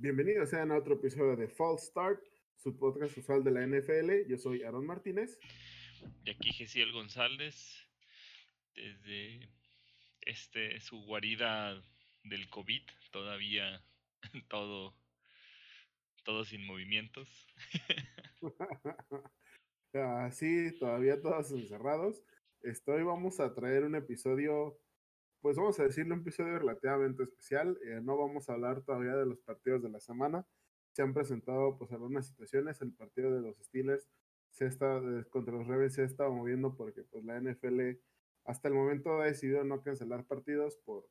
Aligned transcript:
Bienvenidos 0.00 0.50
sean 0.50 0.70
a 0.70 0.76
otro 0.76 0.94
episodio 0.94 1.34
de 1.34 1.48
False 1.48 1.86
Start, 1.86 2.22
su 2.54 2.78
podcast 2.78 3.18
usual 3.18 3.42
de 3.42 3.50
la 3.50 3.66
NFL. 3.66 4.28
Yo 4.28 4.38
soy 4.38 4.62
Aaron 4.62 4.86
Martínez. 4.86 5.40
Y 6.24 6.30
aquí 6.30 6.52
Gesiel 6.52 6.92
González, 6.92 7.84
desde 8.76 9.40
este 10.20 10.80
su 10.80 11.04
guarida 11.04 11.82
del 12.22 12.48
COVID, 12.48 12.82
todavía 13.10 13.84
todo, 14.48 14.94
todo 16.22 16.44
sin 16.44 16.64
movimientos. 16.64 17.48
ah, 19.94 20.30
sí, 20.30 20.78
todavía 20.78 21.20
todos 21.20 21.50
encerrados. 21.50 22.22
Estoy, 22.62 23.02
vamos 23.02 23.40
a 23.40 23.52
traer 23.52 23.82
un 23.82 23.96
episodio 23.96 24.78
pues 25.40 25.56
vamos 25.56 25.78
a 25.78 25.84
decirle 25.84 26.14
un 26.14 26.20
episodio 26.20 26.58
relativamente 26.58 27.22
especial. 27.22 27.78
Eh, 27.84 28.00
no 28.02 28.16
vamos 28.16 28.48
a 28.48 28.54
hablar 28.54 28.82
todavía 28.82 29.16
de 29.16 29.26
los 29.26 29.40
partidos 29.40 29.82
de 29.82 29.90
la 29.90 30.00
semana. 30.00 30.46
Se 30.92 31.02
han 31.02 31.14
presentado 31.14 31.78
pues 31.78 31.92
algunas 31.92 32.26
situaciones. 32.26 32.80
El 32.80 32.92
partido 32.92 33.34
de 33.34 33.42
los 33.42 33.56
Steelers 33.58 34.08
se 34.50 34.66
está, 34.66 35.00
contra 35.30 35.54
los 35.54 35.66
Ravens 35.66 35.94
se 35.94 36.02
ha 36.02 36.06
estado 36.06 36.32
moviendo 36.32 36.74
porque 36.76 37.04
pues 37.04 37.24
la 37.24 37.40
NFL 37.40 37.98
hasta 38.44 38.68
el 38.68 38.74
momento 38.74 39.20
ha 39.20 39.26
decidido 39.26 39.62
no 39.62 39.82
cancelar 39.82 40.24
partidos 40.24 40.76
por 40.84 41.08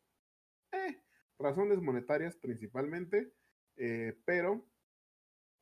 eh, 0.72 1.02
razones 1.40 1.82
monetarias 1.82 2.36
principalmente. 2.36 3.32
Eh, 3.78 4.20
pero 4.26 4.66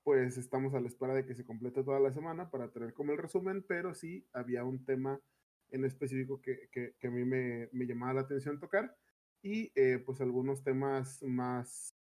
pues 0.04 0.38
estamos 0.38 0.74
a 0.74 0.80
la 0.80 0.88
espera 0.88 1.14
de 1.14 1.26
que 1.26 1.36
se 1.36 1.46
complete 1.46 1.84
toda 1.84 2.00
la 2.00 2.14
semana 2.14 2.50
para 2.50 2.72
tener 2.72 2.94
como 2.94 3.12
el 3.12 3.18
resumen, 3.18 3.64
pero 3.68 3.94
sí 3.94 4.28
había 4.34 4.64
un 4.64 4.86
tema 4.86 5.20
en 5.76 5.84
específico 5.84 6.42
que, 6.42 6.70
que, 6.72 7.08
a 7.08 7.12
mí 7.12 7.26
me, 7.26 7.70
me, 7.74 7.86
llamaba 7.86 8.14
la 8.14 8.22
atención 8.22 8.60
tocar 8.60 8.98
y 9.42 9.72
eh, 9.76 10.00
pues 10.06 10.22
algunos 10.22 10.64
temas 10.64 11.22
más 11.22 11.94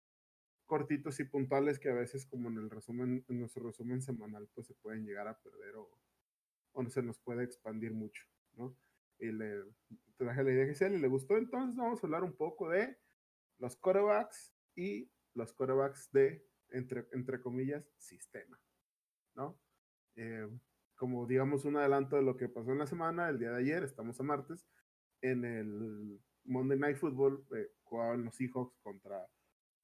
cortitos 0.65 1.19
y 1.19 1.25
puntuales 1.25 1.77
que 1.77 1.89
a 1.89 1.93
veces 1.93 2.25
como 2.25 2.49
en 2.49 2.57
el 2.57 2.69
resumen, 2.69 3.25
en 3.27 3.39
nuestro 3.39 3.63
resumen 3.63 4.01
semanal 4.01 4.47
pues 4.53 4.67
se 4.67 4.75
pueden 4.75 5.05
llegar 5.05 5.27
a 5.27 5.37
perder 5.39 5.75
o, 5.75 5.89
o 6.71 6.83
no 6.83 6.89
se 6.89 7.03
nos 7.03 7.19
puede 7.19 7.43
expandir 7.43 7.93
mucho, 7.93 8.23
¿no? 8.53 8.77
Y 9.19 9.31
le 9.31 9.63
traje 10.17 10.43
la 10.43 10.51
idea 10.51 10.65
que 10.65 10.75
sea 10.75 10.87
y 10.87 10.97
le 10.97 11.07
gustó, 11.09 11.37
entonces 11.37 11.75
vamos 11.75 12.01
a 12.01 12.07
hablar 12.07 12.23
un 12.23 12.35
poco 12.35 12.69
de 12.69 12.97
los 13.57 13.75
quarterbacks 13.75 14.53
y 14.73 15.11
los 15.33 15.53
quarterbacks 15.53 16.11
de, 16.13 16.45
entre, 16.69 17.07
entre 17.11 17.41
comillas, 17.41 17.85
sistema, 17.97 18.57
¿no? 19.35 19.59
Eh, 20.15 20.49
como 20.95 21.27
digamos 21.27 21.65
un 21.65 21.77
adelanto 21.77 22.15
de 22.15 22.23
lo 22.23 22.37
que 22.37 22.49
pasó 22.49 22.71
en 22.71 22.79
la 22.79 22.87
semana, 22.87 23.29
el 23.29 23.39
día 23.39 23.51
de 23.51 23.59
ayer, 23.59 23.83
estamos 23.83 24.19
a 24.19 24.23
martes, 24.23 24.65
en 25.21 25.45
el 25.45 26.19
Monday 26.45 26.77
Night 26.77 26.97
Football 26.97 27.45
eh, 27.55 27.69
jugaban 27.83 28.25
los 28.25 28.35
Seahawks 28.35 28.77
contra 28.81 29.27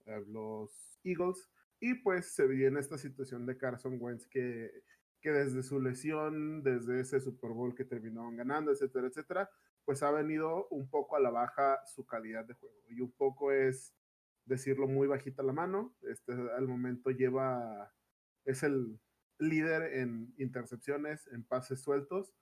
eh, 0.06 0.24
los 0.28 1.00
Eagles 1.04 1.50
y 1.80 1.96
pues 1.96 2.34
se 2.34 2.48
viene 2.48 2.80
esta 2.80 2.98
situación 2.98 3.46
de 3.46 3.58
Carson 3.58 3.98
Wentz 4.00 4.28
que, 4.28 4.72
que 5.20 5.32
desde 5.32 5.64
su 5.64 5.82
lesión, 5.82 6.64
desde 6.64 7.00
ese 7.00 7.20
Super 7.20 7.52
Bowl 7.52 7.76
que 7.76 7.86
terminaron 7.86 8.36
ganando, 8.36 8.72
etcétera, 8.72 9.08
etcétera, 9.08 9.50
pues 9.84 10.04
ha 10.04 10.12
venido 10.12 10.68
un 10.70 10.90
poco 10.90 11.16
a 11.16 11.20
la 11.20 11.32
baja 11.32 11.80
su 11.88 12.06
calidad 12.06 12.46
de 12.46 12.54
juego. 12.54 12.76
Y 12.88 13.02
un 13.02 13.12
poco 13.12 13.52
es 13.52 13.96
decirlo 14.46 14.88
muy 14.88 15.08
bajita 15.08 15.44
la 15.44 15.54
mano, 15.54 15.96
este 16.04 16.34
al 16.34 16.68
momento 16.68 17.10
lleva, 17.10 17.92
es 18.46 18.64
el 18.64 19.00
líder 19.42 20.00
en 20.00 20.34
intercepciones, 20.38 21.28
en 21.28 21.44
pases 21.44 21.82
sueltos 21.82 22.34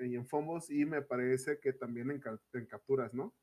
y 0.00 0.14
en 0.14 0.26
fumbles 0.26 0.70
y 0.70 0.84
me 0.84 1.02
parece 1.02 1.58
que 1.60 1.72
también 1.72 2.10
en, 2.10 2.22
en, 2.52 2.66
capturas, 2.66 3.14
¿no? 3.14 3.34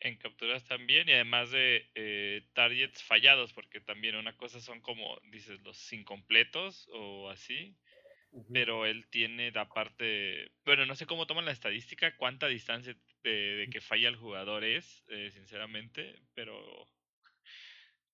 En 0.00 0.16
capturas 0.16 0.64
también 0.64 1.08
y 1.08 1.12
además 1.12 1.50
de 1.50 1.90
eh, 1.94 2.48
targets 2.54 3.02
fallados, 3.02 3.52
porque 3.52 3.80
también 3.80 4.16
una 4.16 4.36
cosa 4.36 4.60
son 4.60 4.80
como, 4.80 5.18
dices, 5.30 5.60
los 5.60 5.92
incompletos 5.92 6.88
o 6.92 7.30
así, 7.30 7.76
pero 8.52 8.86
él 8.86 9.06
tiene 9.08 9.52
la 9.52 9.68
parte, 9.68 10.52
bueno, 10.64 10.86
no 10.86 10.96
sé 10.96 11.06
cómo 11.06 11.26
toman 11.26 11.44
la 11.44 11.52
estadística, 11.52 12.16
cuánta 12.16 12.48
distancia 12.48 12.96
de, 13.22 13.68
que 13.70 13.80
falla 13.80 14.08
el 14.08 14.16
jugador 14.16 14.64
es, 14.64 15.04
eh, 15.08 15.30
sinceramente, 15.30 16.20
pero 16.34 16.88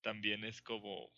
también 0.02 0.44
es 0.44 0.60
como, 0.60 1.10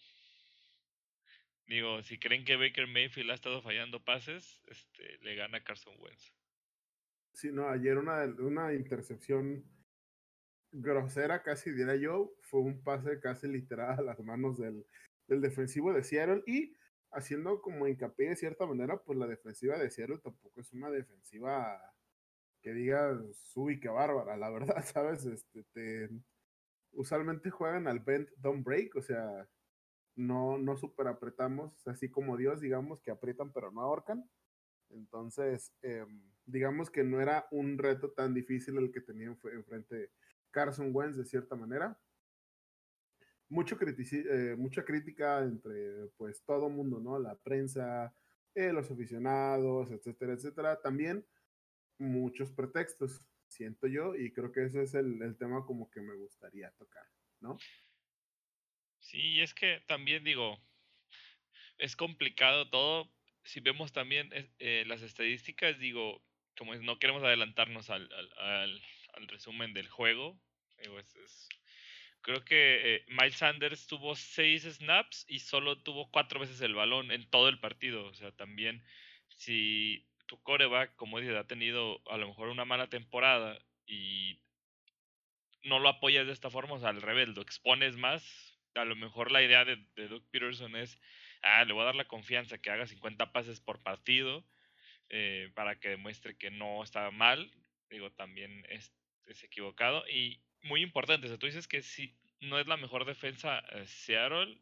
Digo, 1.73 2.03
si 2.03 2.19
creen 2.19 2.45
que 2.45 2.57
Baker 2.57 2.87
Mayfield 2.87 3.31
ha 3.31 3.35
estado 3.35 3.63
fallando 3.63 4.05
pases, 4.05 4.61
este, 4.67 5.17
le 5.23 5.37
gana 5.37 5.65
Carson 5.65 5.95
Wentz. 5.99 6.35
Sí, 7.33 7.51
no, 7.51 7.67
ayer 7.71 7.97
una, 7.97 8.25
una 8.41 8.75
intercepción 8.75 9.65
grosera, 10.71 11.43
casi 11.43 11.71
diría 11.71 11.97
yo, 11.97 12.35
fue 12.43 12.61
un 12.61 12.85
pase 12.85 13.21
casi 13.21 13.49
literal 13.49 14.01
a 14.01 14.03
las 14.03 14.21
manos 14.21 14.59
del, 14.59 14.85
del 15.27 15.41
defensivo 15.41 15.95
de 15.95 16.05
Seattle 16.05 16.43
y 16.47 16.77
haciendo 17.11 17.63
como 17.63 17.89
hincapié 17.89 18.29
de 18.29 18.37
cierta 18.37 18.67
manera, 18.67 18.99
pues 19.03 19.19
la 19.19 19.27
defensiva 19.27 19.79
de 19.79 19.89
Seattle 19.89 20.19
tampoco 20.19 20.61
es 20.61 20.71
una 20.75 20.91
defensiva 20.91 21.81
que 22.61 22.75
diga 22.75 23.19
uy, 23.55 23.81
qué 23.81 23.89
bárbara, 23.89 24.37
la 24.37 24.51
verdad, 24.51 24.85
¿sabes? 24.95 25.25
Este, 25.25 25.65
te, 25.73 26.11
usualmente 26.91 27.49
juegan 27.49 27.89
al 27.89 28.01
bend, 28.01 28.29
don't 28.37 28.63
break, 28.63 28.95
o 28.95 29.01
sea, 29.01 29.49
no, 30.17 30.59
no 30.59 30.77
super 30.77 31.07
apretamos, 31.09 31.87
así 31.87 32.11
como 32.11 32.37
Dios, 32.37 32.61
digamos, 32.61 33.01
que 33.01 33.11
aprietan 33.11 33.53
pero 33.53 33.71
no 33.71 33.81
ahorcan. 33.81 34.29
Entonces, 34.91 35.73
eh, 35.83 36.05
digamos 36.45 36.91
que 36.91 37.05
no 37.05 37.21
era 37.21 37.47
un 37.51 37.79
reto 37.79 38.11
tan 38.13 38.35
difícil 38.35 38.77
el 38.77 38.93
que 38.93 39.01
tenía 39.01 39.35
enfrente 39.53 40.11
Carson 40.51 40.91
Wentz 40.93 41.17
de 41.17 41.25
cierta 41.25 41.57
manera. 41.57 41.99
Mucho 43.49 43.77
eh, 43.81 44.57
mucha 44.59 44.85
crítica 44.85 45.41
entre 45.41 46.09
pues 46.17 46.43
todo 46.45 46.71
mundo, 46.71 47.01
¿no? 47.01 47.19
La 47.19 47.37
prensa, 47.37 48.15
eh, 48.55 48.73
los 48.73 48.91
aficionados, 48.91 49.91
etcétera, 49.91 50.33
etcétera. 50.35 50.81
También 50.81 51.27
muchos 51.99 52.51
pretextos, 52.51 53.23
siento 53.47 53.87
yo, 53.87 54.15
y 54.15 54.33
creo 54.33 54.51
que 54.53 54.65
ese 54.65 54.83
es 54.83 54.95
el, 54.95 55.21
el 55.23 55.37
tema 55.37 55.65
como 55.67 55.91
que 55.91 56.01
me 56.01 56.15
gustaría 56.15 56.71
tocar, 56.73 57.05
¿no? 57.41 57.59
Sí, 59.03 59.41
es 59.41 59.53
que 59.53 59.83
también 59.87 60.25
digo, 60.25 60.59
es 61.79 61.97
complicado 61.97 62.69
todo. 62.71 63.11
Si 63.45 63.61
vemos 63.61 63.93
también 63.93 64.31
eh, 64.61 64.85
las 64.87 65.03
estadísticas, 65.03 65.79
digo, 65.79 66.23
como 66.57 66.75
no 66.77 66.99
queremos 66.99 67.23
adelantarnos 67.23 67.91
al, 67.91 68.09
al, 68.39 68.83
al, 69.15 69.29
resumen 69.29 69.75
del 69.75 69.89
juego, 69.89 70.41
creo 72.21 72.45
que 72.45 72.95
eh, 72.95 73.05
Miles 73.09 73.37
Sanders 73.37 73.89
tuvo 73.89 74.15
seis 74.15 74.63
snaps 74.63 75.25
y 75.29 75.41
solo 75.41 75.83
tuvo 75.83 76.11
cuatro 76.11 76.39
veces 76.39 76.61
el 76.61 76.75
balón 76.75 77.11
en 77.11 77.29
todo 77.29 77.49
el 77.49 77.59
partido. 77.59 78.07
O 78.07 78.15
sea, 78.15 78.31
también 78.31 78.85
si 79.37 80.07
tu 80.27 80.41
coreback, 80.43 80.95
como 80.95 81.19
dices, 81.19 81.37
ha 81.37 81.47
tenido 81.49 82.01
a 82.09 82.17
lo 82.17 82.29
mejor 82.29 82.49
una 82.49 82.65
mala 82.65 82.89
temporada 82.89 83.59
y 83.87 84.41
no 85.65 85.81
lo 85.81 85.89
apoyas 85.89 86.27
de 86.27 86.33
esta 86.33 86.51
forma, 86.51 86.75
o 86.75 86.79
sea, 86.79 86.91
al 86.91 87.03
revés, 87.03 87.29
lo 87.29 87.43
expones 87.43 87.97
más, 87.97 88.52
a 88.75 88.85
lo 88.85 88.97
mejor 88.97 89.31
la 89.31 89.43
idea 89.43 89.65
de, 89.65 89.77
de 89.97 90.09
Doug 90.09 90.23
Peterson 90.31 90.77
es, 90.77 90.99
ah, 91.43 91.65
le 91.65 91.73
voy 91.73 91.83
a 91.83 91.87
dar 91.87 91.95
la 91.95 92.09
confianza 92.09 92.59
que 92.59 92.71
haga 92.71 92.87
50 92.87 93.33
pases 93.33 93.61
por 93.61 93.83
partido 93.83 94.45
eh, 95.09 95.51
para 95.55 95.79
que 95.79 95.91
demuestre 95.91 96.37
que 96.37 96.51
no 96.51 96.83
está 96.83 97.11
mal. 97.11 97.51
Digo, 97.91 98.11
también 98.13 98.65
es, 98.69 98.93
es 99.27 99.45
equivocado. 99.45 100.09
Y 100.09 100.43
muy 100.63 100.83
importante, 100.83 101.27
o 101.27 101.29
sea, 101.29 101.39
tú 101.39 101.47
dices 101.47 101.69
que 101.69 101.83
sí, 101.83 102.17
no 102.41 102.59
es 102.59 102.67
la 102.67 102.77
mejor 102.77 103.05
defensa 103.05 103.59
eh, 103.71 103.87
Seattle, 103.87 104.59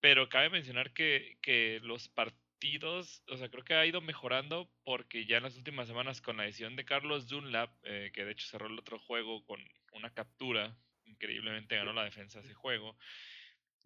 pero 0.00 0.28
cabe 0.28 0.50
mencionar 0.50 0.92
que, 0.92 1.38
que 1.42 1.80
los 1.82 2.08
partidos, 2.08 3.22
o 3.28 3.36
sea, 3.36 3.48
creo 3.48 3.64
que 3.64 3.74
ha 3.74 3.86
ido 3.86 4.00
mejorando 4.00 4.70
porque 4.84 5.26
ya 5.26 5.38
en 5.38 5.44
las 5.44 5.56
últimas 5.56 5.88
semanas 5.88 6.20
con 6.20 6.36
la 6.36 6.44
edición 6.44 6.76
de 6.76 6.84
Carlos 6.84 7.28
Dunlap, 7.28 7.70
eh, 7.84 8.10
que 8.12 8.24
de 8.24 8.32
hecho 8.32 8.46
cerró 8.46 8.66
el 8.66 8.78
otro 8.78 8.98
juego 8.98 9.44
con 9.44 9.60
una 9.92 10.12
captura 10.12 10.76
increíblemente 11.20 11.76
ganó 11.76 11.92
la 11.92 12.04
defensa 12.04 12.40
ese 12.40 12.54
juego. 12.54 12.96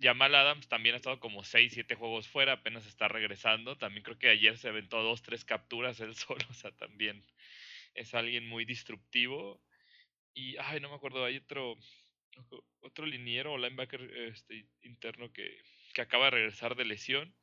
Jamal 0.01 0.35
Adams 0.35 0.69
también 0.69 0.95
ha 0.95 0.99
estado 0.99 1.19
como 1.19 1.45
6, 1.45 1.73
7 1.73 1.95
juegos 1.95 2.29
fuera, 2.29 2.53
apenas 2.53 2.87
está 2.87 3.09
regresando. 3.09 3.77
También 3.77 4.05
creo 4.05 4.19
que 4.19 4.29
ayer 4.29 4.57
se 4.57 4.69
aventó 4.69 5.03
dos, 5.03 5.23
tres 5.23 5.45
capturas 5.45 6.01
él 6.01 6.15
solo, 6.15 6.45
o 6.49 6.55
sea, 6.55 6.71
también 6.73 7.25
es 7.95 8.15
alguien 8.15 8.47
muy 8.47 8.65
disruptivo. 8.65 9.61
Y, 10.33 10.57
ay, 10.59 10.81
no 10.81 10.89
me 10.89 10.97
acuerdo, 10.97 11.25
hay 11.25 11.37
otro, 11.37 11.77
otro 12.81 13.07
liniero 13.07 13.53
o 13.53 13.59
linebacker 13.59 14.03
este, 14.29 14.67
interno 14.83 15.33
que, 15.33 15.63
que 15.93 16.03
acaba 16.03 16.27
de 16.27 16.33
regresar 16.33 16.75
de 16.77 16.85
lesión. 16.85 17.35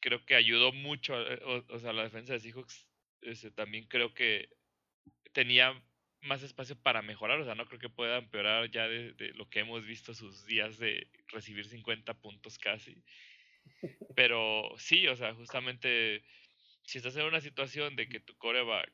Creo 0.00 0.24
que 0.24 0.34
ayudó 0.34 0.72
mucho, 0.72 1.14
o, 1.68 1.78
sea, 1.78 1.92
la 1.92 2.04
defensa 2.04 2.34
de 2.34 2.40
Seahawks 2.40 2.86
este, 3.22 3.50
también 3.50 3.86
creo 3.86 4.14
que 4.14 4.48
tenía 5.32 5.82
más 6.26 6.42
espacio 6.42 6.76
para 6.76 7.02
mejorar, 7.02 7.40
o 7.40 7.44
sea, 7.44 7.54
no 7.54 7.66
creo 7.66 7.78
que 7.78 7.88
pueda 7.88 8.18
empeorar 8.18 8.70
ya 8.70 8.86
de, 8.88 9.32
lo 9.34 9.48
que 9.48 9.60
hemos 9.60 9.84
visto 9.84 10.14
sus 10.14 10.46
días 10.46 10.78
de 10.78 11.08
recibir 11.28 11.66
50 11.66 12.14
puntos 12.14 12.58
casi. 12.58 13.02
Pero 14.14 14.70
sí, 14.78 15.08
o 15.08 15.16
sea, 15.16 15.34
justamente 15.34 16.22
si 16.82 16.98
estás 16.98 17.16
en 17.16 17.24
una 17.24 17.40
situación 17.40 17.96
de 17.96 18.08
que 18.08 18.20
tu 18.20 18.36
coreback 18.36 18.92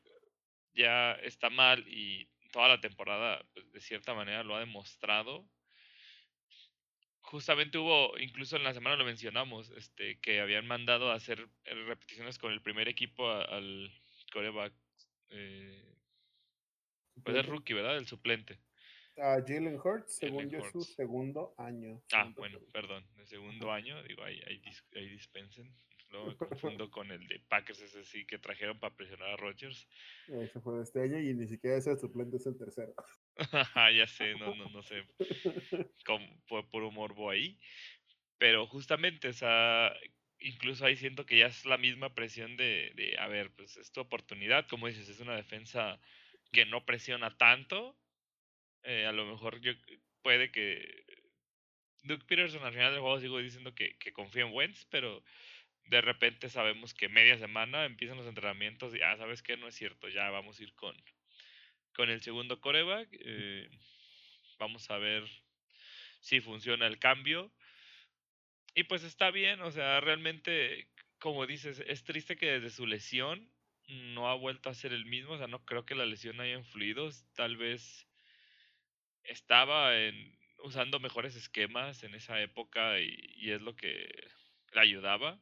ya 0.73 1.13
está 1.13 1.49
mal 1.49 1.85
y 1.87 2.27
toda 2.51 2.67
la 2.67 2.81
temporada, 2.81 3.43
pues, 3.53 3.71
de 3.71 3.81
cierta 3.81 4.13
manera 4.13 4.43
lo 4.43 4.55
ha 4.55 4.59
demostrado, 4.59 5.47
justamente 7.23 7.77
hubo, 7.77 8.17
incluso 8.19 8.57
en 8.57 8.63
la 8.63 8.73
semana 8.73 8.95
lo 8.95 9.05
mencionamos, 9.05 9.71
este, 9.71 10.19
que 10.19 10.39
habían 10.39 10.67
mandado 10.67 11.11
a 11.11 11.15
hacer 11.15 11.47
eh, 11.65 11.73
repeticiones 11.73 12.37
con 12.37 12.51
el 12.51 12.61
primer 12.61 12.87
equipo 12.87 13.29
al 13.29 13.91
coreback. 14.31 14.73
Eh, 15.29 15.92
pues 17.23 17.37
el 17.37 17.45
rookie, 17.45 17.73
¿verdad? 17.73 17.97
El 17.97 18.07
suplente. 18.07 18.59
A 19.17 19.39
Jalen 19.45 19.79
Hurts, 19.79 20.15
según 20.17 20.49
yo, 20.49 20.59
es 20.59 20.71
su 20.71 20.81
segundo 20.81 21.53
año. 21.57 22.01
Ah, 22.13 22.31
bueno, 22.35 22.59
perdón, 22.71 23.05
el 23.19 23.27
segundo 23.27 23.71
año, 23.71 24.01
digo, 24.03 24.23
ahí, 24.23 24.41
ahí, 24.47 25.09
dispensen. 25.09 25.71
Luego 26.09 26.27
me 26.27 26.35
confundo 26.81 26.89
con 26.89 27.11
el 27.11 27.27
de 27.27 27.39
Packers, 27.47 27.81
ese 27.81 28.03
sí 28.05 28.25
que 28.25 28.39
trajeron 28.39 28.79
para 28.79 28.95
presionar 28.95 29.29
a 29.29 29.37
Rodgers. 29.37 29.87
Ese 30.27 30.59
fue 30.61 30.77
de 30.77 30.83
este 30.83 31.01
año 31.03 31.19
y 31.19 31.33
ni 31.35 31.47
siquiera 31.47 31.77
ese 31.77 31.95
suplente 31.95 32.37
es 32.37 32.45
el 32.47 32.57
tercero. 32.57 32.95
ya 33.95 34.07
sé, 34.07 34.33
no, 34.35 34.55
no, 34.55 34.69
no 34.69 34.81
sé. 34.81 35.03
Como, 36.05 36.25
fue 36.47 36.67
puro 36.67 36.89
morbo 36.89 37.29
ahí. 37.29 37.59
Pero 38.39 38.65
justamente, 38.65 39.27
o 39.27 39.33
sea, 39.33 39.93
incluso 40.39 40.85
ahí 40.85 40.95
siento 40.95 41.25
que 41.25 41.37
ya 41.37 41.47
es 41.47 41.65
la 41.65 41.77
misma 41.77 42.15
presión 42.15 42.57
de, 42.57 42.91
de, 42.95 43.15
a 43.19 43.27
ver, 43.27 43.51
pues 43.51 43.77
es 43.77 43.91
tu 43.91 44.01
oportunidad, 44.01 44.67
como 44.67 44.87
dices, 44.87 45.07
es 45.07 45.19
una 45.19 45.35
defensa 45.35 45.99
que 46.53 46.65
no 46.65 46.85
presiona 46.85 47.35
tanto. 47.37 47.97
Eh, 48.83 49.05
a 49.05 49.11
lo 49.11 49.25
mejor 49.25 49.59
yo 49.59 49.73
puede 50.21 50.51
que 50.51 51.03
Duke 52.03 52.25
Peterson 52.25 52.63
al 52.63 52.73
final 52.73 52.91
del 52.93 53.01
juego 53.01 53.19
sigo 53.19 53.39
diciendo 53.39 53.75
que, 53.75 53.97
que 53.97 54.13
confía 54.13 54.43
en 54.43 54.53
Wentz, 54.53 54.85
pero 54.89 55.23
de 55.85 56.01
repente 56.01 56.49
sabemos 56.49 56.93
que 56.93 57.09
media 57.09 57.37
semana 57.37 57.85
empiezan 57.85 58.17
los 58.17 58.27
entrenamientos 58.27 58.95
y, 58.95 59.01
ah, 59.01 59.17
¿sabes 59.17 59.41
qué? 59.41 59.57
No 59.57 59.67
es 59.67 59.75
cierto, 59.75 60.07
ya 60.07 60.29
vamos 60.29 60.59
a 60.59 60.63
ir 60.63 60.73
con, 60.75 60.95
con 61.93 62.09
el 62.09 62.21
segundo 62.21 62.61
coreback. 62.61 63.09
Eh, 63.11 63.69
vamos 64.57 64.89
a 64.89 64.97
ver 64.97 65.23
si 66.21 66.39
funciona 66.39 66.87
el 66.87 66.99
cambio. 66.99 67.51
Y 68.75 68.83
pues 68.83 69.03
está 69.03 69.29
bien, 69.29 69.61
o 69.61 69.71
sea, 69.71 69.99
realmente, 69.99 70.87
como 71.19 71.45
dices, 71.45 71.83
es 71.85 72.03
triste 72.03 72.37
que 72.37 72.59
desde 72.59 72.69
su 72.69 72.87
lesión 72.87 73.52
no 73.87 74.29
ha 74.29 74.35
vuelto 74.35 74.69
a 74.69 74.73
ser 74.73 74.93
el 74.93 75.05
mismo, 75.05 75.33
o 75.33 75.37
sea, 75.37 75.47
no 75.47 75.65
creo 75.65 75.85
que 75.85 75.95
la 75.95 76.05
lesión 76.05 76.39
haya 76.39 76.57
influido, 76.57 77.09
tal 77.35 77.57
vez 77.57 78.07
estaba 79.23 79.97
en, 79.97 80.37
usando 80.63 80.99
mejores 80.99 81.35
esquemas 81.35 82.03
en 82.03 82.15
esa 82.15 82.41
época 82.41 82.99
y, 82.99 83.51
es 83.51 83.61
lo 83.61 83.75
que 83.75 84.07
le 84.73 84.79
ayudaba. 84.79 85.39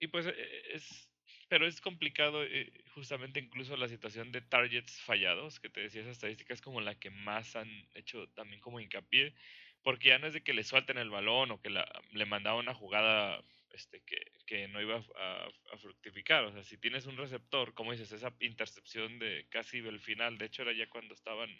Y 0.00 0.08
pues 0.08 0.26
e, 0.26 0.74
es, 0.74 1.08
pero 1.48 1.66
es 1.66 1.80
complicado 1.80 2.44
eh, 2.44 2.72
justamente 2.94 3.40
incluso 3.40 3.76
la 3.76 3.88
situación 3.88 4.32
de 4.32 4.40
targets 4.40 5.00
fallados, 5.02 5.60
que 5.60 5.70
te 5.70 5.80
decía 5.80 6.02
esa 6.02 6.10
estadística 6.10 6.54
es 6.54 6.62
como 6.62 6.80
la 6.80 6.98
que 6.98 7.10
más 7.10 7.56
han 7.56 7.68
hecho 7.94 8.28
también 8.30 8.60
como 8.60 8.80
hincapié, 8.80 9.34
porque 9.82 10.08
ya 10.08 10.18
no 10.18 10.26
es 10.26 10.34
de 10.34 10.42
que 10.42 10.54
le 10.54 10.64
suelten 10.64 10.98
el 10.98 11.10
balón 11.10 11.50
o 11.50 11.60
que 11.60 11.70
le 11.70 12.26
mandaba 12.26 12.58
una 12.58 12.74
jugada 12.74 13.42
este, 13.74 14.02
que, 14.02 14.16
que 14.46 14.68
no 14.68 14.80
iba 14.80 14.96
a, 14.96 15.48
a, 15.72 15.78
fructificar. 15.78 16.44
O 16.44 16.52
sea, 16.52 16.62
si 16.62 16.78
tienes 16.78 17.06
un 17.06 17.16
receptor, 17.16 17.74
como 17.74 17.92
dices, 17.92 18.12
esa 18.12 18.34
intercepción 18.40 19.18
de 19.18 19.46
casi 19.50 19.78
el 19.78 20.00
final, 20.00 20.38
de 20.38 20.46
hecho 20.46 20.62
era 20.62 20.72
ya 20.72 20.88
cuando 20.88 21.14
estaban... 21.14 21.50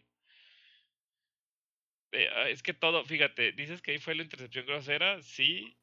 Eh, 2.12 2.28
ah, 2.32 2.48
es 2.48 2.62
que 2.62 2.74
todo, 2.74 3.04
fíjate, 3.04 3.52
dices 3.52 3.82
que 3.82 3.92
ahí 3.92 3.98
fue 3.98 4.14
la 4.14 4.22
intercepción 4.22 4.66
grosera, 4.66 5.20
sí, 5.22 5.76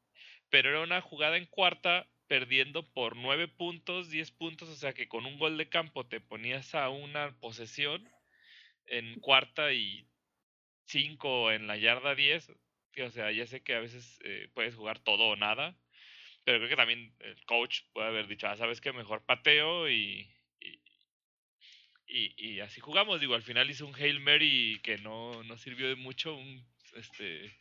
pero 0.49 0.69
era 0.69 0.81
una 0.81 1.01
jugada 1.01 1.37
en 1.37 1.45
cuarta 1.45 2.07
perdiendo 2.27 2.89
por 2.93 3.17
9 3.17 3.49
puntos, 3.49 4.09
10 4.09 4.31
puntos, 4.31 4.69
o 4.69 4.75
sea 4.75 4.93
que 4.93 5.09
con 5.09 5.25
un 5.25 5.37
gol 5.37 5.57
de 5.57 5.67
campo 5.67 6.07
te 6.07 6.21
ponías 6.21 6.73
a 6.75 6.89
una 6.89 7.37
posesión 7.41 8.09
en 8.85 9.19
cuarta 9.19 9.73
y 9.73 10.07
5 10.85 11.51
en 11.51 11.67
la 11.67 11.77
yarda 11.77 12.15
10. 12.15 12.51
O 13.05 13.09
sea, 13.09 13.31
ya 13.31 13.47
sé 13.47 13.61
que 13.63 13.75
a 13.75 13.79
veces 13.79 14.19
eh, 14.23 14.49
puedes 14.53 14.75
jugar 14.75 14.99
todo 14.99 15.25
o 15.27 15.35
nada, 15.35 15.75
pero 16.43 16.57
creo 16.57 16.69
que 16.69 16.75
también 16.75 17.13
el 17.19 17.43
coach 17.45 17.81
puede 17.93 18.07
haber 18.07 18.27
dicho, 18.27 18.47
ah, 18.47 18.57
sabes 18.57 18.81
que 18.81 18.91
mejor 18.93 19.23
pateo 19.25 19.89
y, 19.89 20.27
y, 22.07 22.33
y, 22.37 22.59
así 22.59 22.81
jugamos. 22.81 23.21
Digo, 23.21 23.35
al 23.35 23.43
final 23.43 23.69
hizo 23.69 23.85
un 23.85 23.95
Hail 23.95 24.19
Mary 24.19 24.79
que 24.83 24.97
no, 24.97 25.43
no 25.43 25.57
sirvió 25.57 25.87
de 25.87 25.95
mucho, 25.95 26.35
un, 26.35 26.65
este, 26.95 27.55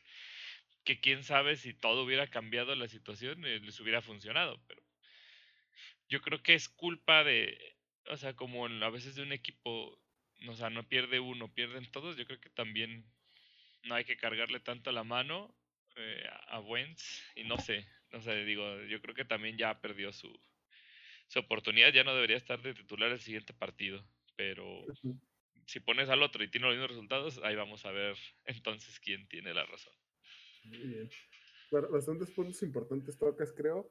que 0.84 1.00
quién 1.00 1.24
sabe 1.24 1.56
si 1.56 1.74
todo 1.74 2.04
hubiera 2.04 2.26
cambiado 2.26 2.74
la 2.74 2.88
situación, 2.88 3.44
eh, 3.44 3.60
les 3.60 3.78
hubiera 3.80 4.02
funcionado, 4.02 4.60
pero 4.66 4.82
yo 6.08 6.20
creo 6.20 6.42
que 6.42 6.54
es 6.54 6.68
culpa 6.68 7.22
de, 7.22 7.56
o 8.08 8.16
sea, 8.16 8.34
como 8.34 8.66
a 8.66 8.90
veces 8.90 9.14
de 9.14 9.22
un 9.22 9.32
equipo, 9.32 9.98
o 10.48 10.54
sea, 10.56 10.70
no 10.70 10.88
pierde 10.88 11.20
uno, 11.20 11.52
pierden 11.52 11.90
todos, 11.92 12.16
yo 12.16 12.26
creo 12.26 12.40
que 12.40 12.50
también 12.50 13.04
no 13.84 13.94
hay 13.94 14.04
que 14.04 14.16
cargarle 14.16 14.60
tanto 14.60 14.90
la 14.90 15.04
mano 15.04 15.54
eh, 15.96 16.28
a 16.48 16.60
Wentz 16.60 17.22
y 17.36 17.44
no 17.44 17.58
sé, 17.58 17.86
no 18.12 18.20
sé, 18.20 18.44
digo, 18.44 18.82
yo 18.82 19.00
creo 19.00 19.14
que 19.14 19.24
también 19.24 19.56
ya 19.56 19.80
perdió 19.80 20.12
su, 20.12 20.30
su 21.28 21.38
oportunidad, 21.38 21.92
ya 21.92 22.04
no 22.04 22.14
debería 22.14 22.36
estar 22.36 22.60
de 22.60 22.74
titular 22.74 23.10
el 23.10 23.20
siguiente 23.20 23.52
partido, 23.52 24.04
pero 24.36 24.84
si 25.66 25.80
pones 25.80 26.08
al 26.08 26.22
otro 26.22 26.42
y 26.42 26.50
tiene 26.50 26.66
los 26.66 26.74
mismos 26.74 26.90
resultados, 26.90 27.40
ahí 27.44 27.54
vamos 27.54 27.84
a 27.86 27.92
ver 27.92 28.16
entonces 28.44 28.98
quién 29.00 29.28
tiene 29.28 29.54
la 29.54 29.64
razón. 29.64 29.92
Muy 30.64 30.78
bien. 30.78 31.10
Bastantes 31.70 32.30
puntos 32.32 32.62
importantes 32.62 33.16
tocas, 33.16 33.52
creo. 33.52 33.88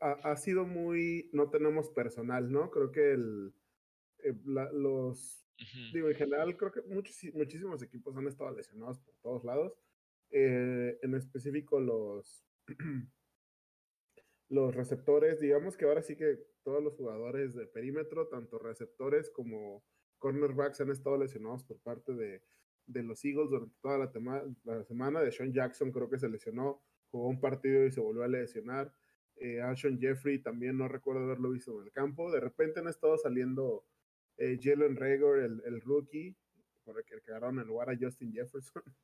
Ha, 0.00 0.36
sido 0.36 0.66
muy, 0.66 1.30
no 1.32 1.48
tenemos 1.48 1.88
personal, 1.90 2.50
¿no? 2.50 2.70
Creo 2.70 2.90
que 2.90 3.12
el, 3.12 3.54
eh, 4.18 4.34
los, 4.72 5.46
digo, 5.92 6.10
en 6.10 6.16
general, 6.16 6.56
creo 6.56 6.72
que 6.72 6.82
muchos, 6.82 7.16
muchísimos 7.32 7.82
equipos 7.82 8.14
han 8.16 8.26
estado 8.26 8.54
lesionados 8.54 8.98
por 8.98 9.14
todos 9.22 9.44
lados. 9.44 9.78
Eh, 10.32 10.98
en 11.02 11.14
específico 11.14 11.80
los, 11.80 12.44
los 14.50 14.74
receptores, 14.74 15.40
digamos 15.40 15.76
que 15.76 15.84
ahora 15.86 16.02
sí 16.02 16.16
que 16.16 16.38
todos 16.64 16.82
los 16.82 16.94
jugadores 16.94 17.54
de 17.54 17.66
perímetro, 17.66 18.26
tanto 18.28 18.58
receptores 18.58 19.30
como 19.30 19.82
cornerbacks 20.18 20.80
han 20.80 20.90
estado 20.90 21.16
lesionados 21.16 21.64
por 21.64 21.80
parte 21.80 22.12
de, 22.12 22.42
de 22.86 23.02
los 23.02 23.24
Eagles 23.24 23.48
durante 23.48 23.74
toda 23.80 23.98
la, 23.98 24.84
semana. 24.84 25.20
De 25.20 25.32
Sean 25.32 25.52
Jackson 25.52 25.92
creo 25.92 26.10
que 26.10 26.18
se 26.18 26.28
lesionó, 26.28 26.82
jugó 27.10 27.28
un 27.28 27.40
partido 27.40 27.86
y 27.86 27.92
se 27.92 28.00
volvió 28.00 28.24
a 28.24 28.28
lesionar. 28.28 28.92
Eh, 29.36 29.60
Alshon 29.60 29.98
Jeffrey 29.98 30.42
también 30.42 30.76
no 30.76 30.88
recuerdo 30.88 31.22
haberlo 31.22 31.50
visto 31.50 31.80
en 31.80 31.86
el 31.86 31.92
campo. 31.92 32.30
De 32.30 32.40
repente 32.40 32.80
han 32.80 32.88
estado 32.88 33.16
saliendo 33.16 33.86
eh, 34.36 34.58
Jalen 34.60 34.96
Rager, 34.96 35.44
el, 35.44 35.62
el, 35.64 35.80
rookie, 35.80 36.36
por 36.84 36.98
el 36.98 37.04
que 37.04 37.20
quedaron 37.22 37.58
en 37.60 37.66
lugar 37.66 37.88
a 37.88 37.96
Justin 37.98 38.32
Jefferson. 38.32 38.82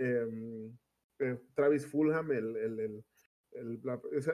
Em, 0.00 0.78
eh, 1.18 1.36
Travis 1.56 1.84
Fulham, 1.84 2.30
el, 2.30 2.56
el, 2.56 2.78
el 2.78 3.04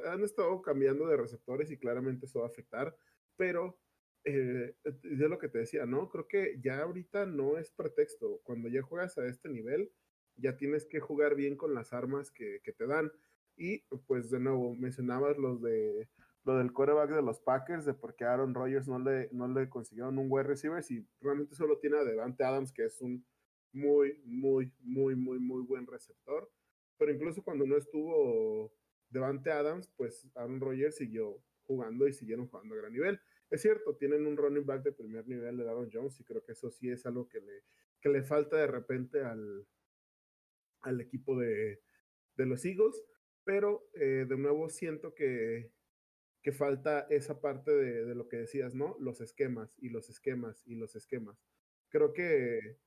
han 0.06 0.22
estado 0.22 0.60
cambiando 0.62 1.06
de 1.06 1.16
receptores 1.16 1.70
y 1.70 1.78
claramente 1.78 2.26
eso 2.26 2.40
va 2.40 2.46
a 2.46 2.48
afectar, 2.48 2.96
pero 3.36 3.78
eh, 4.24 4.74
es 4.84 5.18
lo 5.18 5.38
que 5.38 5.48
te 5.48 5.58
decía, 5.58 5.86
¿no? 5.86 6.08
Creo 6.08 6.26
que 6.26 6.58
ya 6.62 6.80
ahorita 6.82 7.26
no 7.26 7.58
es 7.58 7.70
pretexto. 7.70 8.40
Cuando 8.42 8.68
ya 8.68 8.82
juegas 8.82 9.18
a 9.18 9.26
este 9.26 9.48
nivel, 9.48 9.92
ya 10.36 10.56
tienes 10.56 10.86
que 10.86 11.00
jugar 11.00 11.34
bien 11.34 11.56
con 11.56 11.74
las 11.74 11.92
armas 11.92 12.30
que, 12.30 12.60
que 12.64 12.72
te 12.72 12.86
dan. 12.86 13.12
Y 13.56 13.80
pues 14.06 14.30
de 14.30 14.40
nuevo, 14.40 14.74
mencionabas 14.74 15.38
los 15.38 15.62
de 15.62 16.08
lo 16.44 16.58
del 16.58 16.72
quarterback 16.72 17.10
de 17.10 17.22
los 17.22 17.40
Packers, 17.40 17.86
de 17.86 17.94
por 17.94 18.14
qué 18.14 18.24
Aaron 18.24 18.54
Rodgers 18.54 18.86
no 18.86 18.98
le, 18.98 19.28
no 19.32 19.48
le 19.48 19.68
consiguieron 19.68 20.18
un 20.18 20.26
wide 20.28 20.44
receiver, 20.44 20.82
si 20.82 21.06
realmente 21.20 21.54
solo 21.54 21.78
tiene 21.78 21.96
a 21.96 22.04
Devante 22.04 22.44
Adams, 22.44 22.70
que 22.72 22.84
es 22.84 23.00
un 23.00 23.24
muy, 23.72 24.20
muy, 24.24 24.70
muy, 24.80 25.16
muy, 25.16 25.38
muy 25.38 25.62
buen 25.62 25.86
receptor. 25.86 26.50
Pero 26.98 27.12
incluso 27.12 27.42
cuando 27.42 27.66
no 27.66 27.76
estuvo 27.76 28.72
Devante 29.14 29.52
Adams, 29.52 29.88
pues 29.96 30.28
Aaron 30.34 30.60
Rodgers 30.60 30.96
siguió 30.96 31.40
jugando 31.62 32.08
y 32.08 32.12
siguieron 32.12 32.48
jugando 32.48 32.74
a 32.74 32.78
gran 32.78 32.92
nivel. 32.92 33.20
Es 33.48 33.62
cierto, 33.62 33.96
tienen 33.96 34.26
un 34.26 34.36
running 34.36 34.66
back 34.66 34.82
de 34.82 34.92
primer 34.92 35.26
nivel 35.28 35.56
de 35.56 35.68
Aaron 35.70 35.88
Jones 35.90 36.18
y 36.18 36.24
creo 36.24 36.44
que 36.44 36.52
eso 36.52 36.68
sí 36.68 36.90
es 36.90 37.06
algo 37.06 37.28
que 37.28 37.40
le, 37.40 37.62
que 38.00 38.08
le 38.08 38.24
falta 38.24 38.56
de 38.56 38.66
repente 38.66 39.22
al, 39.22 39.68
al 40.80 41.00
equipo 41.00 41.38
de, 41.38 41.80
de 42.34 42.46
los 42.46 42.64
Eagles, 42.64 43.04
pero 43.44 43.88
eh, 43.94 44.26
de 44.28 44.36
nuevo 44.36 44.68
siento 44.68 45.14
que, 45.14 45.70
que 46.42 46.50
falta 46.50 47.06
esa 47.08 47.40
parte 47.40 47.70
de, 47.70 48.04
de, 48.06 48.14
lo 48.16 48.28
que 48.28 48.38
decías, 48.38 48.74
¿no? 48.74 48.96
Los 48.98 49.20
esquemas 49.20 49.78
y 49.78 49.90
los 49.90 50.10
esquemas 50.10 50.66
y 50.66 50.74
los 50.74 50.96
esquemas. 50.96 51.38
Creo 51.88 52.12
que 52.12 52.78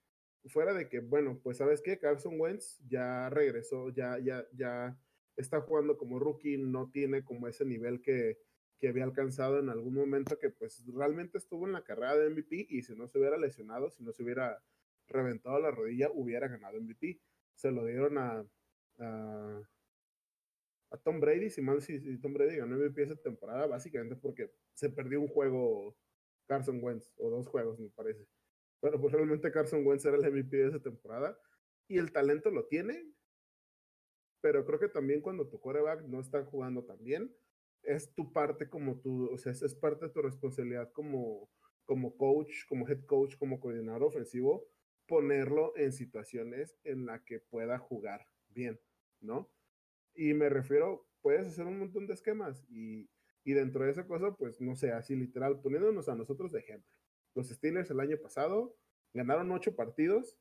fuera 0.47 0.73
de 0.73 0.89
que, 0.89 0.99
bueno, 0.99 1.39
pues 1.41 1.57
sabes 1.57 1.81
qué, 1.81 1.99
Carson 1.99 2.37
Wentz 2.37 2.81
ya 2.85 3.29
regresó, 3.29 3.91
ya, 3.91 4.19
ya, 4.19 4.45
ya 4.51 4.99
está 5.37 5.61
jugando 5.61 5.97
como 5.97 6.19
rookie, 6.19 6.57
no 6.57 6.89
tiene 6.89 7.23
como 7.23 7.47
ese 7.47 7.63
nivel 7.63 8.01
que, 8.01 8.37
que 8.79 8.89
había 8.89 9.03
alcanzado 9.03 9.59
en 9.59 9.69
algún 9.69 9.93
momento 9.93 10.37
que 10.37 10.49
pues 10.49 10.83
realmente 10.93 11.37
estuvo 11.37 11.65
en 11.65 11.73
la 11.73 11.83
carrera 11.83 12.17
de 12.17 12.29
MVP 12.29 12.67
y 12.69 12.81
si 12.83 12.95
no 12.95 13.07
se 13.07 13.19
hubiera 13.19 13.37
lesionado, 13.37 13.89
si 13.89 14.03
no 14.03 14.11
se 14.11 14.23
hubiera 14.23 14.61
reventado 15.07 15.59
la 15.59 15.71
rodilla, 15.71 16.09
hubiera 16.13 16.47
ganado 16.47 16.79
MVP. 16.79 17.19
Se 17.55 17.71
lo 17.71 17.85
dieron 17.85 18.17
a, 18.17 18.45
a, 18.99 19.63
Tom 21.03 21.19
Brady, 21.19 21.49
si 21.49 21.61
mal 21.61 21.81
si, 21.81 22.17
Tom 22.19 22.33
Brady 22.33 22.57
ganó 22.57 22.77
MVP 22.77 23.03
esa 23.03 23.15
temporada, 23.15 23.67
básicamente 23.67 24.15
porque 24.15 24.51
se 24.73 24.89
perdió 24.89 25.21
un 25.21 25.27
juego 25.27 25.95
Carson 26.47 26.79
Wentz, 26.83 27.11
o 27.17 27.29
dos 27.29 27.47
juegos 27.47 27.79
me 27.79 27.89
parece. 27.89 28.27
Pero 28.79 28.99
pues 29.01 29.13
realmente 29.13 29.51
Carson 29.51 29.85
Wentz 29.85 30.05
era 30.05 30.17
el 30.17 30.31
MVP 30.31 30.55
de 30.55 30.67
esa 30.67 30.79
temporada 30.79 31.37
y 31.87 31.97
el 31.97 32.11
talento 32.11 32.51
lo 32.51 32.65
tiene, 32.65 33.11
pero 34.41 34.65
creo 34.65 34.79
que 34.79 34.89
también 34.89 35.21
cuando 35.21 35.47
tu 35.47 35.59
coreback 35.59 36.03
no 36.03 36.19
está 36.19 36.43
jugando 36.45 36.83
tan 36.83 37.03
bien, 37.03 37.33
es 37.83 38.13
tu 38.13 38.31
parte 38.33 38.69
como 38.69 38.99
tu, 38.99 39.31
o 39.31 39.37
sea, 39.37 39.51
es, 39.51 39.75
parte 39.75 40.05
de 40.05 40.11
tu 40.11 40.21
responsabilidad 40.21 40.91
como, 40.91 41.49
como 41.85 42.15
coach, 42.17 42.65
como 42.67 42.87
head 42.87 43.05
coach, 43.05 43.37
como 43.37 43.59
coordinador 43.59 44.03
ofensivo, 44.03 44.67
ponerlo 45.07 45.75
en 45.77 45.93
situaciones 45.93 46.75
en 46.83 47.05
la 47.05 47.23
que 47.23 47.39
pueda 47.39 47.79
jugar 47.79 48.25
bien, 48.49 48.79
¿no? 49.21 49.49
Y 50.13 50.33
me 50.33 50.49
refiero, 50.49 51.07
puedes 51.21 51.47
hacer 51.47 51.65
un 51.65 51.79
montón 51.79 52.07
de 52.07 52.13
esquemas 52.13 52.65
y, 52.69 53.09
y 53.43 53.53
dentro 53.53 53.85
de 53.85 53.91
esa 53.91 54.05
cosa, 54.05 54.35
pues 54.35 54.59
no 54.59 54.75
sé, 54.75 54.91
así 54.91 55.15
literal, 55.15 55.61
poniéndonos 55.61 56.09
a 56.09 56.15
nosotros 56.15 56.51
de 56.51 56.59
ejemplo. 56.59 56.91
Los 57.35 57.49
Steelers 57.49 57.89
el 57.91 57.99
año 57.99 58.17
pasado 58.17 58.75
ganaron 59.13 59.51
ocho 59.51 59.75
partidos 59.75 60.37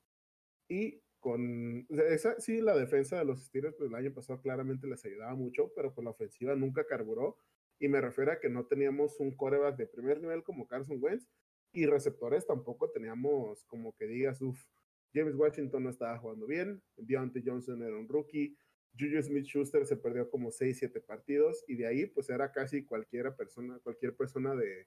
y 0.69 1.03
con 1.27 1.89
esa 1.89 2.39
sí 2.39 2.61
la 2.61 2.77
defensa 2.77 3.19
de 3.19 3.25
los 3.25 3.47
Steelers 3.47 3.75
pues 3.75 3.91
el 3.91 3.97
año 3.97 4.15
pasado 4.15 4.41
claramente 4.41 4.87
les 4.87 5.05
ayudaba 5.05 5.35
mucho, 5.35 5.73
pero 5.75 5.93
con 5.93 6.05
la 6.05 6.13
ofensiva 6.13 6.55
nunca 6.55 6.87
carburó 6.87 7.37
y 7.81 7.89
me 7.89 8.01
refiero 8.01 8.31
a 8.31 8.39
que 8.39 8.49
no 8.49 8.67
teníamos 8.67 9.19
un 9.19 9.37
coreback 9.37 9.77
de 9.77 9.89
primer 9.89 10.21
nivel 10.21 10.45
como 10.45 10.69
Carson 10.69 10.99
Wentz 11.03 11.27
y 11.73 11.85
receptores 11.87 12.47
tampoco 12.47 12.93
teníamos 12.93 13.65
como 13.65 13.93
que 13.97 14.07
digas, 14.07 14.41
uff, 14.41 14.69
James 15.13 15.35
Washington 15.35 15.83
no 15.83 15.91
estaba 15.91 16.17
jugando 16.17 16.47
bien, 16.47 16.81
Deontay 16.97 17.43
Johnson 17.45 17.83
era 17.83 17.97
un 17.97 18.07
rookie, 18.07 18.57
Juju 18.97 19.21
Smith-Schuster 19.21 19.85
se 19.85 19.97
perdió 19.97 20.31
como 20.31 20.53
6, 20.53 20.79
7 20.79 21.01
partidos 21.01 21.65
y 21.67 21.75
de 21.75 21.89
ahí 21.89 22.07
pues 22.07 22.31
era 22.31 22.53
casi 22.53 22.85
cualquiera 22.85 23.35
persona, 23.35 23.81
cualquier 23.81 24.15
persona 24.15 24.55
de, 24.55 24.87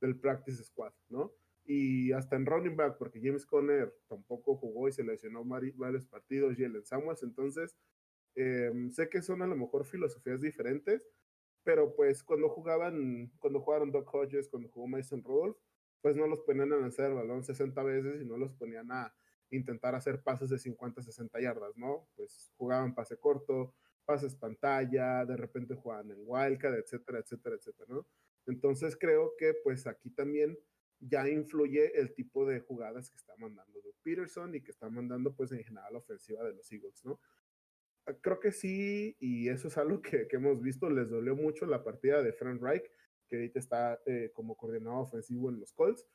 del 0.00 0.18
practice 0.18 0.64
squad, 0.64 0.92
¿no? 1.10 1.32
Y 1.66 2.12
hasta 2.12 2.36
en 2.36 2.46
running 2.46 2.76
back, 2.76 2.96
porque 2.96 3.20
James 3.20 3.44
Conner 3.44 3.92
tampoco 4.08 4.56
jugó 4.56 4.88
y 4.88 4.92
se 4.92 5.02
lesionó 5.02 5.44
varios 5.44 6.06
partidos, 6.06 6.56
Jalen 6.56 6.86
Samuels, 6.86 7.22
entonces 7.22 7.76
em, 8.34 8.90
sé 8.92 9.08
que 9.08 9.22
son 9.22 9.42
a 9.42 9.46
lo 9.46 9.56
mejor 9.56 9.84
filosofías 9.84 10.40
diferentes, 10.40 11.02
pero 11.64 11.94
pues 11.96 12.22
cuando 12.22 12.48
jugaban, 12.48 13.32
cuando 13.40 13.60
jugaron 13.60 13.90
Doc 13.90 14.14
Hodges, 14.14 14.48
cuando 14.48 14.68
jugó 14.68 14.86
Mason 14.86 15.22
Rudolph, 15.24 15.56
pues 16.00 16.14
no 16.16 16.26
los 16.28 16.40
ponían 16.42 16.72
a 16.72 16.76
lanzar 16.76 17.10
el 17.10 17.14
balón 17.16 17.42
60 17.42 17.82
veces 17.82 18.22
y 18.22 18.24
no 18.24 18.36
los 18.36 18.52
ponían 18.52 18.92
a 18.92 19.12
intentar 19.50 19.94
hacer 19.94 20.22
pases 20.22 20.50
de 20.50 20.58
50, 20.58 21.02
60 21.02 21.40
yardas, 21.40 21.76
¿no? 21.76 22.08
Pues 22.14 22.52
jugaban 22.56 22.94
pase 22.94 23.18
corto, 23.18 23.74
pases 24.04 24.36
pantalla, 24.36 25.24
de 25.24 25.36
repente 25.36 25.74
jugaban 25.74 26.10
en 26.12 26.18
wildcard, 26.24 26.76
etcétera, 26.76 27.18
etcétera, 27.18 27.56
etcétera, 27.56 27.86
¿no? 27.88 28.06
Entonces 28.46 28.96
creo 28.96 29.32
que 29.36 29.54
pues 29.64 29.86
aquí 29.88 30.10
también 30.10 30.56
ya 31.00 31.28
influye 31.28 31.98
el 31.98 32.14
tipo 32.14 32.46
de 32.46 32.60
jugadas 32.60 33.10
que 33.10 33.16
está 33.16 33.34
mandando 33.36 33.80
Doug 33.80 33.96
Peterson 34.02 34.54
y 34.54 34.62
que 34.62 34.70
está 34.70 34.88
mandando 34.88 35.34
pues 35.34 35.52
en 35.52 35.62
general 35.62 35.92
la 35.92 35.98
ofensiva 35.98 36.42
de 36.44 36.54
los 36.54 36.70
Eagles, 36.72 37.04
¿no? 37.04 37.20
Ah, 38.06 38.14
creo 38.20 38.40
que 38.40 38.52
sí, 38.52 39.16
y 39.18 39.48
eso 39.48 39.68
es 39.68 39.76
algo 39.78 40.00
que, 40.00 40.26
que 40.28 40.36
hemos 40.36 40.62
visto, 40.62 40.88
les 40.88 41.10
dolió 41.10 41.34
mucho 41.36 41.66
la 41.66 41.82
partida 41.82 42.22
de 42.22 42.32
Frank 42.32 42.62
Reich, 42.62 42.84
que 43.28 43.36
ahorita 43.36 43.58
está 43.58 44.00
eh, 44.06 44.30
como 44.32 44.56
coordinador 44.56 45.02
ofensivo 45.02 45.50
en 45.50 45.60
los 45.60 45.72
Colts, 45.72 46.06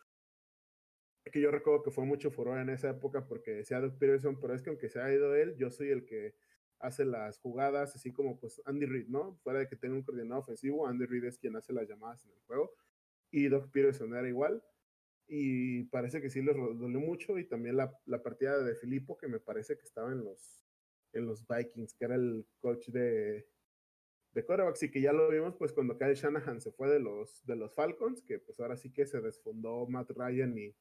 que 1.31 1.41
yo 1.41 1.51
recuerdo 1.51 1.83
que 1.83 1.91
fue 1.91 2.05
mucho 2.05 2.31
furor 2.31 2.59
en 2.59 2.69
esa 2.69 2.89
época 2.89 3.27
porque 3.27 3.51
decía 3.51 3.79
Doug 3.79 3.97
Peterson, 3.97 4.39
pero 4.39 4.55
es 4.55 4.61
que 4.63 4.69
aunque 4.69 4.89
se 4.89 4.99
ha 4.99 5.13
ido 5.13 5.35
él, 5.35 5.55
yo 5.57 5.69
soy 5.69 5.89
el 5.89 6.05
que 6.05 6.35
hace 6.79 7.05
las 7.05 7.39
jugadas, 7.39 7.95
así 7.95 8.11
como 8.11 8.39
pues 8.39 8.59
Andy 8.65 8.87
Reid, 8.87 9.07
¿no? 9.07 9.37
Fuera 9.43 9.59
de 9.59 9.67
que 9.67 9.75
tenga 9.75 9.95
un 9.95 10.03
coordinador 10.03 10.43
ofensivo, 10.43 10.87
Andy 10.87 11.05
Reid 11.05 11.25
es 11.25 11.37
quien 11.37 11.55
hace 11.55 11.73
las 11.73 11.87
llamadas 11.87 12.25
en 12.25 12.31
el 12.31 12.39
juego 12.47 12.73
y 13.31 13.47
Doug 13.47 13.71
Peterson 13.71 14.13
era 14.15 14.27
igual. 14.27 14.63
Y 15.33 15.83
parece 15.85 16.19
que 16.19 16.29
sí 16.29 16.41
les 16.41 16.57
dolió 16.57 16.99
mucho. 16.99 17.39
Y 17.39 17.45
también 17.45 17.77
la, 17.77 17.97
la 18.05 18.21
partida 18.21 18.61
de 18.61 18.75
Filippo, 18.75 19.17
que 19.17 19.29
me 19.29 19.39
parece 19.39 19.77
que 19.77 19.85
estaba 19.85 20.11
en 20.11 20.25
los, 20.25 20.61
en 21.13 21.25
los 21.25 21.47
Vikings, 21.47 21.93
que 21.93 22.03
era 22.03 22.15
el 22.15 22.45
coach 22.59 22.89
de, 22.89 23.47
de 24.33 24.45
quarterbacks. 24.45 24.83
Y 24.83 24.91
que 24.91 24.99
ya 24.99 25.13
lo 25.13 25.29
vimos, 25.29 25.55
pues 25.55 25.71
cuando 25.71 25.97
Kyle 25.97 26.15
Shanahan 26.15 26.59
se 26.59 26.73
fue 26.73 26.89
de 26.89 26.99
los, 26.99 27.45
de 27.45 27.55
los 27.55 27.73
Falcons, 27.73 28.21
que 28.23 28.39
pues 28.39 28.59
ahora 28.59 28.75
sí 28.75 28.91
que 28.91 29.05
se 29.05 29.21
desfondó 29.21 29.87
Matt 29.87 30.11
Ryan 30.11 30.57
y 30.57 30.75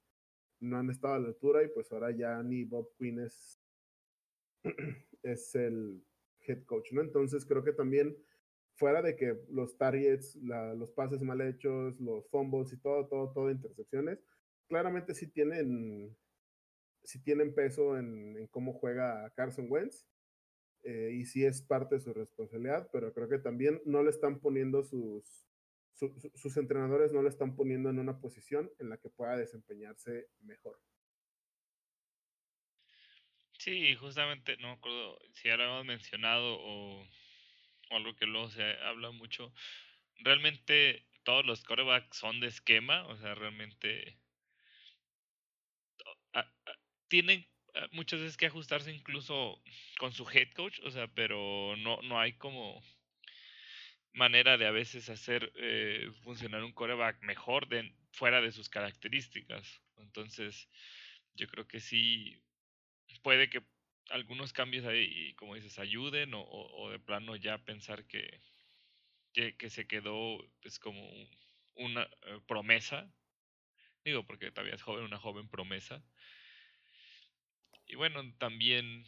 no 0.59 0.79
han 0.79 0.91
estado 0.91 1.15
a 1.15 1.21
la 1.21 1.29
altura. 1.29 1.63
Y 1.63 1.69
pues 1.69 1.93
ahora 1.93 2.11
ya 2.11 2.43
ni 2.43 2.65
Bob 2.65 2.93
Quinn 2.99 3.21
es, 3.21 3.63
es 5.23 5.55
el 5.55 6.05
head 6.41 6.65
coach, 6.65 6.91
¿no? 6.91 7.03
Entonces 7.03 7.47
creo 7.47 7.63
que 7.63 7.73
también 7.73 8.17
fuera 8.75 9.01
de 9.01 9.15
que 9.15 9.39
los 9.51 9.77
targets, 9.77 10.35
los 10.35 10.91
pases 10.91 11.23
mal 11.23 11.41
hechos, 11.41 12.01
los 12.01 12.29
fumbles 12.31 12.73
y 12.73 12.79
todo, 12.79 13.07
todo, 13.07 13.31
todo, 13.31 13.51
intercepciones, 13.51 14.19
claramente 14.71 15.15
sí 15.15 15.27
tienen, 15.27 16.17
sí 17.05 17.23
tienen 17.23 17.55
peso 17.55 17.99
en, 17.99 18.47
cómo 18.47 18.73
juega 18.73 19.31
Carson 19.35 19.67
Wentz. 19.69 20.07
Eh, 20.83 21.11
y 21.13 21.27
sí 21.27 21.45
es 21.45 21.61
parte 21.61 21.97
de 21.97 22.01
su 22.01 22.15
responsabilidad, 22.15 22.89
pero 22.91 23.13
creo 23.13 23.29
que 23.29 23.39
también 23.39 23.83
no 23.85 24.03
le 24.03 24.09
están 24.09 24.41
poniendo 24.41 24.83
sus, 24.83 25.47
sus 25.93 26.57
entrenadores 26.57 27.13
no 27.13 27.21
le 27.21 27.29
están 27.29 27.55
poniendo 27.55 27.91
en 27.91 27.99
una 27.99 28.19
posición 28.19 28.73
en 28.79 28.89
la 28.89 28.97
que 28.97 29.11
pueda 29.11 29.37
desempeñarse 29.37 30.29
mejor. 30.41 30.81
Sí, 33.59 33.95
justamente, 33.97 34.57
no 34.57 34.69
me 34.69 34.73
acuerdo 34.73 35.19
si 35.35 35.49
ya 35.49 35.59
lo 35.59 35.65
hemos 35.65 35.85
mencionado 35.85 36.57
o 36.59 37.05
o 37.91 37.97
algo 37.97 38.15
que 38.17 38.27
luego 38.27 38.51
se 38.51 38.63
habla 38.63 39.11
mucho, 39.11 39.53
realmente 40.19 41.07
todos 41.25 41.45
los 41.45 41.63
corebacks 41.65 42.17
son 42.17 42.41
de 42.41 42.47
esquema, 42.47 43.07
o 43.09 43.17
sea, 43.19 43.35
realmente 43.35 44.19
tienen 47.11 47.47
muchas 47.93 48.21
veces 48.21 48.37
que 48.37 48.47
ajustarse 48.47 48.93
incluso 48.93 49.63
con 49.99 50.13
su 50.13 50.29
head 50.31 50.51
coach, 50.55 50.81
o 50.85 50.91
sea, 50.91 51.09
pero 51.09 51.77
no, 51.77 52.01
no 52.03 52.19
hay 52.19 52.33
como 52.35 52.83
manera 54.13 54.57
de 54.57 54.67
a 54.67 54.71
veces 54.71 55.09
hacer 55.09 55.53
eh, 55.57 56.11
funcionar 56.23 56.65
un 56.65 56.73
coreback 56.73 57.23
mejor 57.23 57.69
de, 57.69 57.93
fuera 58.13 58.41
de 58.41 58.53
sus 58.53 58.69
características. 58.69 59.81
Entonces, 59.97 60.69
yo 61.35 61.47
creo 61.49 61.67
que 61.67 61.81
sí 61.81 62.43
puede 63.23 63.51
que 63.51 63.63
algunos 64.11 64.53
cambios 64.53 64.87
ahí, 64.87 65.35
como 65.35 65.55
dices, 65.55 65.79
ayuden 65.79 66.35
o, 66.35 66.43
o, 66.43 66.91
de 66.91 66.99
plano 66.99 67.37
ya 67.37 67.59
pensar 67.59 68.05
que, 68.07 68.41
que, 69.33 69.71
se 69.71 69.87
quedó 69.87 70.39
pues 70.63 70.79
como 70.79 71.09
una 71.75 72.03
eh, 72.03 72.41
promesa. 72.47 73.13
Digo, 74.05 74.25
porque 74.27 74.51
todavía 74.51 74.75
es 74.75 74.83
joven, 74.83 75.05
una 75.05 75.19
joven 75.19 75.49
promesa. 75.49 76.03
Y 77.91 77.97
bueno, 77.97 78.21
también, 78.39 79.05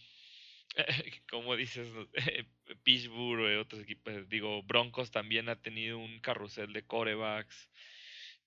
como 1.30 1.56
dices, 1.56 1.88
Pittsburgh 2.82 3.52
y 3.52 3.56
otros 3.56 3.82
equipos, 3.82 4.28
digo, 4.28 4.62
Broncos 4.64 5.12
también 5.12 5.48
ha 5.48 5.62
tenido 5.62 5.98
un 5.98 6.20
carrusel 6.20 6.72
de 6.72 6.84
corebacks 6.84 7.70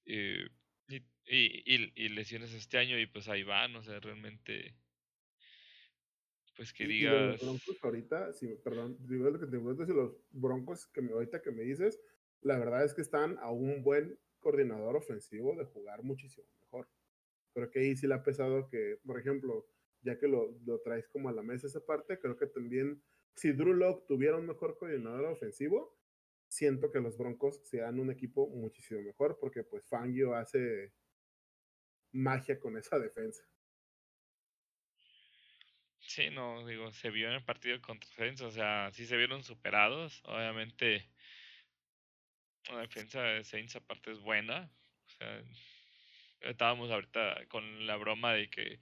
eh, 0.05 0.49
y, 0.89 0.97
y, 1.25 1.93
y, 1.95 2.09
lesiones 2.09 2.53
este 2.53 2.77
año 2.77 2.99
y 2.99 3.07
pues 3.07 3.29
ahí 3.29 3.43
van, 3.43 3.75
o 3.77 3.81
sea, 3.81 3.99
realmente 4.01 4.75
pues 6.57 6.73
que 6.73 6.85
digas. 6.85 7.41
los 7.41 7.41
broncos 7.41 7.77
ahorita, 7.81 8.33
sí, 8.33 8.55
perdón, 8.63 8.97
digo 9.07 9.29
lo 9.29 9.39
que 9.39 9.47
te 9.47 9.85
si 9.85 9.93
los 9.93 10.17
broncos 10.31 10.87
que 10.87 11.01
me, 11.01 11.11
ahorita 11.13 11.41
que 11.41 11.51
me 11.51 11.63
dices, 11.63 11.99
la 12.41 12.57
verdad 12.57 12.83
es 12.83 12.93
que 12.93 13.01
están 13.01 13.37
a 13.39 13.51
un 13.51 13.83
buen 13.83 14.19
coordinador 14.39 14.97
ofensivo 14.97 15.55
de 15.55 15.65
jugar 15.65 16.03
muchísimo 16.03 16.47
mejor. 16.59 16.89
Creo 17.53 17.71
que 17.71 17.79
ahí 17.79 17.95
sí 17.95 18.05
le 18.05 18.13
ha 18.13 18.23
pesado 18.23 18.67
que, 18.67 18.99
por 19.05 19.19
ejemplo, 19.19 19.65
ya 20.05 20.17
que 20.17 20.27
lo, 20.27 20.57
lo 20.65 20.79
traes 20.81 21.07
como 21.09 21.29
a 21.29 21.33
la 21.33 21.41
mesa 21.41 21.67
esa 21.67 21.83
parte, 21.85 22.19
creo 22.19 22.37
que 22.37 22.47
también 22.47 23.03
si 23.35 23.51
Drew 23.51 23.73
Locke 23.73 24.05
tuviera 24.07 24.37
un 24.37 24.45
mejor 24.45 24.77
coordinador 24.77 25.25
ofensivo, 25.25 25.97
siento 26.47 26.91
que 26.91 27.01
los 27.01 27.17
Broncos 27.17 27.61
sean 27.67 27.99
un 27.99 28.11
equipo 28.11 28.47
muchísimo 28.47 29.01
mejor 29.01 29.37
porque 29.39 29.63
pues 29.63 29.85
Fangio 29.87 30.35
hace 30.35 30.93
magia 32.13 32.59
con 32.59 32.77
esa 32.77 32.97
defensa. 32.99 33.43
Sí, 35.99 36.29
no, 36.29 36.65
digo, 36.65 36.91
se 36.91 37.09
vio 37.09 37.27
en 37.27 37.33
el 37.33 37.43
partido 37.43 37.81
contra 37.81 38.07
Saints, 38.11 38.41
o 38.41 38.51
sea, 38.51 38.91
sí 38.93 39.07
se 39.07 39.17
vieron 39.17 39.43
superados. 39.43 40.21
Obviamente, 40.25 41.09
la 42.71 42.81
defensa 42.81 43.21
de 43.23 43.43
Saints 43.43 43.75
aparte 43.75 44.11
es 44.11 44.19
buena. 44.19 44.71
O 45.07 45.09
sea, 45.09 45.43
estábamos 46.41 46.91
ahorita 46.91 47.47
con 47.47 47.87
la 47.87 47.97
broma 47.97 48.33
de 48.33 48.49
que 48.49 48.79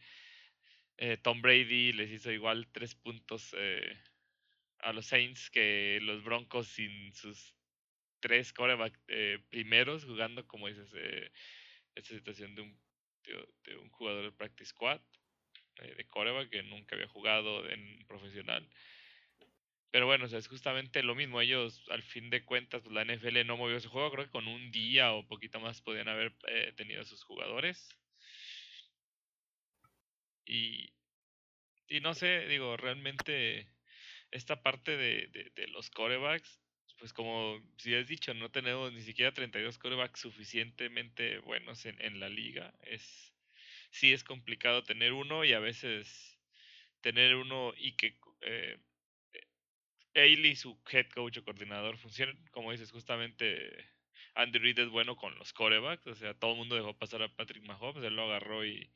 eh, 0.97 1.17
Tom 1.17 1.41
Brady 1.41 1.93
les 1.93 2.11
hizo 2.11 2.31
igual 2.31 2.67
tres 2.71 2.95
puntos 2.95 3.55
eh, 3.57 3.97
a 4.79 4.93
los 4.93 5.07
Saints 5.07 5.49
que 5.49 5.99
los 6.01 6.23
Broncos 6.23 6.67
sin 6.67 7.13
sus 7.13 7.55
tres 8.19 8.53
coreback 8.53 8.99
eh, 9.07 9.39
primeros, 9.49 10.05
jugando 10.05 10.47
como 10.47 10.67
dices, 10.67 10.93
esta 11.95 12.13
situación 12.13 12.55
de 12.55 12.61
un, 12.61 12.79
de 13.63 13.77
un 13.77 13.89
jugador 13.89 14.23
de 14.25 14.31
practice 14.31 14.69
squad. 14.69 15.01
Eh, 15.79 15.95
de 15.95 16.07
coreback 16.07 16.49
que 16.49 16.63
nunca 16.63 16.95
había 16.95 17.07
jugado 17.07 17.67
en 17.67 18.05
profesional. 18.07 18.67
Pero 19.91 20.05
bueno, 20.05 20.25
es 20.25 20.47
justamente 20.47 21.03
lo 21.03 21.15
mismo. 21.15 21.41
Ellos, 21.41 21.83
al 21.89 22.03
fin 22.03 22.29
de 22.29 22.43
cuentas, 22.45 22.81
pues, 22.81 22.93
la 22.93 23.05
NFL 23.05 23.45
no 23.45 23.57
movió 23.57 23.77
ese 23.77 23.87
juego. 23.87 24.11
Creo 24.11 24.25
que 24.25 24.31
con 24.31 24.47
un 24.47 24.71
día 24.71 25.13
o 25.13 25.27
poquito 25.27 25.59
más 25.59 25.81
podían 25.81 26.07
haber 26.09 26.35
eh, 26.47 26.73
tenido 26.75 27.01
a 27.01 27.05
sus 27.05 27.23
jugadores. 27.23 27.97
Y, 30.45 30.91
no 32.01 32.13
sé, 32.13 32.47
digo, 32.47 32.75
realmente 32.77 33.67
esta 34.31 34.61
parte 34.63 34.97
de, 34.97 35.51
de, 35.55 35.67
los 35.67 35.89
corebacks, 35.89 36.59
pues 36.97 37.13
como 37.13 37.61
si 37.77 37.93
has 37.95 38.07
dicho, 38.07 38.33
no 38.33 38.49
tenemos 38.51 38.91
ni 38.93 39.01
siquiera 39.01 39.33
32 39.33 39.77
corebacks 39.77 40.19
suficientemente 40.19 41.39
buenos 41.39 41.85
en, 41.85 42.01
en 42.01 42.19
la 42.19 42.29
liga. 42.29 42.73
Es, 42.81 43.33
sí 43.91 44.11
es 44.11 44.23
complicado 44.23 44.83
tener 44.83 45.13
uno 45.13 45.45
y 45.45 45.53
a 45.53 45.59
veces 45.59 46.39
tener 47.01 47.35
uno 47.35 47.73
y 47.77 47.93
que 47.93 48.17
eh, 48.41 48.79
Ailey, 50.15 50.55
su 50.55 50.79
head 50.91 51.07
coach 51.09 51.37
o 51.37 51.43
coordinador, 51.43 51.97
funcionen, 51.97 52.37
como 52.51 52.71
dices, 52.71 52.91
justamente 52.91 53.85
Andy 54.35 54.59
Reid 54.59 54.79
es 54.79 54.89
bueno 54.89 55.15
con 55.15 55.37
los 55.37 55.53
corebacks, 55.53 56.07
o 56.07 56.15
sea, 56.15 56.33
todo 56.33 56.51
el 56.51 56.57
mundo 56.57 56.75
dejó 56.75 56.97
pasar 56.97 57.21
a 57.23 57.35
Patrick 57.35 57.63
Mahomes, 57.63 58.03
él 58.03 58.15
lo 58.15 58.23
agarró 58.23 58.65
y, 58.65 58.89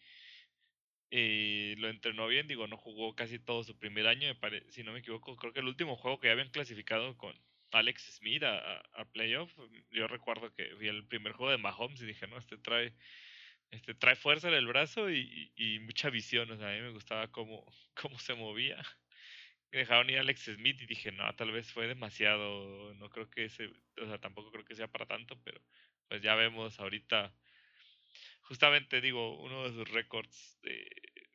lo 1.12 1.90
entrenó 1.90 2.28
bien, 2.28 2.48
digo, 2.48 2.68
no 2.68 2.78
jugó 2.78 3.16
casi 3.16 3.40
todo 3.40 3.64
su 3.64 3.78
primer 3.78 4.08
año, 4.08 4.28
si 4.70 4.84
no 4.84 4.92
me 4.92 5.00
equivoco, 5.00 5.36
creo 5.36 5.54
que 5.54 5.60
el 5.60 5.68
último 5.68 5.96
juego 5.96 6.20
que 6.20 6.30
habían 6.30 6.50
clasificado 6.50 7.18
con 7.18 7.34
Alex 7.72 8.18
Smith 8.18 8.44
a, 8.44 8.78
a, 8.94 9.06
playoff, 9.12 9.52
yo 9.92 10.08
recuerdo 10.08 10.54
que 10.54 10.74
vi 10.76 10.88
el 10.88 11.06
primer 11.06 11.34
juego 11.34 11.52
de 11.52 11.58
Mahomes 11.58 12.02
y 12.02 12.06
dije, 12.06 12.28
no, 12.28 12.38
este 12.38 12.58
trae, 12.58 12.94
este 13.72 13.94
trae 13.94 14.16
fuerza 14.16 14.48
en 14.48 14.54
el 14.54 14.68
brazo 14.68 15.10
y, 15.12 15.52
y, 15.56 15.80
mucha 15.80 16.10
visión, 16.10 16.50
o 16.52 16.58
sea, 16.58 16.70
a 16.70 16.74
mí 16.74 16.82
me 16.82 16.92
gustaba 16.92 17.32
cómo, 17.32 17.66
cómo 17.96 18.18
se 18.20 18.34
movía. 18.34 18.82
Dejaron 19.72 20.10
ir 20.10 20.18
a 20.18 20.22
Alex 20.22 20.46
Smith 20.46 20.82
y 20.82 20.86
dije, 20.86 21.12
no, 21.12 21.34
tal 21.36 21.52
vez 21.52 21.72
fue 21.72 21.88
demasiado, 21.88 22.94
no 22.96 23.10
creo 23.10 23.30
que 23.30 23.46
ese, 23.46 23.70
o 24.02 24.06
sea, 24.06 24.18
tampoco 24.18 24.52
creo 24.52 24.66
que 24.66 24.76
sea 24.76 24.88
para 24.88 25.06
tanto, 25.06 25.40
pero 25.44 25.62
pues 26.08 26.22
ya 26.22 26.36
vemos 26.36 26.80
ahorita, 26.80 27.34
justamente 28.48 29.01
digo, 29.01 29.38
uno 29.39 29.63
de 29.66 29.74
sus 29.74 29.89
récords 29.92 30.60
de 30.63 30.89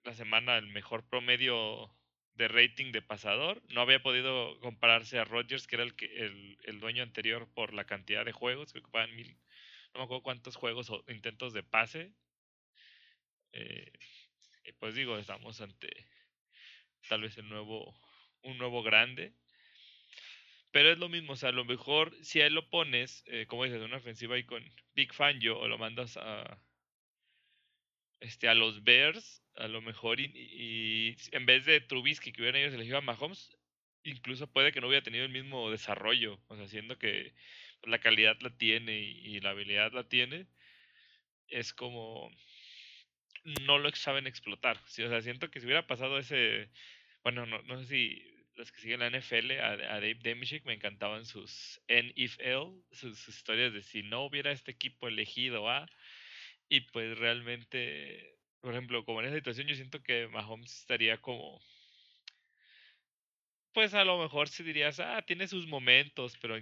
la 0.04 0.14
semana, 0.14 0.56
el 0.56 0.66
mejor 0.66 1.06
promedio 1.08 1.94
de 2.34 2.48
rating 2.48 2.92
de 2.92 3.02
pasador, 3.02 3.62
no 3.68 3.82
había 3.82 4.02
podido 4.02 4.58
compararse 4.60 5.18
a 5.18 5.24
Rodgers, 5.24 5.66
que 5.66 5.76
era 5.76 5.84
el, 5.84 5.94
que, 5.94 6.06
el, 6.06 6.58
el 6.64 6.80
dueño 6.80 7.02
anterior 7.02 7.48
por 7.54 7.74
la 7.74 7.84
cantidad 7.84 8.24
de 8.24 8.32
juegos, 8.32 8.72
que 8.72 8.78
ocupaban 8.78 9.14
mil, 9.14 9.36
no 9.92 10.00
me 10.00 10.04
acuerdo 10.04 10.22
cuántos 10.22 10.56
juegos 10.56 10.88
o 10.90 11.04
intentos 11.08 11.52
de 11.52 11.62
pase. 11.62 12.14
Eh, 13.52 13.92
y 14.64 14.72
pues 14.72 14.94
digo, 14.94 15.18
estamos 15.18 15.60
ante 15.60 15.90
tal 17.08 17.20
vez 17.20 17.36
el 17.36 17.48
nuevo 17.48 17.94
un 18.42 18.58
nuevo 18.58 18.82
grande. 18.82 19.34
Pero 20.70 20.90
es 20.90 20.98
lo 20.98 21.10
mismo, 21.10 21.34
o 21.34 21.36
sea, 21.36 21.50
a 21.50 21.52
lo 21.52 21.66
mejor 21.66 22.14
si 22.24 22.40
a 22.40 22.46
él 22.46 22.54
lo 22.54 22.70
pones, 22.70 23.22
eh, 23.26 23.46
como 23.46 23.64
dices, 23.64 23.82
una 23.82 23.98
ofensiva 23.98 24.36
ahí 24.36 24.44
con 24.44 24.64
Big 24.94 25.12
Fangio 25.12 25.58
o 25.58 25.68
lo 25.68 25.76
mandas 25.76 26.16
a 26.16 26.58
este 28.22 28.48
a 28.48 28.54
los 28.54 28.84
Bears, 28.84 29.42
a 29.56 29.68
lo 29.68 29.82
mejor 29.82 30.20
y, 30.20 31.16
en 31.32 31.46
vez 31.46 31.66
de 31.66 31.80
Trubisky 31.80 32.32
que 32.32 32.42
hubieran 32.42 32.60
ellos 32.60 32.74
elegido 32.74 32.98
a 32.98 33.02
Mahomes, 33.02 33.56
incluso 34.04 34.46
puede 34.50 34.72
que 34.72 34.80
no 34.80 34.88
hubiera 34.88 35.04
tenido 35.04 35.24
el 35.24 35.32
mismo 35.32 35.70
desarrollo, 35.70 36.40
o 36.48 36.56
sea, 36.56 36.66
siendo 36.68 36.98
que 36.98 37.34
la 37.82 37.98
calidad 37.98 38.36
la 38.40 38.56
tiene 38.56 39.00
y, 39.00 39.40
la 39.40 39.50
habilidad 39.50 39.92
la 39.92 40.08
tiene, 40.08 40.46
es 41.48 41.72
como 41.74 42.30
no 43.66 43.78
lo 43.78 43.90
saben 43.92 44.26
explotar. 44.26 44.78
o 44.78 44.88
sea, 44.88 45.20
siento 45.20 45.50
que 45.50 45.60
si 45.60 45.66
hubiera 45.66 45.86
pasado 45.86 46.18
ese 46.18 46.70
bueno, 47.22 47.46
no, 47.46 47.62
no 47.62 47.78
sé 47.80 47.86
si 47.86 48.32
los 48.56 48.70
que 48.72 48.80
siguen 48.80 49.00
la 49.00 49.10
NFL, 49.10 49.52
a, 49.60 49.76
Dave 49.76 50.18
Demchick 50.22 50.64
me 50.64 50.74
encantaban 50.74 51.24
sus 51.24 51.80
NFL, 51.88 52.72
sus, 52.90 53.28
historias 53.28 53.72
de 53.72 53.82
si 53.82 54.02
no 54.02 54.24
hubiera 54.24 54.52
este 54.52 54.72
equipo 54.72 55.08
elegido 55.08 55.70
a, 55.70 55.88
y 56.72 56.80
pues 56.80 57.18
realmente, 57.18 58.38
por 58.62 58.72
ejemplo, 58.72 59.04
como 59.04 59.20
en 59.20 59.26
esa 59.26 59.36
situación, 59.36 59.66
yo 59.66 59.74
siento 59.74 60.02
que 60.02 60.26
Mahomes 60.28 60.74
estaría 60.74 61.18
como, 61.18 61.60
pues 63.74 63.92
a 63.92 64.04
lo 64.06 64.18
mejor 64.18 64.48
si 64.48 64.62
dirías, 64.62 64.98
ah, 64.98 65.20
tiene 65.26 65.48
sus 65.48 65.66
momentos, 65.66 66.38
pero 66.40 66.58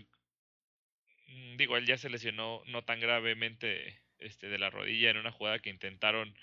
mm, 1.28 1.56
digo, 1.56 1.76
él 1.76 1.86
ya 1.86 1.96
se 1.96 2.10
lesionó 2.10 2.60
no 2.66 2.82
tan 2.84 2.98
gravemente 2.98 4.02
este, 4.18 4.48
de 4.48 4.58
la 4.58 4.68
rodilla 4.70 5.10
en 5.10 5.16
una 5.18 5.30
jugada 5.30 5.60
que 5.60 5.70
intentaron 5.70 6.34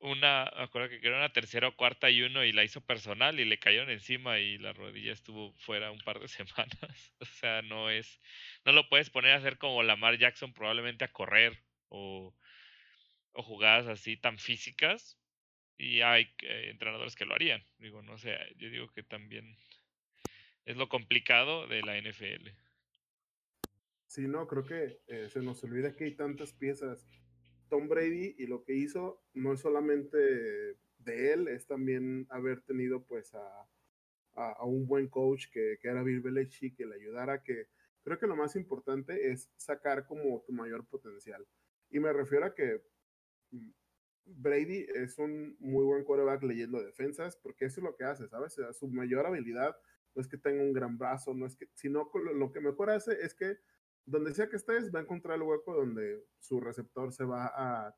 una, 0.00 0.42
acuerdo 0.42 0.90
que 0.90 1.00
era 1.02 1.16
una 1.16 1.32
tercera 1.32 1.68
o 1.68 1.76
cuarta 1.76 2.10
y 2.10 2.20
uno 2.22 2.44
y 2.44 2.52
la 2.52 2.64
hizo 2.64 2.82
personal 2.82 3.40
y 3.40 3.46
le 3.46 3.58
cayeron 3.58 3.88
encima 3.90 4.38
y 4.38 4.58
la 4.58 4.74
rodilla 4.74 5.12
estuvo 5.12 5.54
fuera 5.54 5.90
un 5.90 6.00
par 6.00 6.20
de 6.20 6.28
semanas. 6.28 7.14
o 7.20 7.24
sea, 7.24 7.62
no 7.62 7.88
es, 7.90 8.20
no 8.66 8.72
lo 8.72 8.88
puedes 8.90 9.08
poner 9.08 9.32
a 9.32 9.36
hacer 9.36 9.56
como 9.56 9.82
Lamar 9.82 10.18
Jackson 10.18 10.52
probablemente 10.52 11.04
a 11.06 11.12
correr 11.12 11.58
o, 11.88 12.34
o 13.32 13.42
jugadas 13.42 13.86
así 13.86 14.16
tan 14.16 14.38
físicas 14.38 15.18
y 15.76 16.00
hay 16.00 16.24
eh, 16.42 16.70
entrenadores 16.70 17.14
que 17.14 17.24
lo 17.24 17.34
harían. 17.34 17.62
Digo, 17.78 18.02
no 18.02 18.18
sé, 18.18 18.36
yo 18.56 18.68
digo 18.68 18.88
que 18.92 19.02
también 19.02 19.56
es 20.64 20.76
lo 20.76 20.88
complicado 20.88 21.66
de 21.66 21.82
la 21.82 21.96
NFL. 21.96 22.48
Sí, 24.06 24.26
no, 24.26 24.46
creo 24.46 24.64
que 24.64 25.00
eh, 25.06 25.28
se 25.28 25.40
nos 25.40 25.62
olvida 25.64 25.94
que 25.94 26.04
hay 26.04 26.14
tantas 26.14 26.52
piezas 26.52 27.06
Tom 27.68 27.88
Brady 27.88 28.34
y 28.38 28.46
lo 28.46 28.64
que 28.64 28.74
hizo 28.74 29.22
no 29.34 29.52
es 29.52 29.60
solamente 29.60 30.16
de 30.16 31.32
él, 31.32 31.48
es 31.48 31.66
también 31.66 32.26
haber 32.30 32.62
tenido 32.62 33.04
pues 33.04 33.34
a, 33.34 33.68
a, 34.34 34.64
un 34.64 34.86
buen 34.86 35.08
coach 35.08 35.46
que, 35.52 35.78
era 35.82 36.02
Bill 36.02 36.20
Belichick 36.20 36.76
que 36.76 36.86
le 36.86 36.96
ayudara 36.96 37.42
que 37.42 37.68
creo 38.02 38.18
que 38.18 38.26
lo 38.26 38.36
más 38.36 38.56
importante 38.56 39.30
es 39.30 39.50
sacar 39.56 40.06
como 40.06 40.42
tu 40.46 40.52
mayor 40.52 40.86
potencial. 40.86 41.46
Y 41.90 42.00
me 42.00 42.12
refiero 42.12 42.46
a 42.46 42.54
que 42.54 42.82
Brady 44.24 44.86
es 44.94 45.18
un 45.18 45.56
muy 45.58 45.84
buen 45.84 46.04
quarterback 46.04 46.42
leyendo 46.42 46.82
defensas, 46.82 47.36
porque 47.36 47.64
eso 47.64 47.80
es 47.80 47.84
lo 47.84 47.96
que 47.96 48.04
hace, 48.04 48.28
¿sabes? 48.28 48.56
su 48.72 48.88
mayor 48.88 49.26
habilidad 49.26 49.76
no 50.14 50.22
es 50.22 50.28
que 50.28 50.36
tenga 50.36 50.62
un 50.62 50.72
gran 50.72 50.98
brazo, 50.98 51.34
no 51.34 51.46
es 51.46 51.56
que, 51.56 51.68
sino 51.74 52.10
lo 52.34 52.52
que 52.52 52.60
mejor 52.60 52.90
hace 52.90 53.12
es 53.22 53.34
que 53.34 53.58
donde 54.04 54.34
sea 54.34 54.48
que 54.48 54.56
estés, 54.56 54.92
va 54.92 55.00
a 55.00 55.02
encontrar 55.02 55.36
el 55.36 55.42
hueco 55.42 55.74
donde 55.74 56.24
su 56.38 56.60
receptor 56.60 57.12
se 57.12 57.24
va 57.24 57.46
a, 57.54 57.94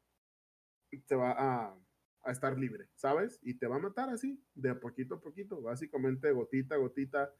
te 1.07 1.15
va 1.15 1.31
a, 1.31 1.79
a, 2.25 2.33
estar 2.33 2.59
libre, 2.59 2.89
¿sabes? 2.97 3.39
Y 3.43 3.55
te 3.55 3.69
va 3.69 3.77
a 3.77 3.81
matar 3.81 4.11
así, 4.11 4.43
de 4.55 4.75
poquito 4.75 5.15
a 5.15 5.21
poquito, 5.21 5.63
básicamente 5.63 6.33
gotita 6.33 6.75
a 6.75 6.79
gotita. 6.79 7.33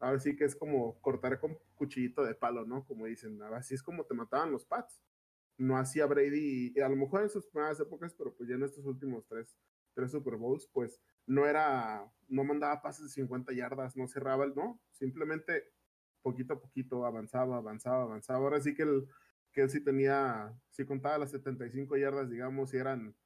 Ahora 0.00 0.18
sí 0.18 0.36
que 0.36 0.44
es 0.44 0.56
como 0.56 1.00
cortar 1.00 1.38
con 1.38 1.56
cuchillito 1.76 2.24
de 2.24 2.34
palo, 2.34 2.66
¿no? 2.66 2.84
Como 2.84 3.06
dicen, 3.06 3.40
así 3.42 3.74
es 3.74 3.82
como 3.82 4.04
te 4.04 4.14
mataban 4.14 4.50
los 4.50 4.66
Pats. 4.66 5.00
No 5.58 5.78
hacía 5.78 6.06
Brady, 6.06 6.72
y 6.74 6.80
a 6.80 6.88
lo 6.88 6.96
mejor 6.96 7.22
en 7.22 7.30
sus 7.30 7.46
primeras 7.46 7.80
épocas, 7.80 8.14
pero 8.14 8.34
pues 8.34 8.48
ya 8.48 8.56
en 8.56 8.62
estos 8.62 8.84
últimos 8.84 9.26
tres, 9.26 9.56
tres 9.94 10.10
Super 10.10 10.36
Bowls, 10.36 10.68
pues 10.72 11.00
no 11.26 11.46
era, 11.46 12.10
no 12.28 12.44
mandaba 12.44 12.82
pases 12.82 13.04
de 13.04 13.10
50 13.10 13.52
yardas, 13.52 13.96
no 13.96 14.06
cerraba 14.06 14.44
el, 14.44 14.54
no, 14.54 14.80
simplemente 14.90 15.72
poquito 16.22 16.54
a 16.54 16.60
poquito 16.60 17.06
avanzaba, 17.06 17.56
avanzaba, 17.56 18.02
avanzaba. 18.02 18.38
Ahora 18.40 18.60
sí 18.60 18.74
que 18.74 18.82
él, 18.82 19.08
que 19.52 19.62
él 19.62 19.70
sí 19.70 19.82
tenía, 19.82 20.52
si 20.70 20.84
contaba 20.84 21.18
las 21.18 21.30
75 21.30 21.96
yardas, 21.96 22.28
digamos, 22.28 22.74
y 22.74 22.78
eran 22.78 23.16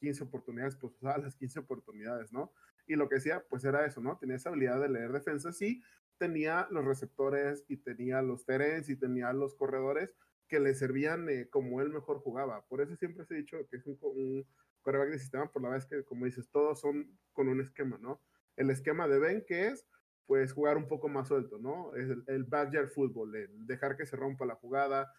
15 0.00 0.24
oportunidades, 0.24 0.76
pues 0.76 0.94
usaba 0.94 1.18
las 1.18 1.36
15 1.36 1.60
oportunidades, 1.60 2.32
¿no? 2.32 2.52
Y 2.86 2.96
lo 2.96 3.08
que 3.08 3.16
decía, 3.16 3.44
pues 3.48 3.64
era 3.64 3.84
eso, 3.84 4.00
¿no? 4.00 4.16
Tenía 4.18 4.36
esa 4.36 4.48
habilidad 4.48 4.80
de 4.80 4.88
leer 4.88 5.12
defensas 5.12 5.60
y 5.62 5.82
tenía 6.18 6.66
los 6.70 6.84
receptores 6.84 7.64
y 7.68 7.76
tenía 7.78 8.22
los 8.22 8.44
terens 8.44 8.88
y 8.88 8.96
tenía 8.96 9.32
los 9.32 9.54
corredores 9.54 10.14
que 10.48 10.60
le 10.60 10.74
servían 10.74 11.28
eh, 11.28 11.48
como 11.50 11.80
él 11.80 11.90
mejor 11.90 12.20
jugaba. 12.20 12.64
Por 12.66 12.80
eso 12.80 12.96
siempre 12.96 13.24
se 13.24 13.34
ha 13.34 13.36
dicho 13.36 13.58
que 13.68 13.76
es 13.76 13.86
un, 13.86 13.98
un 14.02 14.46
quarterback 14.82 15.10
de 15.10 15.18
sistema, 15.18 15.50
por 15.50 15.62
la 15.62 15.70
vez 15.70 15.86
que, 15.86 16.04
como 16.04 16.24
dices, 16.24 16.48
todos 16.50 16.80
son 16.80 17.18
con 17.32 17.48
un 17.48 17.60
esquema, 17.60 17.98
¿no? 18.00 18.20
El 18.56 18.70
esquema 18.70 19.08
de 19.08 19.18
Ben, 19.18 19.44
que 19.46 19.68
es 19.68 19.86
pues 20.26 20.52
jugar 20.52 20.76
un 20.76 20.88
poco 20.88 21.08
más 21.08 21.28
suelto, 21.28 21.58
¿no? 21.58 21.94
Es 21.94 22.08
el, 22.08 22.24
el 22.26 22.44
backyard 22.44 22.88
fútbol, 22.88 23.32
dejar 23.66 23.96
que 23.96 24.06
se 24.06 24.16
rompa 24.16 24.44
la 24.44 24.56
jugada, 24.56 25.12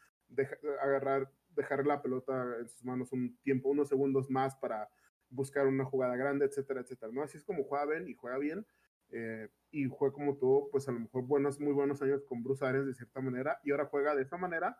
agarrar, 0.82 1.32
dejar 1.50 1.86
la 1.86 2.02
pelota 2.02 2.58
en 2.60 2.68
sus 2.68 2.84
manos 2.84 3.14
un 3.14 3.38
tiempo, 3.42 3.70
unos 3.70 3.88
segundos 3.88 4.30
más 4.30 4.56
para 4.58 4.90
buscar 5.30 5.68
una 5.68 5.86
jugada 5.86 6.16
grande, 6.18 6.46
etcétera, 6.46 6.82
etcétera, 6.82 7.12
¿no? 7.14 7.22
Así 7.22 7.38
es 7.38 7.46
como 7.46 7.64
juega 7.64 7.86
Ben 7.86 8.08
y 8.08 8.16
juega 8.16 8.38
bien. 8.38 8.66
Eh, 9.10 9.48
y 9.72 9.88
juega 9.88 10.14
como 10.14 10.38
tuvo, 10.38 10.70
pues 10.70 10.88
a 10.90 10.92
lo 10.92 11.00
mejor 11.00 11.24
buenos, 11.24 11.60
muy 11.60 11.74
buenos 11.74 12.02
años 12.02 12.24
con 12.26 12.44
Bruce 12.44 12.66
Arians 12.66 12.88
de 12.88 12.94
cierta 12.94 13.22
manera, 13.22 13.60
y 13.64 13.72
ahora 13.72 13.86
juega 13.86 14.16
de 14.16 14.24
esa 14.24 14.38
manera, 14.38 14.78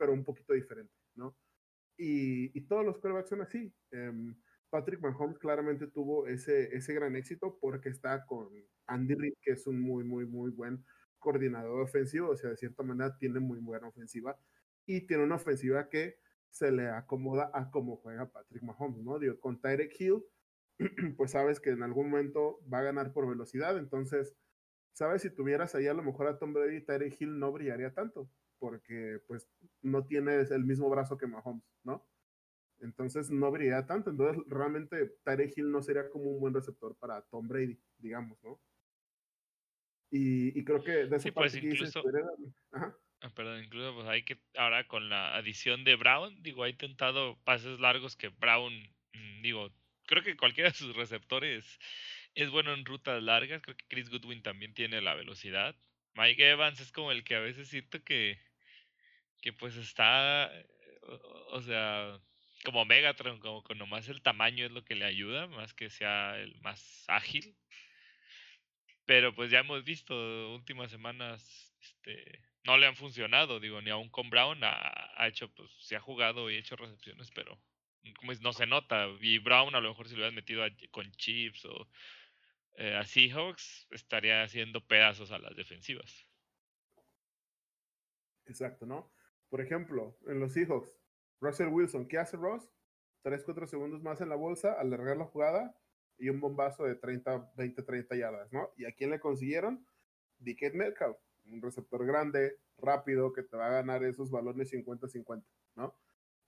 pero 0.00 0.14
un 0.14 0.24
poquito 0.24 0.54
diferente, 0.54 0.94
¿no? 1.14 1.36
Y, 1.98 2.58
y 2.58 2.62
todos 2.62 2.86
los 2.86 2.96
quarterbacks 2.96 3.28
son 3.28 3.42
así. 3.42 3.70
Eh, 3.90 4.34
Patrick 4.70 5.00
Mahomes 5.02 5.38
claramente 5.38 5.88
tuvo 5.88 6.26
ese, 6.26 6.74
ese 6.74 6.94
gran 6.94 7.16
éxito 7.16 7.58
porque 7.60 7.90
está 7.90 8.24
con 8.24 8.48
Andy 8.86 9.14
Reid, 9.14 9.34
que 9.42 9.52
es 9.52 9.66
un 9.66 9.78
muy, 9.78 10.04
muy, 10.04 10.24
muy 10.24 10.50
buen 10.50 10.86
coordinador 11.18 11.82
ofensivo, 11.82 12.30
o 12.30 12.36
sea, 12.36 12.50
de 12.50 12.56
cierta 12.56 12.82
manera 12.82 13.18
tiene 13.18 13.40
muy 13.40 13.58
buena 13.58 13.88
ofensiva 13.88 14.38
y 14.86 15.06
tiene 15.06 15.24
una 15.24 15.34
ofensiva 15.34 15.90
que 15.90 16.18
se 16.48 16.72
le 16.72 16.88
acomoda 16.88 17.50
a 17.52 17.70
cómo 17.70 17.96
juega 17.98 18.32
Patrick 18.32 18.62
Mahomes, 18.62 19.04
¿no? 19.04 19.18
Digo, 19.18 19.38
con 19.38 19.60
Tyreek 19.60 20.00
Hill, 20.00 20.24
pues 21.18 21.32
sabes 21.32 21.60
que 21.60 21.70
en 21.70 21.82
algún 21.82 22.08
momento 22.10 22.60
va 22.72 22.78
a 22.78 22.82
ganar 22.84 23.12
por 23.12 23.28
velocidad, 23.28 23.76
entonces, 23.76 24.34
sabes, 24.94 25.22
si 25.22 25.30
tuvieras 25.30 25.74
ahí 25.74 25.88
a 25.88 25.94
lo 25.94 26.02
mejor 26.02 26.28
a 26.28 26.38
Tom 26.38 26.54
Brady, 26.54 26.80
Tyreek 26.80 27.20
Hill 27.20 27.38
no 27.38 27.52
brillaría 27.52 27.92
tanto, 27.92 28.30
porque 28.60 29.18
pues 29.26 29.48
no 29.82 30.06
tienes 30.06 30.52
el 30.52 30.64
mismo 30.64 30.88
brazo 30.88 31.18
que 31.18 31.26
Mahomes, 31.26 31.64
¿no? 31.82 32.06
Entonces 32.78 33.30
no 33.30 33.50
brilla 33.50 33.86
tanto. 33.86 34.10
Entonces 34.10 34.42
realmente 34.46 35.16
Tyreek 35.24 35.56
Hill 35.56 35.72
no 35.72 35.82
sería 35.82 36.08
como 36.10 36.26
un 36.26 36.40
buen 36.40 36.54
receptor 36.54 36.96
para 36.96 37.22
Tom 37.22 37.48
Brady, 37.48 37.80
digamos, 37.98 38.38
¿no? 38.44 38.60
Y, 40.12 40.64
creo 40.64 40.82
que 40.82 40.90
de 40.90 41.16
esa 41.16 41.20
sí, 41.20 41.30
pues 41.30 41.54
incluso, 41.54 42.02
Ajá. 42.72 42.96
Ah, 43.22 43.30
perdón, 43.34 43.62
incluso 43.62 43.94
pues 43.94 44.08
hay 44.08 44.24
que, 44.24 44.40
ahora 44.56 44.86
con 44.88 45.08
la 45.08 45.36
adición 45.36 45.84
de 45.84 45.94
Brown, 45.96 46.42
digo, 46.42 46.64
ha 46.64 46.70
intentado 46.70 47.38
pases 47.44 47.78
largos 47.78 48.16
que 48.16 48.28
Brown, 48.28 48.72
mm, 49.12 49.42
digo, 49.42 49.70
creo 50.06 50.22
que 50.22 50.36
cualquiera 50.36 50.70
de 50.70 50.76
sus 50.76 50.96
receptores 50.96 51.78
es 52.34 52.50
bueno 52.50 52.72
en 52.72 52.84
rutas 52.86 53.22
largas, 53.22 53.60
creo 53.62 53.76
que 53.76 53.84
Chris 53.88 54.08
Goodwin 54.08 54.42
también 54.42 54.72
tiene 54.74 55.02
la 55.02 55.14
velocidad. 55.14 55.76
Mike 56.14 56.50
Evans 56.50 56.80
es 56.80 56.92
como 56.92 57.12
el 57.12 57.22
que 57.22 57.36
a 57.36 57.40
veces 57.40 57.68
siento 57.68 58.02
que, 58.02 58.38
que 59.40 59.52
pues 59.52 59.76
está, 59.76 60.50
o, 61.50 61.60
sea, 61.62 62.20
como 62.64 62.84
Megatron, 62.84 63.40
como 63.40 63.62
que 63.64 63.74
nomás 63.74 64.08
el 64.08 64.22
tamaño 64.22 64.66
es 64.66 64.72
lo 64.72 64.84
que 64.84 64.94
le 64.94 65.04
ayuda, 65.04 65.46
más 65.46 65.74
que 65.74 65.90
sea 65.90 66.38
el 66.38 66.54
más 66.60 67.04
ágil. 67.08 67.56
Pero 69.06 69.34
pues 69.34 69.50
ya 69.50 69.60
hemos 69.60 69.82
visto 69.84 70.14
últimas 70.54 70.90
semanas, 70.90 71.74
este, 71.80 72.44
no 72.64 72.76
le 72.76 72.86
han 72.86 72.96
funcionado, 72.96 73.58
digo, 73.58 73.80
ni 73.80 73.90
aún 73.90 74.08
con 74.08 74.30
Brown 74.30 74.60
ha, 74.62 75.26
hecho, 75.26 75.52
pues, 75.52 75.70
se 75.80 75.96
ha 75.96 76.00
jugado 76.00 76.50
y 76.50 76.56
hecho 76.56 76.76
recepciones, 76.76 77.30
pero 77.32 77.58
como 78.18 78.32
no 78.34 78.52
se 78.52 78.66
nota. 78.66 79.08
Y 79.20 79.38
Brown 79.38 79.74
a 79.74 79.80
lo 79.80 79.88
mejor 79.90 80.08
si 80.08 80.14
lo 80.14 80.18
hubieran 80.18 80.34
metido 80.34 80.64
con 80.90 81.10
Chips 81.12 81.64
o 81.64 81.88
eh, 82.76 82.94
a 82.94 83.04
Seahawks, 83.04 83.88
estaría 83.90 84.42
haciendo 84.42 84.80
pedazos 84.86 85.32
a 85.32 85.38
las 85.38 85.56
defensivas. 85.56 86.26
Exacto, 88.46 88.86
¿no? 88.86 89.12
Por 89.50 89.60
ejemplo, 89.60 90.16
en 90.26 90.40
los 90.40 90.52
Seahawks, 90.54 90.96
Russell 91.40 91.68
Wilson, 91.68 92.08
¿qué 92.08 92.18
hace 92.18 92.36
Ross? 92.36 92.70
3-4 93.24 93.66
segundos 93.66 94.02
más 94.02 94.20
en 94.20 94.30
la 94.30 94.36
bolsa, 94.36 94.72
alargar 94.72 95.16
la 95.16 95.26
jugada 95.26 95.76
y 96.16 96.30
un 96.30 96.40
bombazo 96.40 96.84
de 96.84 96.94
30, 96.94 97.52
20, 97.56 97.82
30 97.82 98.16
yardas, 98.16 98.52
¿no? 98.52 98.70
¿Y 98.76 98.86
a 98.86 98.92
quién 98.92 99.10
le 99.10 99.20
consiguieron? 99.20 99.84
Dickett 100.38 100.74
Metcalf, 100.74 101.18
un 101.46 101.60
receptor 101.60 102.06
grande, 102.06 102.58
rápido, 102.78 103.32
que 103.32 103.42
te 103.42 103.56
va 103.56 103.66
a 103.66 103.70
ganar 103.70 104.04
esos 104.04 104.30
balones 104.30 104.72
50-50, 104.72 105.44
¿no? 105.76 105.94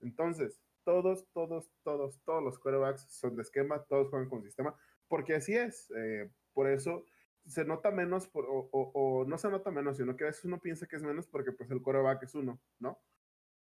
Entonces, 0.00 0.62
todos, 0.84 1.26
todos, 1.32 1.70
todos, 1.82 2.22
todos 2.24 2.42
los 2.42 2.58
quarterbacks 2.58 3.02
son 3.10 3.36
de 3.36 3.42
esquema, 3.42 3.84
todos 3.84 4.08
juegan 4.08 4.28
con 4.28 4.42
sistema 4.42 4.74
porque 5.12 5.34
así 5.34 5.54
es. 5.54 5.90
Eh, 5.94 6.30
por 6.54 6.66
eso 6.66 7.04
se 7.46 7.64
nota 7.64 7.90
menos, 7.90 8.30
o, 8.32 9.24
no 9.26 9.38
se 9.38 9.50
nota 9.50 9.70
menos, 9.70 9.96
sino 9.96 10.16
que 10.16 10.24
a 10.24 10.26
veces 10.28 10.44
uno 10.44 10.60
piensa 10.60 10.86
que 10.86 10.96
es 10.96 11.02
menos 11.02 11.26
porque 11.26 11.52
pues 11.52 11.70
el 11.70 11.82
coreback 11.82 12.22
es 12.24 12.34
uno, 12.34 12.60
¿no? 12.78 13.00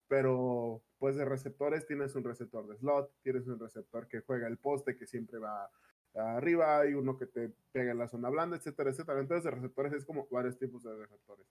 Pero 0.08 0.84
pues 1.00 1.15
de 1.15 1.26
receptores 1.26 1.86
tienes 1.88 2.15
un 2.15 2.24
receptor 2.24 2.67
de 2.67 2.78
slot, 2.78 3.12
tienes 3.24 3.48
un 3.48 3.60
receptor 3.60 4.08
que 4.08 4.22
juega 4.22 4.48
el 4.48 4.58
poste, 4.58 4.98
que 4.98 5.08
siempre 5.08 5.39
va 5.39 5.70
arriba, 6.13 6.80
hay 6.80 6.94
uno 6.94 7.17
que 7.17 7.26
te 7.26 7.54
pega 7.72 7.91
en 7.91 7.98
la 7.98 8.08
zona 8.08 8.30
blanda, 8.30 8.58
etcétera, 8.58 8.91
etcétera. 8.91 9.20
Entonces 9.20 9.46
de 9.46 9.52
receptores 9.52 9.94
es 9.94 10.06
como 10.06 10.28
varios 10.30 10.58
tipos 10.58 10.84
de 10.84 10.96
receptores. 10.96 11.48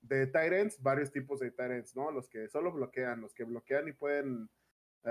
De 0.00 0.26
tight 0.26 0.74
varios 0.80 1.10
tipos 1.10 1.40
de 1.40 1.50
tight 1.50 1.86
¿no? 1.94 2.10
Los 2.10 2.28
que 2.28 2.48
solo 2.48 2.72
bloquean, 2.72 3.20
los 3.20 3.34
que 3.34 3.44
bloquean 3.44 3.88
y 3.88 3.92
pueden 3.92 4.48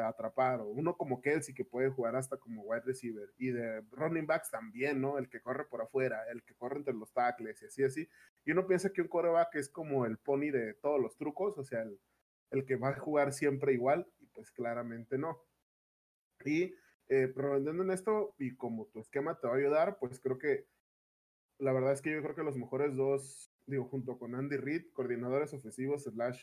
atrapar, 0.02 0.62
o 0.62 0.68
uno 0.68 0.96
como 0.96 1.22
Kelsey 1.22 1.54
que 1.54 1.66
puede 1.66 1.90
jugar 1.90 2.16
hasta 2.16 2.38
como 2.38 2.64
wide 2.64 2.84
receiver, 2.86 3.30
y 3.38 3.52
de 3.52 3.82
running 3.92 4.26
backs 4.26 4.50
también, 4.50 5.02
¿no? 5.02 5.18
El 5.18 5.30
que 5.30 5.42
corre 5.42 5.66
por 5.66 5.82
afuera, 5.82 6.24
el 6.32 6.44
que 6.44 6.56
corre 6.56 6.78
entre 6.78 6.94
los 6.94 7.12
tackles 7.14 7.62
y 7.62 7.66
así, 7.66 7.84
así. 7.84 8.10
Y 8.46 8.52
uno 8.52 8.68
piensa 8.68 8.92
que 8.92 9.02
un 9.02 9.08
coreback 9.08 9.56
es 9.56 9.70
como 9.70 10.06
el 10.06 10.18
pony 10.18 10.52
de 10.52 10.74
todos 10.76 11.00
los 11.00 11.16
trucos, 11.18 11.58
o 11.58 11.64
sea, 11.64 11.84
el, 11.84 12.00
el 12.52 12.66
que 12.66 12.76
va 12.76 12.90
a 12.90 13.00
jugar 13.00 13.34
siempre 13.34 13.74
igual, 13.74 14.08
y 14.20 14.26
pues 14.28 14.52
claramente 14.52 15.18
no. 15.18 15.40
Y 16.46 16.74
eh, 17.10 17.34
en 17.36 17.92
esto, 17.92 18.36
y 18.40 18.56
como 18.56 18.88
tu 18.88 19.00
esquema 19.00 19.40
te 19.40 19.48
va 19.48 19.54
a 19.54 19.58
ayudar, 19.58 19.98
pues 20.00 20.20
creo 20.20 20.38
que 20.38 20.68
la 21.60 21.72
verdad 21.72 21.94
es 21.94 22.02
que 22.02 22.12
yo 22.12 22.22
creo 22.22 22.36
que 22.36 22.44
los 22.44 22.58
mejores 22.58 22.96
dos, 22.96 23.52
digo, 23.66 23.86
junto 23.86 24.18
con 24.18 24.36
Andy 24.36 24.58
Reid, 24.58 24.92
coordinadores 24.94 25.54
ofensivos 25.54 26.04
slash 26.04 26.42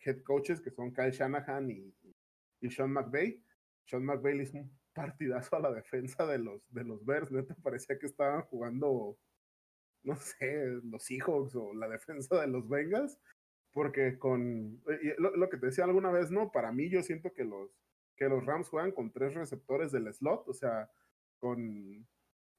head 0.00 0.22
coaches, 0.22 0.60
que 0.60 0.70
son 0.70 0.92
Kyle 0.92 1.10
Shanahan 1.10 1.70
y, 1.70 1.94
y 2.60 2.70
Sean 2.70 2.92
McVay. 2.92 3.42
Sean 3.84 4.04
McVay 4.04 4.40
hizo 4.40 4.58
un 4.58 4.70
partidazo 4.92 5.56
a 5.56 5.60
la 5.60 5.72
defensa 5.72 6.26
de 6.26 6.38
los, 6.38 6.62
de 6.72 6.84
los 6.84 7.04
Bears. 7.04 7.30
Neta, 7.30 7.54
parecía 7.62 7.98
que 7.98 8.06
estaban 8.06 8.42
jugando, 8.42 9.18
no 10.02 10.16
sé, 10.16 10.80
los 10.84 11.04
Seahawks 11.04 11.54
o 11.54 11.74
la 11.74 11.88
defensa 11.88 12.40
de 12.40 12.46
los 12.46 12.68
Bengals. 12.68 13.18
Porque 13.72 14.18
con 14.18 14.80
lo, 15.18 15.50
que 15.50 15.58
te 15.58 15.66
decía 15.66 15.84
alguna 15.84 16.10
vez, 16.10 16.30
no, 16.30 16.50
para 16.50 16.72
mí 16.72 16.88
yo 16.88 17.02
siento 17.02 17.34
que 17.34 17.44
los, 17.44 17.70
que 18.16 18.26
los 18.26 18.44
Rams 18.46 18.70
juegan 18.70 18.92
con 18.92 19.12
tres 19.12 19.34
receptores 19.34 19.92
del 19.92 20.12
slot, 20.14 20.48
o 20.48 20.54
sea, 20.54 20.90
con 21.38 22.06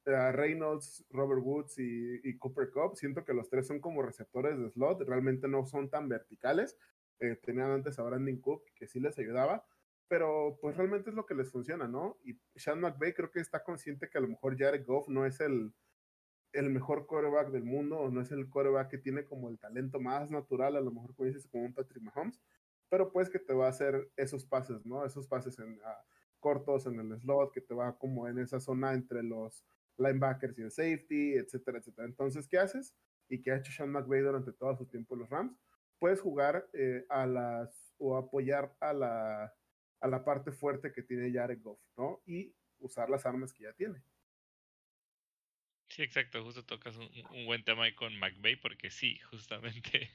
eh, 0.06 0.32
Reynolds, 0.32 1.04
Robert 1.10 1.42
Woods 1.44 1.80
y, 1.80 2.22
y, 2.24 2.38
Cooper 2.38 2.70
Cup. 2.70 2.98
Siento 2.98 3.26
que 3.26 3.34
los 3.34 3.50
tres 3.50 3.66
son 3.66 3.80
como 3.80 4.04
receptores 4.04 4.60
de 4.60 4.70
slot, 4.70 5.02
realmente 5.08 5.48
no 5.48 5.66
son 5.66 5.90
tan 5.90 6.08
verticales. 6.08 6.78
Eh, 7.20 7.36
tenían 7.44 7.72
antes 7.72 7.98
a 7.98 8.04
Brandon 8.04 8.38
Cook, 8.38 8.64
que 8.76 8.88
sí 8.88 9.00
les 9.00 9.18
ayudaba, 9.18 9.66
pero 10.08 10.58
pues 10.62 10.78
realmente 10.78 11.10
es 11.10 11.16
lo 11.16 11.26
que 11.26 11.36
les 11.36 11.52
funciona, 11.52 11.88
¿no? 11.88 12.18
Y 12.24 12.40
Sean 12.56 12.80
McVay 12.80 13.14
creo 13.14 13.32
que 13.32 13.40
está 13.40 13.64
consciente 13.64 14.10
que 14.10 14.18
a 14.18 14.22
lo 14.22 14.28
mejor 14.28 14.58
Jared 14.58 14.86
Goff 14.86 15.08
no 15.10 15.26
es 15.26 15.40
el, 15.42 15.74
el 16.54 16.70
mejor 16.70 17.06
quarterback 17.08 17.50
del 17.50 17.64
mundo, 17.64 18.00
o 18.00 18.10
no 18.10 18.22
es 18.22 18.32
el 18.32 18.50
quarterback 18.50 18.90
que 18.90 18.98
tiene 18.98 19.26
como 19.26 19.50
el 19.50 19.60
talento 19.60 20.00
más 20.00 20.32
natural, 20.32 20.76
a 20.76 20.82
lo 20.82 20.92
mejor 20.92 21.16
como 21.16 21.28
dices, 21.28 21.48
como 21.48 21.66
un 21.66 21.74
Patrick 21.74 22.04
Mahomes, 22.04 22.40
pero 22.90 23.12
pues 23.12 23.30
que 23.30 23.40
te 23.40 23.54
va 23.54 23.68
a 23.68 23.70
hacer 23.70 24.10
esos 24.16 24.46
pases, 24.46 24.86
¿no? 24.86 25.06
Esos 25.06 25.28
pases 25.28 25.60
en, 25.60 25.80
ah, 25.84 26.06
cortos 26.40 26.86
en 26.86 27.00
el 27.00 27.20
slot, 27.20 27.52
que 27.52 27.62
te 27.62 27.74
va 27.74 27.98
como 27.98 28.28
en 28.28 28.40
esa 28.40 28.60
zona 28.60 28.94
entre 28.94 29.24
los 29.24 29.66
linebackers 29.98 30.58
y 30.58 30.62
el 30.62 30.72
safety, 30.72 31.34
etcétera, 31.34 31.80
etcétera. 31.80 32.08
Entonces, 32.08 32.48
¿qué 32.48 32.58
haces? 32.58 32.96
Y 33.30 33.42
qué 33.42 33.52
ha 33.52 33.58
hecho 33.58 33.72
Sean 33.72 33.92
McVay 33.92 34.22
durante 34.22 34.54
todo 34.54 34.76
su 34.76 34.86
tiempo 34.86 35.16
en 35.16 35.22
los 35.22 35.30
Rams, 35.30 35.60
puedes 36.00 36.22
jugar 36.22 36.70
eh, 36.74 37.06
a 37.10 37.26
las 37.26 37.94
o 37.98 38.16
apoyar 38.16 38.76
a 38.80 38.94
la 38.94 39.54
a 40.00 40.08
la 40.08 40.24
parte 40.24 40.52
fuerte 40.52 40.92
que 40.92 41.04
tiene 41.04 41.32
Jared 41.32 41.62
Goff, 41.62 41.80
¿no? 41.98 42.22
Y 42.26 42.54
usar 42.80 43.10
las 43.10 43.26
armas 43.26 43.54
que 43.54 43.64
ya 43.64 43.74
tiene. 43.74 44.02
Sí, 45.90 46.04
exacto, 46.04 46.44
justo 46.44 46.66
tocas 46.66 46.98
un, 46.98 47.46
buen 47.46 47.64
tema 47.64 47.86
ahí 47.86 47.94
con 47.94 48.18
McVeigh, 48.20 48.58
porque 48.58 48.92
sí, 48.92 49.18
justamente. 49.32 50.12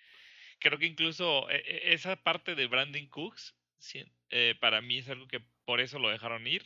Creo 0.60 0.78
que 0.78 0.86
incluso 0.86 1.48
e, 1.50 1.56
e, 1.56 1.94
esa 1.94 2.16
parte 2.16 2.54
de 2.54 2.66
Brandon 2.66 3.06
Cooks, 3.08 3.54
eh, 4.30 4.54
para 4.60 4.80
mí 4.80 4.98
es 4.98 5.08
algo 5.08 5.26
que 5.26 5.40
por 5.64 5.80
eso 5.80 5.98
lo 5.98 6.08
dejaron 6.08 6.46
ir. 6.46 6.64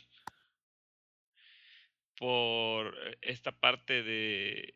Por 2.15 2.95
esta 3.21 3.51
parte 3.51 4.03
de. 4.03 4.75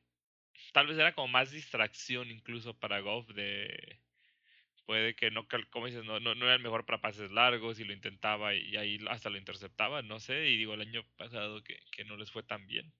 Tal 0.74 0.88
vez 0.88 0.98
era 0.98 1.14
como 1.14 1.28
más 1.28 1.52
distracción 1.52 2.30
incluso 2.30 2.78
para 2.78 3.00
Goff 3.00 3.30
de 3.30 4.00
puede 4.88 5.16
que 5.16 5.30
no, 5.32 5.46
como 5.70 5.86
dices, 5.86 6.06
no, 6.06 6.20
no, 6.22 6.32
era 6.32 6.56
el 6.56 6.64
mejor 6.64 6.86
para 6.86 7.02
pases 7.02 7.30
largos 7.30 7.78
y 7.78 7.84
lo 7.84 7.92
intentaba 7.92 8.56
y 8.56 8.78
ahí 8.78 8.98
hasta 9.10 9.30
lo 9.30 9.38
interceptaba, 9.38 10.02
no 10.02 10.18
sé, 10.22 10.48
y 10.48 10.58
digo 10.58 10.74
el 10.74 10.82
año 10.82 11.04
pasado 11.18 11.62
que, 11.62 11.78
que 11.92 12.06
no 12.06 12.16
les 12.16 12.32
fue 12.32 12.42
tan 12.42 12.66
bien. 12.68 12.94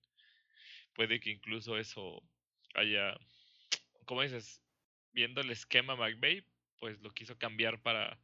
Puede 0.94 1.18
que 1.18 1.30
incluso 1.30 1.78
eso 1.78 2.22
haya, 2.74 3.16
como 4.04 4.20
dices, 4.20 4.62
viendo 5.12 5.40
el 5.40 5.50
esquema 5.50 5.96
McVay, 5.96 6.44
pues 6.78 7.00
lo 7.00 7.10
quiso 7.14 7.38
cambiar 7.38 7.80
para, 7.80 8.20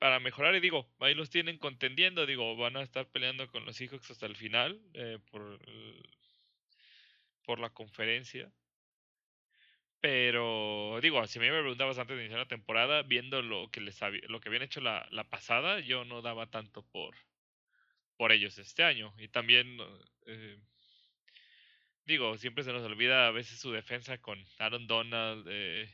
para 0.00 0.18
mejorar. 0.18 0.56
Y 0.56 0.60
digo, 0.60 0.92
ahí 0.98 1.14
los 1.14 1.30
tienen 1.30 1.58
contendiendo, 1.58 2.26
digo, 2.26 2.56
van 2.56 2.76
a 2.76 2.82
estar 2.82 3.08
peleando 3.08 3.48
con 3.52 3.64
los 3.66 3.76
Seahawks 3.76 4.10
hasta 4.10 4.26
el 4.26 4.34
final 4.34 4.82
eh, 4.94 5.20
por, 5.30 5.60
por 7.44 7.60
la 7.60 7.70
conferencia. 7.70 8.50
Pero 10.00 10.98
digo, 11.02 11.26
si 11.26 11.38
me 11.38 11.50
preguntabas 11.50 11.98
antes 11.98 12.16
de 12.16 12.22
iniciar 12.22 12.40
la 12.40 12.48
temporada, 12.48 13.02
viendo 13.02 13.42
lo 13.42 13.70
que 13.70 13.80
les 13.80 14.00
lo 14.28 14.40
que 14.40 14.48
habían 14.48 14.62
hecho 14.62 14.80
la, 14.80 15.06
la 15.10 15.28
pasada, 15.28 15.80
yo 15.80 16.04
no 16.04 16.22
daba 16.22 16.50
tanto 16.50 16.82
por, 16.86 17.14
por 18.16 18.32
ellos 18.32 18.58
este 18.58 18.82
año. 18.84 19.14
Y 19.18 19.28
también, 19.28 19.78
eh, 20.26 20.58
digo, 22.04 22.36
siempre 22.38 22.64
se 22.64 22.72
nos 22.72 22.82
olvida 22.82 23.26
a 23.26 23.30
veces 23.30 23.58
su 23.58 23.72
defensa 23.72 24.18
con 24.18 24.44
Aaron 24.58 24.86
Donald, 24.86 25.46
eh, 25.50 25.90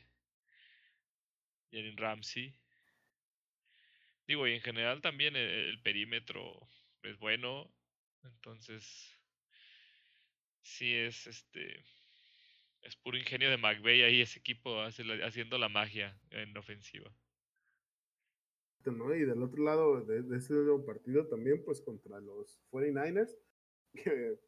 Jalen 1.71 1.95
Ramsey. 1.97 2.53
Digo, 4.27 4.47
y 4.47 4.53
en 4.53 4.61
general 4.61 5.01
también 5.01 5.35
el, 5.35 5.49
el 5.49 5.81
perímetro 5.81 6.59
es 7.03 7.17
bueno. 7.17 7.73
Entonces, 8.23 9.17
sí 10.61 10.93
es 10.93 11.27
este 11.27 11.83
es 12.81 12.95
puro 12.95 13.17
ingenio 13.17 13.49
de 13.49 13.57
McVeigh 13.57 14.03
ahí 14.03 14.21
ese 14.21 14.39
equipo 14.39 14.81
haciendo 14.81 15.57
la 15.57 15.69
magia 15.69 16.19
en 16.29 16.55
ofensiva. 16.57 17.11
Y 18.85 19.25
del 19.25 19.43
otro 19.43 19.63
lado 19.63 20.01
de, 20.05 20.37
ese 20.37 20.53
nuevo 20.53 20.85
partido 20.85 21.27
también, 21.27 21.61
pues 21.65 21.81
contra 21.81 22.21
los 22.21 22.61
49ers, 22.71 23.37
que 23.93 24.39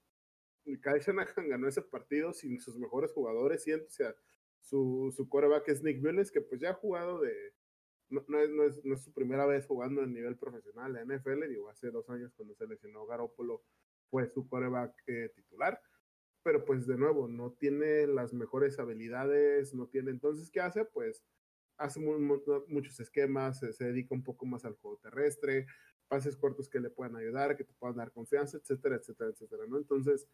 Kyle 0.64 1.02
Shanahan 1.02 1.50
ganó 1.50 1.68
ese 1.68 1.82
partido 1.82 2.32
sin 2.32 2.62
sus 2.62 2.78
mejores 2.78 3.12
jugadores, 3.12 3.68
y 3.68 3.74
o 3.74 3.80
su, 4.62 5.14
su 5.16 5.28
coreback 5.28 5.68
es 5.68 5.84
Nick 5.84 6.02
Mullins, 6.02 6.32
que 6.32 6.40
pues 6.40 6.62
ya 6.62 6.70
ha 6.70 6.74
jugado 6.74 7.20
de, 7.20 7.54
no, 8.10 8.22
es, 8.22 8.30
no, 8.50 8.64
es, 8.64 8.86
no, 8.86 8.94
es, 8.94 9.04
su 9.04 9.14
primera 9.14 9.46
vez 9.46 9.66
jugando 9.66 10.04
en 10.04 10.14
nivel 10.14 10.38
profesional 10.38 10.96
en 10.96 11.10
NFL, 11.14 11.50
digo, 11.50 11.70
hace 11.70 11.92
dos 11.92 12.10
años 12.10 12.32
cuando 12.36 12.56
se 12.56 12.66
lesionó 12.66 13.06
Garoppolo 13.06 13.64
fue 14.10 14.30
su 14.30 14.48
coreback 14.48 14.94
eh, 15.08 15.32
titular, 15.36 15.82
pero 16.44 16.66
pues 16.66 16.88
de 16.88 16.98
nuevo, 16.98 17.28
no 17.28 17.52
tiene 17.52 18.08
las 18.08 18.34
mejores 18.34 18.80
habilidades, 18.80 19.74
no 19.74 19.88
tiene, 19.88 20.12
entonces, 20.12 20.50
¿qué 20.52 20.62
hace? 20.62 20.86
Pues 20.86 21.24
hace 21.78 22.00
muchos 22.68 23.00
esquemas, 23.00 23.60
se, 23.60 23.86
dedica 23.86 24.14
un 24.14 24.24
poco 24.24 24.46
más 24.46 24.66
al 24.66 24.76
juego 24.76 24.98
terrestre, 24.98 25.66
pases 26.08 26.36
cortos 26.36 26.70
que 26.70 26.80
le 26.80 26.90
puedan 26.90 27.16
ayudar, 27.16 27.56
que 27.56 27.64
te 27.64 27.74
puedan 27.74 27.98
dar 27.98 28.12
confianza, 28.12 28.58
etcétera, 28.58 28.98
etcétera, 28.98 29.32
etcétera, 29.32 29.64
¿no? 29.68 29.78
Entonces, 29.78 30.28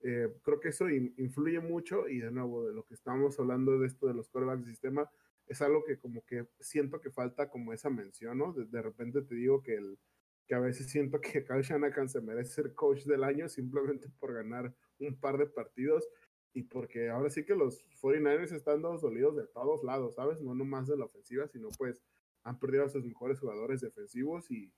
eh, 0.00 0.28
creo 0.42 0.60
que 0.60 0.70
eso 0.70 0.88
influye 0.88 1.60
mucho 1.60 2.08
y 2.08 2.18
de 2.18 2.30
nuevo, 2.30 2.66
de 2.66 2.74
lo 2.74 2.84
que 2.84 2.94
estamos 2.94 3.38
hablando 3.38 3.78
de 3.78 3.86
esto 3.86 4.06
de 4.06 4.14
los 4.14 4.28
corebacks 4.28 4.64
de 4.64 4.70
sistema, 4.70 5.10
es 5.46 5.60
algo 5.60 5.84
que 5.84 5.98
como 5.98 6.24
que 6.24 6.46
siento 6.60 7.00
que 7.00 7.10
falta 7.10 7.50
como 7.50 7.72
esa 7.72 7.90
mención, 7.90 8.38
¿no? 8.38 8.52
De, 8.52 8.64
de 8.64 8.82
repente 8.82 9.22
te 9.22 9.34
digo 9.34 9.62
que 9.62 9.74
el, 9.74 9.98
que 10.46 10.54
a 10.54 10.60
veces 10.60 10.90
siento 10.90 11.20
que 11.20 11.44
Kyle 11.44 11.62
Shanahan 11.62 12.08
se 12.08 12.20
merece 12.20 12.52
ser 12.52 12.74
coach 12.74 13.04
del 13.04 13.24
año 13.24 13.48
simplemente 13.48 14.08
por 14.18 14.34
ganar 14.34 14.74
un 14.98 15.18
par 15.18 15.38
de 15.38 15.46
partidos 15.46 16.08
y 16.52 16.64
porque 16.64 17.08
ahora 17.08 17.30
sí 17.30 17.44
que 17.44 17.54
los 17.54 17.84
49ers 18.00 18.52
están 18.52 18.82
todos 18.82 19.00
dolidos 19.00 19.36
de 19.36 19.46
todos 19.46 19.82
lados, 19.84 20.16
¿sabes? 20.16 20.40
No 20.40 20.54
nomás 20.54 20.86
de 20.86 20.96
la 20.96 21.06
ofensiva, 21.06 21.48
sino 21.48 21.68
pues 21.78 22.02
han 22.42 22.58
perdido 22.58 22.84
a 22.84 22.88
sus 22.88 23.04
mejores 23.04 23.40
jugadores 23.40 23.80
defensivos 23.80 24.50
y 24.50 24.72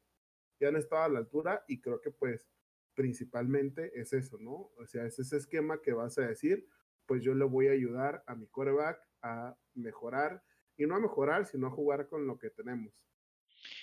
ya 0.61 0.69
han 0.69 0.77
estado 0.77 1.03
a 1.03 1.09
la 1.09 1.19
altura 1.19 1.65
y 1.67 1.81
creo 1.81 2.01
que 2.01 2.11
pues 2.11 2.47
principalmente 2.95 3.99
es 4.01 4.13
eso, 4.13 4.39
¿no? 4.39 4.71
O 4.77 4.87
sea, 4.87 5.05
es 5.05 5.19
ese 5.19 5.37
esquema 5.37 5.81
que 5.83 5.93
vas 5.93 6.17
a 6.19 6.27
decir, 6.27 6.69
pues 7.07 7.23
yo 7.23 7.35
le 7.35 7.45
voy 7.45 7.69
a 7.69 7.73
ayudar 7.73 8.23
a 8.27 8.35
mi 8.35 8.47
quarterback 8.47 9.01
a 9.23 9.57
mejorar 9.75 10.43
y 10.77 10.87
no 10.87 10.95
a 10.95 11.01
mejorar, 11.01 11.47
sino 11.47 11.67
a 11.67 11.71
jugar 11.71 12.09
con 12.09 12.27
lo 12.27 12.39
que 12.39 12.51
tenemos. 12.51 12.95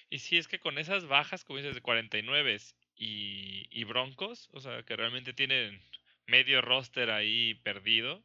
Y 0.10 0.20
si 0.20 0.38
es 0.38 0.48
que 0.48 0.60
con 0.60 0.78
esas 0.78 1.06
bajas, 1.08 1.44
como 1.44 1.58
dices, 1.58 1.76
de 1.76 1.82
49 1.82 2.58
y, 2.96 3.68
y 3.72 3.84
Broncos, 3.84 4.50
o 4.54 4.60
sea, 4.62 4.84
que 4.84 4.96
realmente 4.96 5.34
tienen 5.34 5.82
medio 6.28 6.62
roster 6.62 7.12
ahí 7.12 7.56
perdido. 7.64 8.24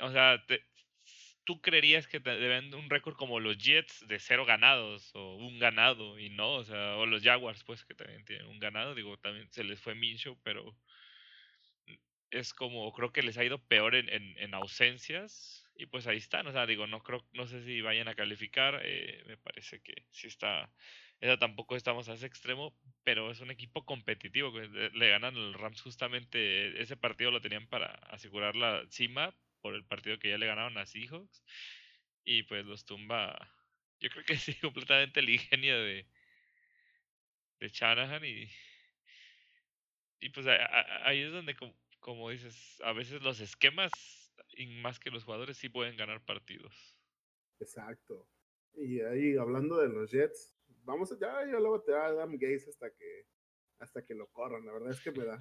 O 0.00 0.10
sea, 0.10 0.42
tú 1.44 1.60
creerías 1.60 2.06
que 2.06 2.20
deben 2.20 2.74
un 2.74 2.88
récord 2.88 3.16
como 3.16 3.40
los 3.40 3.58
Jets 3.58 4.06
de 4.06 4.18
cero 4.18 4.44
ganados 4.44 5.10
o 5.14 5.36
un 5.36 5.58
ganado 5.58 6.18
y 6.18 6.30
no, 6.30 6.54
o 6.54 6.64
sea, 6.64 6.96
o 6.96 7.06
los 7.06 7.22
Jaguars 7.22 7.64
pues 7.64 7.84
que 7.84 7.94
también 7.94 8.24
tienen 8.24 8.46
un 8.46 8.60
ganado, 8.60 8.94
digo, 8.94 9.16
también 9.18 9.50
se 9.50 9.64
les 9.64 9.80
fue 9.80 9.94
Minshew, 9.94 10.38
pero 10.42 10.76
es 12.30 12.54
como, 12.54 12.92
creo 12.92 13.12
que 13.12 13.22
les 13.22 13.36
ha 13.38 13.44
ido 13.44 13.58
peor 13.58 13.94
en, 13.94 14.08
en, 14.08 14.54
ausencias 14.54 15.59
y 15.80 15.86
pues 15.86 16.06
ahí 16.06 16.18
están, 16.18 16.46
o 16.46 16.52
sea, 16.52 16.66
digo, 16.66 16.86
no 16.86 17.02
creo, 17.02 17.26
no 17.32 17.46
sé 17.46 17.64
si 17.64 17.80
vayan 17.80 18.06
a 18.08 18.14
calificar, 18.14 18.80
eh, 18.84 19.24
me 19.26 19.38
parece 19.38 19.80
que 19.82 20.06
sí 20.10 20.26
está, 20.26 20.74
esa 21.20 21.38
tampoco 21.38 21.74
estamos 21.74 22.08
a 22.10 22.14
ese 22.14 22.26
extremo, 22.26 22.78
pero 23.02 23.30
es 23.30 23.40
un 23.40 23.50
equipo 23.50 23.86
competitivo, 23.86 24.52
le 24.60 25.08
ganan 25.08 25.36
el 25.36 25.54
Rams 25.54 25.80
justamente, 25.80 26.82
ese 26.82 26.96
partido 26.98 27.30
lo 27.30 27.40
tenían 27.40 27.66
para 27.66 27.86
asegurar 28.10 28.56
la 28.56 28.84
cima 28.90 29.34
por 29.62 29.74
el 29.74 29.86
partido 29.86 30.18
que 30.18 30.28
ya 30.28 30.38
le 30.38 30.46
ganaron 30.46 30.76
a 30.76 30.84
Seahawks 30.86 31.42
y 32.24 32.42
pues 32.44 32.66
los 32.66 32.84
tumba, 32.84 33.50
yo 34.00 34.10
creo 34.10 34.24
que 34.24 34.36
sí, 34.38 34.54
completamente 34.56 35.20
el 35.20 35.30
ingenio 35.30 35.78
de, 35.82 36.06
de 37.60 37.68
Shanahan 37.68 38.24
y, 38.24 38.50
y 40.20 40.28
pues 40.30 40.46
ahí 40.46 41.20
es 41.20 41.32
donde 41.32 41.56
como 42.00 42.30
dices, 42.30 42.80
a 42.84 42.92
veces 42.92 43.22
los 43.22 43.40
esquemas, 43.40 43.90
y 44.56 44.66
más 44.80 44.98
que 44.98 45.10
los 45.10 45.24
jugadores, 45.24 45.56
sí 45.56 45.68
pueden 45.68 45.96
ganar 45.96 46.24
partidos. 46.24 46.96
Exacto. 47.60 48.28
Y 48.74 49.00
ahí, 49.00 49.36
hablando 49.36 49.78
de 49.78 49.88
los 49.88 50.10
Jets, 50.10 50.56
vamos 50.84 51.12
allá, 51.12 51.44
yo 51.50 51.58
luego 51.58 51.82
te 51.82 51.94
a 51.94 52.06
Adam 52.06 52.36
Gaze 52.38 52.70
hasta 52.70 52.90
que, 52.90 53.26
hasta 53.78 54.04
que 54.04 54.14
lo 54.14 54.28
corran, 54.28 54.64
la 54.64 54.72
verdad 54.72 54.90
es 54.90 55.00
que 55.00 55.12
me 55.12 55.24
da. 55.24 55.38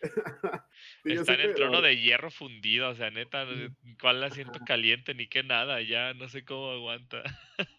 Está 1.04 1.34
en 1.34 1.40
el 1.40 1.54
trono 1.54 1.82
de 1.82 1.96
hierro 1.96 2.30
fundido, 2.30 2.90
o 2.90 2.94
sea, 2.94 3.10
neta, 3.10 3.46
cuál 4.00 4.22
asiento 4.22 4.60
caliente 4.64 5.12
ni 5.14 5.28
qué 5.28 5.42
nada, 5.42 5.82
ya 5.82 6.14
no 6.14 6.28
sé 6.28 6.44
cómo 6.44 6.70
aguanta. 6.70 7.22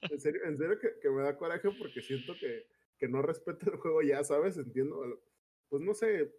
en 0.02 0.20
serio, 0.20 0.42
en 0.44 0.58
serio 0.58 0.80
que, 0.80 1.00
que, 1.02 1.10
me 1.10 1.22
da 1.22 1.38
coraje 1.38 1.70
porque 1.78 2.02
siento 2.02 2.36
que, 2.38 2.68
que 2.98 3.08
no 3.08 3.22
respeta 3.22 3.72
el 3.72 3.78
juego 3.78 4.02
ya, 4.02 4.24
¿sabes? 4.24 4.58
Entiendo, 4.58 5.24
pues 5.70 5.82
no 5.82 5.94
sé, 5.94 6.30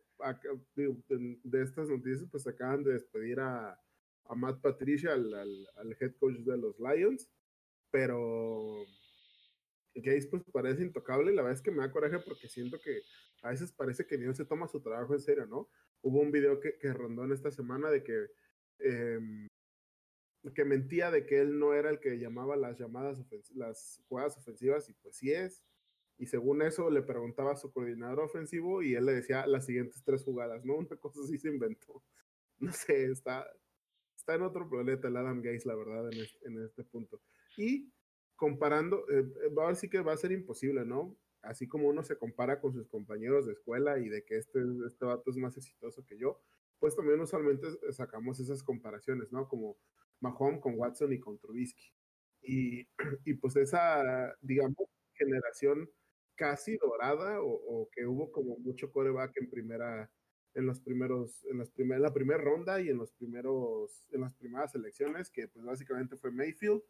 de 0.76 1.62
estas 1.62 1.88
noticias, 1.88 2.28
pues 2.30 2.46
acaban 2.46 2.84
de 2.84 2.92
despedir 2.92 3.40
a, 3.40 3.80
a 4.30 4.34
Matt 4.34 4.60
Patricia, 4.60 5.12
al, 5.12 5.34
al, 5.34 5.96
head 5.98 6.14
coach 6.18 6.36
de 6.36 6.56
los 6.56 6.78
Lions, 6.78 7.28
pero 7.90 8.84
Gaze 9.94 10.28
pues 10.30 10.42
parece 10.52 10.82
intocable. 10.82 11.32
La 11.32 11.42
verdad 11.42 11.58
es 11.58 11.62
que 11.62 11.70
me 11.70 11.78
da 11.78 11.90
coraje 11.90 12.18
porque 12.20 12.48
siento 12.48 12.78
que 12.80 13.00
a 13.42 13.50
veces 13.50 13.72
parece 13.72 14.06
que 14.06 14.18
no 14.18 14.34
se 14.34 14.44
toma 14.44 14.68
su 14.68 14.80
trabajo 14.80 15.14
en 15.14 15.20
serio, 15.20 15.46
¿no? 15.46 15.68
Hubo 16.02 16.20
un 16.20 16.30
video 16.30 16.60
que, 16.60 16.78
que 16.78 16.92
rondó 16.92 17.24
en 17.24 17.32
esta 17.32 17.50
semana 17.50 17.90
de 17.90 18.04
que, 18.04 18.26
em, 18.78 19.48
que 20.54 20.64
mentía 20.64 21.10
de 21.10 21.26
que 21.26 21.40
él 21.40 21.58
no 21.58 21.74
era 21.74 21.90
el 21.90 22.00
que 22.00 22.18
llamaba 22.18 22.56
las 22.56 22.78
llamadas, 22.78 23.18
las 23.54 24.00
jugadas 24.08 24.38
ofensivas, 24.38 24.88
y 24.88 24.94
pues 24.94 25.16
sí 25.16 25.32
es 25.32 25.62
y 26.20 26.26
según 26.26 26.60
eso 26.60 26.90
le 26.90 27.00
preguntaba 27.00 27.52
a 27.52 27.56
su 27.56 27.72
coordinador 27.72 28.20
ofensivo 28.20 28.82
y 28.82 28.94
él 28.94 29.06
le 29.06 29.14
decía 29.14 29.46
las 29.46 29.64
siguientes 29.64 30.02
tres 30.04 30.22
jugadas, 30.22 30.62
¿no? 30.66 30.76
Una 30.76 30.96
cosa 30.96 31.22
así 31.24 31.38
se 31.38 31.48
inventó. 31.48 32.04
No 32.58 32.70
sé, 32.72 33.06
está, 33.06 33.50
está 34.20 34.34
en 34.34 34.42
otro 34.42 34.68
planeta 34.68 35.08
el 35.08 35.16
Adam 35.16 35.42
Gaze, 35.42 35.66
la 35.66 35.74
verdad, 35.74 36.12
en 36.12 36.20
este, 36.20 36.46
en 36.46 36.62
este 36.62 36.84
punto. 36.84 37.20
Y 37.56 37.90
comparando, 38.36 39.04
eh, 39.10 39.24
va 39.56 39.64
a 39.64 39.66
ver 39.68 39.76
sí 39.76 39.88
que 39.88 40.00
va 40.00 40.12
a 40.12 40.16
ser 40.16 40.32
imposible, 40.32 40.84
¿no? 40.84 41.16
Así 41.42 41.66
como 41.66 41.88
uno 41.88 42.02
se 42.02 42.16
compara 42.16 42.60
con 42.60 42.72
sus 42.72 42.86
compañeros 42.88 43.46
de 43.46 43.52
escuela 43.52 43.98
y 43.98 44.08
de 44.08 44.24
que 44.24 44.36
este, 44.36 44.60
este 44.86 45.04
vato 45.04 45.30
es 45.30 45.36
más 45.36 45.56
exitoso 45.56 46.04
que 46.06 46.18
yo, 46.18 46.40
pues 46.78 46.94
también 46.94 47.20
usualmente 47.20 47.66
sacamos 47.92 48.40
esas 48.40 48.62
comparaciones, 48.62 49.32
¿no? 49.32 49.48
Como 49.48 49.76
Mahomes 50.20 50.60
con 50.60 50.78
Watson 50.78 51.12
y 51.12 51.20
con 51.20 51.38
Trubisky. 51.38 51.92
Y, 52.42 52.86
y 53.24 53.34
pues 53.34 53.56
esa, 53.56 54.34
digamos, 54.40 54.86
generación 55.14 55.90
casi 56.34 56.76
dorada 56.78 57.38
o, 57.42 57.88
que 57.92 58.06
hubo 58.06 58.32
como 58.32 58.56
mucho 58.58 58.90
coreback 58.90 59.36
en 59.36 59.50
primera 59.50 60.10
en 60.54 60.66
los 60.66 60.80
primeros 60.80 61.44
en 61.46 61.58
las 61.58 61.70
primeras 61.70 62.02
la 62.02 62.12
primera 62.12 62.40
ronda 62.40 62.80
y 62.80 62.88
en 62.88 62.98
los 62.98 63.12
primeros 63.12 64.08
en 64.10 64.22
las 64.22 64.34
primeras 64.34 64.74
elecciones 64.74 65.30
que 65.30 65.48
pues 65.48 65.64
básicamente 65.64 66.16
fue 66.16 66.30
Mayfield 66.30 66.82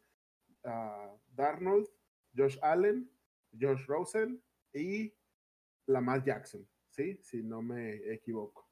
uh, 0.63 1.19
Darnold 1.29 1.87
Josh 2.35 2.57
Allen 2.61 3.09
Josh 3.59 3.85
Rosen 3.85 4.41
y 4.73 5.13
Lamar 5.85 6.23
Jackson 6.23 6.67
sí 6.89 7.19
si 7.21 7.43
no 7.43 7.61
me 7.61 7.95
equivoco 8.13 8.69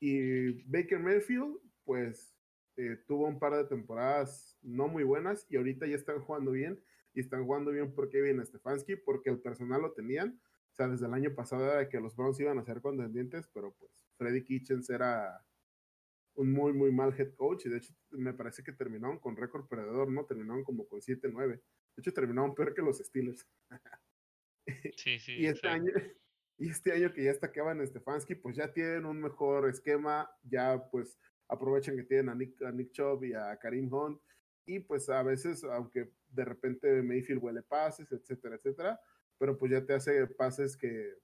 y 0.00 0.62
Baker 0.70 0.98
Mayfield 1.00 1.58
pues 1.84 2.34
eh, 2.76 2.96
tuvo 3.06 3.26
un 3.26 3.38
par 3.38 3.54
de 3.54 3.64
temporadas 3.64 4.56
no 4.62 4.88
muy 4.88 5.04
buenas 5.04 5.46
y 5.48 5.56
ahorita 5.56 5.86
ya 5.86 5.96
están 5.96 6.20
jugando 6.20 6.52
bien 6.52 6.80
y 7.18 7.20
están 7.20 7.44
jugando 7.44 7.72
bien 7.72 7.92
por 7.92 8.08
Kevin 8.10 8.44
Stefanski, 8.46 8.94
porque 8.94 9.30
el 9.30 9.40
personal 9.40 9.82
lo 9.82 9.92
tenían. 9.92 10.40
O 10.78 10.80
sea, 10.80 10.88
desde 10.88 11.06
el 11.06 11.14
año 11.14 11.34
pasado 11.34 11.64
era 11.64 11.88
que 11.88 11.98
los 11.98 12.14
Browns 12.14 12.38
iban 12.38 12.56
a 12.60 12.64
ser 12.64 12.80
contendientes, 12.80 13.48
pero 13.52 13.74
pues 13.74 14.06
Freddy 14.16 14.44
Kitchens 14.44 14.88
era 14.90 15.44
un 16.34 16.52
muy, 16.52 16.72
muy 16.72 16.92
mal 16.92 17.12
head 17.18 17.34
coach. 17.34 17.66
Y 17.66 17.68
de 17.68 17.78
hecho, 17.78 17.92
me 18.10 18.32
parece 18.32 18.62
que 18.62 18.70
terminaron 18.70 19.18
con 19.18 19.36
récord 19.36 19.66
perdedor, 19.66 20.08
¿no? 20.08 20.24
Terminaron 20.24 20.62
como 20.62 20.86
con 20.86 21.00
7-9. 21.00 21.48
De 21.48 21.62
hecho, 21.96 22.12
terminaron 22.12 22.54
peor 22.54 22.74
que 22.74 22.82
los 22.82 22.98
Steelers. 22.98 23.44
Sí, 24.96 25.18
sí. 25.18 25.32
y, 25.38 25.46
este 25.46 25.66
año, 25.66 25.90
y 26.58 26.68
este 26.68 26.92
año 26.92 27.10
que 27.10 27.24
ya 27.24 27.30
está 27.30 27.50
Kevin 27.50 27.84
Stefanski, 27.86 28.34
pues 28.34 28.54
ya 28.54 28.70
tienen 28.70 29.06
un 29.06 29.18
mejor 29.18 29.66
esquema. 29.66 30.30
Ya, 30.42 30.78
pues, 30.90 31.18
aprovechan 31.48 31.96
que 31.96 32.04
tienen 32.04 32.28
a 32.28 32.34
Nick, 32.34 32.62
a 32.62 32.70
Nick 32.70 32.92
Chubb 32.92 33.24
y 33.24 33.32
a 33.32 33.56
Karim 33.56 33.92
Hunt 33.92 34.20
y 34.68 34.80
pues 34.80 35.08
a 35.08 35.22
veces, 35.22 35.64
aunque 35.64 36.12
de 36.28 36.44
repente 36.44 37.02
Mayfield 37.02 37.42
huele 37.42 37.62
pases, 37.62 38.12
etcétera, 38.12 38.56
etcétera, 38.56 39.00
pero 39.38 39.58
pues 39.58 39.72
ya 39.72 39.84
te 39.84 39.94
hace 39.94 40.26
pases 40.26 40.76
que, 40.76 41.14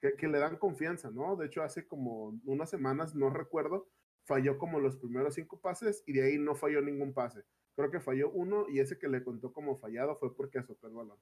que, 0.00 0.28
le 0.28 0.38
dan 0.38 0.56
confianza, 0.56 1.10
¿no? 1.10 1.36
De 1.36 1.46
hecho, 1.46 1.62
hace 1.62 1.86
como 1.86 2.38
unas 2.44 2.70
semanas, 2.70 3.14
no 3.14 3.30
recuerdo, 3.30 3.88
falló 4.24 4.58
como 4.58 4.80
los 4.80 4.96
primeros 4.96 5.34
cinco 5.34 5.60
pases 5.60 6.02
y 6.06 6.12
de 6.12 6.24
ahí 6.24 6.38
no 6.38 6.54
falló 6.54 6.80
ningún 6.80 7.12
pase. 7.12 7.44
Creo 7.74 7.90
que 7.90 8.00
falló 8.00 8.30
uno 8.30 8.66
y 8.68 8.80
ese 8.80 8.98
que 8.98 9.08
le 9.08 9.22
contó 9.22 9.52
como 9.52 9.78
fallado 9.78 10.16
fue 10.16 10.34
porque 10.34 10.58
azotó 10.58 10.86
el 10.86 10.94
balón. 10.94 11.18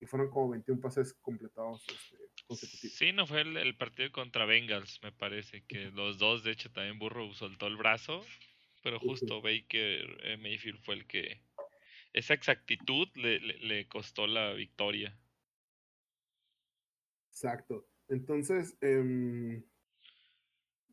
Y 0.00 0.06
fueron 0.06 0.30
como 0.30 0.50
21 0.50 0.80
pases 0.80 1.12
completados 1.14 1.84
este, 1.88 2.16
consecutivos. 2.46 2.96
Sí, 2.96 3.12
no 3.12 3.26
fue 3.26 3.40
el, 3.40 3.76
partido 3.76 4.12
contra 4.12 4.46
Bengals, 4.46 5.00
me 5.02 5.10
parece, 5.10 5.64
que 5.64 5.90
los 5.90 6.18
dos, 6.18 6.44
de 6.44 6.52
hecho, 6.52 6.70
también 6.70 6.98
Burro 6.98 7.32
soltó 7.34 7.66
el 7.66 7.76
brazo 7.76 8.22
pero 8.82 8.98
justo 9.00 9.40
Baker 9.40 10.18
eh, 10.22 10.36
Mayfield 10.38 10.80
fue 10.80 10.94
el 10.96 11.06
que 11.06 11.42
esa 12.12 12.34
exactitud 12.34 13.08
le, 13.16 13.38
le, 13.40 13.86
costó 13.86 14.26
la 14.26 14.52
victoria. 14.52 15.16
Exacto. 17.38 17.86
Entonces, 18.08 18.76
em, 18.80 19.62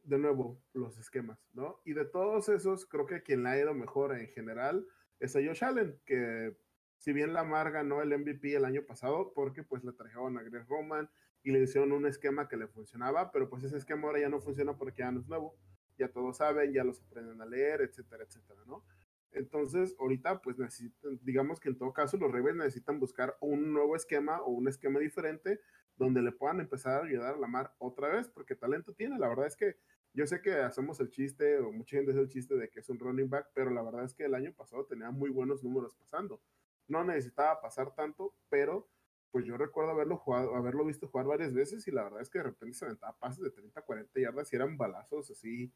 de 0.03 0.19
nuevo, 0.19 0.61
los 0.73 0.97
esquemas, 0.99 1.39
¿no? 1.53 1.81
Y 1.85 1.93
de 1.93 2.05
todos 2.05 2.49
esos, 2.49 2.85
creo 2.85 3.07
que 3.07 3.23
quien 3.23 3.41
la 3.41 3.51
ha 3.51 3.59
ido 3.59 3.73
mejor 3.73 4.15
en 4.15 4.27
general 4.27 4.85
es 5.19 5.35
a 5.35 5.39
Josh 5.39 5.63
Allen, 5.63 5.99
que 6.05 6.55
si 6.97 7.13
bien 7.13 7.33
Lamar 7.33 7.71
ganó 7.71 8.01
el 8.03 8.13
MVP 8.13 8.55
el 8.55 8.65
año 8.65 8.83
pasado, 8.85 9.33
porque 9.33 9.63
pues 9.63 9.83
le 9.83 9.93
trajeron 9.93 10.37
a 10.37 10.43
Greg 10.43 10.67
Roman 10.67 11.09
y 11.41 11.51
le 11.51 11.61
hicieron 11.63 11.91
un 11.91 12.05
esquema 12.05 12.47
que 12.47 12.57
le 12.57 12.67
funcionaba, 12.67 13.31
pero 13.31 13.49
pues 13.49 13.63
ese 13.63 13.77
esquema 13.77 14.07
ahora 14.07 14.19
ya 14.19 14.29
no 14.29 14.39
funciona 14.39 14.77
porque 14.77 14.99
ya 14.99 15.11
no 15.11 15.21
es 15.21 15.27
nuevo, 15.27 15.57
ya 15.97 16.09
todos 16.09 16.37
saben, 16.37 16.73
ya 16.73 16.83
los 16.83 17.01
aprenden 17.01 17.41
a 17.41 17.45
leer, 17.47 17.81
etcétera, 17.81 18.23
etcétera, 18.23 18.61
¿no? 18.67 18.85
Entonces, 19.31 19.95
ahorita, 19.99 20.41
pues 20.41 20.57
necesitan, 20.57 21.19
digamos 21.23 21.59
que 21.59 21.69
en 21.69 21.77
todo 21.77 21.91
caso, 21.91 22.17
los 22.17 22.31
Ravens 22.31 22.57
necesitan 22.57 22.99
buscar 22.99 23.35
un 23.41 23.73
nuevo 23.73 23.95
esquema 23.95 24.41
o 24.41 24.51
un 24.51 24.67
esquema 24.67 24.99
diferente 24.99 25.59
donde 25.95 26.21
le 26.21 26.31
puedan 26.31 26.59
empezar 26.59 27.01
a 27.01 27.05
ayudar 27.05 27.35
a 27.35 27.37
la 27.37 27.47
mar 27.47 27.73
otra 27.77 28.09
vez, 28.09 28.27
porque 28.27 28.55
talento 28.55 28.93
tiene. 28.93 29.17
La 29.17 29.29
verdad 29.29 29.47
es 29.47 29.55
que 29.55 29.77
yo 30.13 30.25
sé 30.25 30.41
que 30.41 30.53
hacemos 30.53 30.99
el 30.99 31.09
chiste, 31.09 31.59
o 31.59 31.71
mucha 31.71 31.97
gente 31.97 32.11
hace 32.11 32.21
el 32.21 32.29
chiste 32.29 32.55
de 32.55 32.69
que 32.69 32.79
es 32.79 32.89
un 32.89 32.99
running 32.99 33.29
back, 33.29 33.49
pero 33.53 33.69
la 33.69 33.81
verdad 33.81 34.05
es 34.05 34.13
que 34.13 34.25
el 34.25 34.33
año 34.33 34.53
pasado 34.53 34.85
tenía 34.85 35.11
muy 35.11 35.29
buenos 35.29 35.63
números 35.63 35.95
pasando. 35.95 36.41
No 36.87 37.03
necesitaba 37.03 37.59
pasar 37.61 37.93
tanto, 37.95 38.33
pero 38.49 38.89
pues 39.31 39.45
yo 39.45 39.57
recuerdo 39.57 39.91
haberlo 39.91 40.17
jugado, 40.17 40.55
haberlo 40.55 40.85
visto 40.85 41.09
jugar 41.09 41.25
varias 41.25 41.53
veces 41.53 41.85
y 41.89 41.91
la 41.91 42.03
verdad 42.03 42.21
es 42.21 42.29
que 42.29 42.37
de 42.37 42.45
repente 42.45 42.77
se 42.77 42.85
aventaba 42.85 43.17
pases 43.17 43.43
de 43.43 43.51
30, 43.51 43.81
40 43.81 44.19
yardas 44.21 44.53
y 44.53 44.55
eran 44.55 44.77
balazos 44.77 45.29
así 45.29 45.73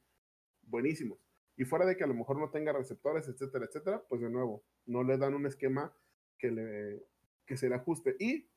buenísimos. 0.61 1.19
Y 1.57 1.65
fuera 1.65 1.85
de 1.85 1.97
que 1.97 2.05
a 2.05 2.07
lo 2.07 2.13
mejor 2.13 2.39
no 2.39 2.49
tenga 2.49 2.71
receptores, 2.71 3.27
etcétera, 3.27 3.65
etcétera, 3.65 4.01
pues 4.07 4.21
de 4.21 4.29
nuevo, 4.29 4.63
no 4.85 5.03
le 5.03 5.17
dan 5.17 5.33
un 5.33 5.45
esquema 5.45 5.93
que, 6.37 6.51
le, 6.51 7.05
que 7.45 7.57
se 7.57 7.67
le 7.67 7.75
ajuste. 7.75 8.15
Y 8.17 8.49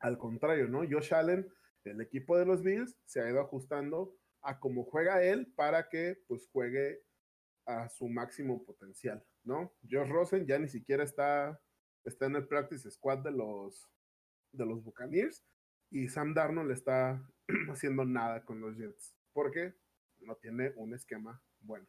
al 0.00 0.18
contrario, 0.18 0.68
¿no? 0.68 0.80
Josh 0.88 1.14
Allen, 1.14 1.48
el 1.84 2.00
equipo 2.00 2.36
de 2.38 2.46
los 2.46 2.62
Bills, 2.62 2.96
se 3.04 3.20
ha 3.20 3.28
ido 3.28 3.40
ajustando 3.40 4.16
a 4.42 4.58
cómo 4.58 4.84
juega 4.84 5.22
él 5.22 5.52
para 5.56 5.88
que 5.88 6.16
pues 6.26 6.48
juegue 6.52 7.02
a 7.66 7.88
su 7.88 8.08
máximo 8.08 8.64
potencial, 8.64 9.24
¿no? 9.44 9.74
Josh 9.82 10.08
Rosen 10.08 10.46
ya 10.46 10.58
ni 10.58 10.68
siquiera 10.68 11.04
está, 11.04 11.60
está 12.04 12.26
en 12.26 12.36
el 12.36 12.46
practice 12.46 12.90
squad 12.90 13.18
de 13.18 13.32
los, 13.32 13.90
de 14.52 14.64
los 14.64 14.82
Buccaneers 14.82 15.44
y 15.90 16.08
Sam 16.08 16.34
Darnold 16.34 16.70
está 16.70 17.22
haciendo 17.70 18.04
nada 18.04 18.44
con 18.44 18.60
los 18.60 18.76
Jets 18.76 19.14
porque 19.32 19.74
no 20.20 20.36
tiene 20.36 20.72
un 20.76 20.94
esquema 20.94 21.42
bueno. 21.60 21.86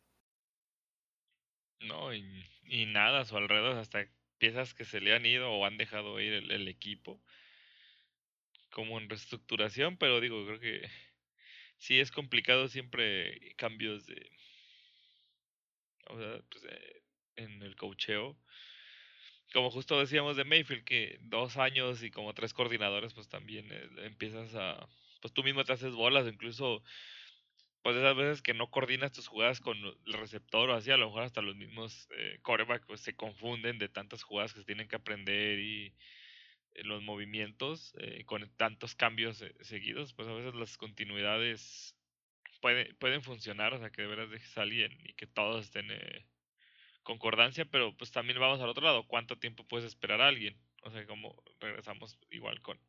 No, 1.81 2.13
y, 2.13 2.45
nada 2.87 3.21
a 3.21 3.25
su 3.25 3.37
alrededor, 3.37 3.77
hasta 3.77 4.05
piezas 4.37 4.73
que 4.73 4.85
se 4.85 4.99
le 4.99 5.15
han 5.15 5.25
ido 5.25 5.51
o 5.51 5.65
han 5.65 5.77
dejado 5.77 6.19
ir 6.19 6.33
el, 6.33 6.67
equipo. 6.67 7.21
Como 8.71 8.99
en 8.99 9.09
reestructuración, 9.09 9.97
pero 9.97 10.19
digo, 10.19 10.45
creo 10.45 10.59
que 10.59 10.87
sí 11.77 11.99
es 11.99 12.11
complicado 12.11 12.67
siempre 12.67 13.55
cambios 13.55 14.05
de. 14.05 14.29
O 16.07 16.17
sea, 16.17 16.41
pues, 16.49 16.63
eh, 16.65 17.01
en 17.35 17.61
el 17.63 17.75
cocheo. 17.75 18.37
Como 19.53 19.71
justo 19.71 19.99
decíamos 19.99 20.37
de 20.37 20.43
Mayfield, 20.43 20.83
que 20.83 21.17
dos 21.21 21.57
años 21.57 22.03
y 22.03 22.11
como 22.11 22.33
tres 22.33 22.53
coordinadores, 22.53 23.13
pues 23.13 23.29
también 23.29 23.67
eh, 23.71 23.89
empiezas 24.05 24.53
a. 24.55 24.87
Pues 25.21 25.33
tú 25.33 25.43
mismo 25.43 25.63
te 25.63 25.73
haces 25.73 25.93
bolas, 25.93 26.27
incluso 26.27 26.83
pues 27.81 27.95
esas 27.95 28.15
veces 28.15 28.41
que 28.41 28.53
no 28.53 28.69
coordinas 28.69 29.11
tus 29.11 29.27
jugadas 29.27 29.61
con 29.61 29.77
el 29.77 30.13
receptor 30.13 30.69
o 30.69 30.75
así, 30.75 30.91
a 30.91 30.97
lo 30.97 31.07
mejor 31.07 31.23
hasta 31.23 31.41
los 31.41 31.55
mismos 31.55 32.07
eh, 32.17 32.39
pues, 32.87 33.01
se 33.01 33.15
confunden 33.15 33.79
de 33.79 33.89
tantas 33.89 34.23
jugadas 34.23 34.53
que 34.53 34.59
se 34.59 34.65
tienen 34.65 34.87
que 34.87 34.97
aprender 34.97 35.59
y 35.59 35.95
los 36.75 37.01
movimientos 37.03 37.93
eh, 37.99 38.23
con 38.25 38.49
tantos 38.57 38.95
cambios 38.95 39.41
eh, 39.41 39.53
seguidos, 39.61 40.13
pues 40.13 40.27
a 40.27 40.33
veces 40.33 40.55
las 40.55 40.77
continuidades 40.77 41.95
pueden, 42.61 42.95
pueden 42.97 43.21
funcionar, 43.21 43.73
o 43.73 43.79
sea 43.79 43.89
que 43.89 44.01
de 44.01 44.07
veras 44.07 44.29
dejes 44.29 44.57
a 44.57 44.61
alguien 44.63 44.97
y 45.03 45.13
que 45.13 45.27
todos 45.27 45.65
estén 45.65 45.87
concordancia, 47.03 47.65
pero 47.65 47.95
pues 47.97 48.11
también 48.11 48.39
vamos 48.39 48.61
al 48.61 48.69
otro 48.69 48.83
lado, 48.83 49.07
¿cuánto 49.07 49.37
tiempo 49.37 49.67
puedes 49.67 49.85
esperar 49.85 50.21
a 50.21 50.27
alguien? 50.27 50.57
O 50.83 50.91
sea, 50.91 51.05
como 51.05 51.41
regresamos 51.59 52.17
igual 52.29 52.61
con 52.61 52.79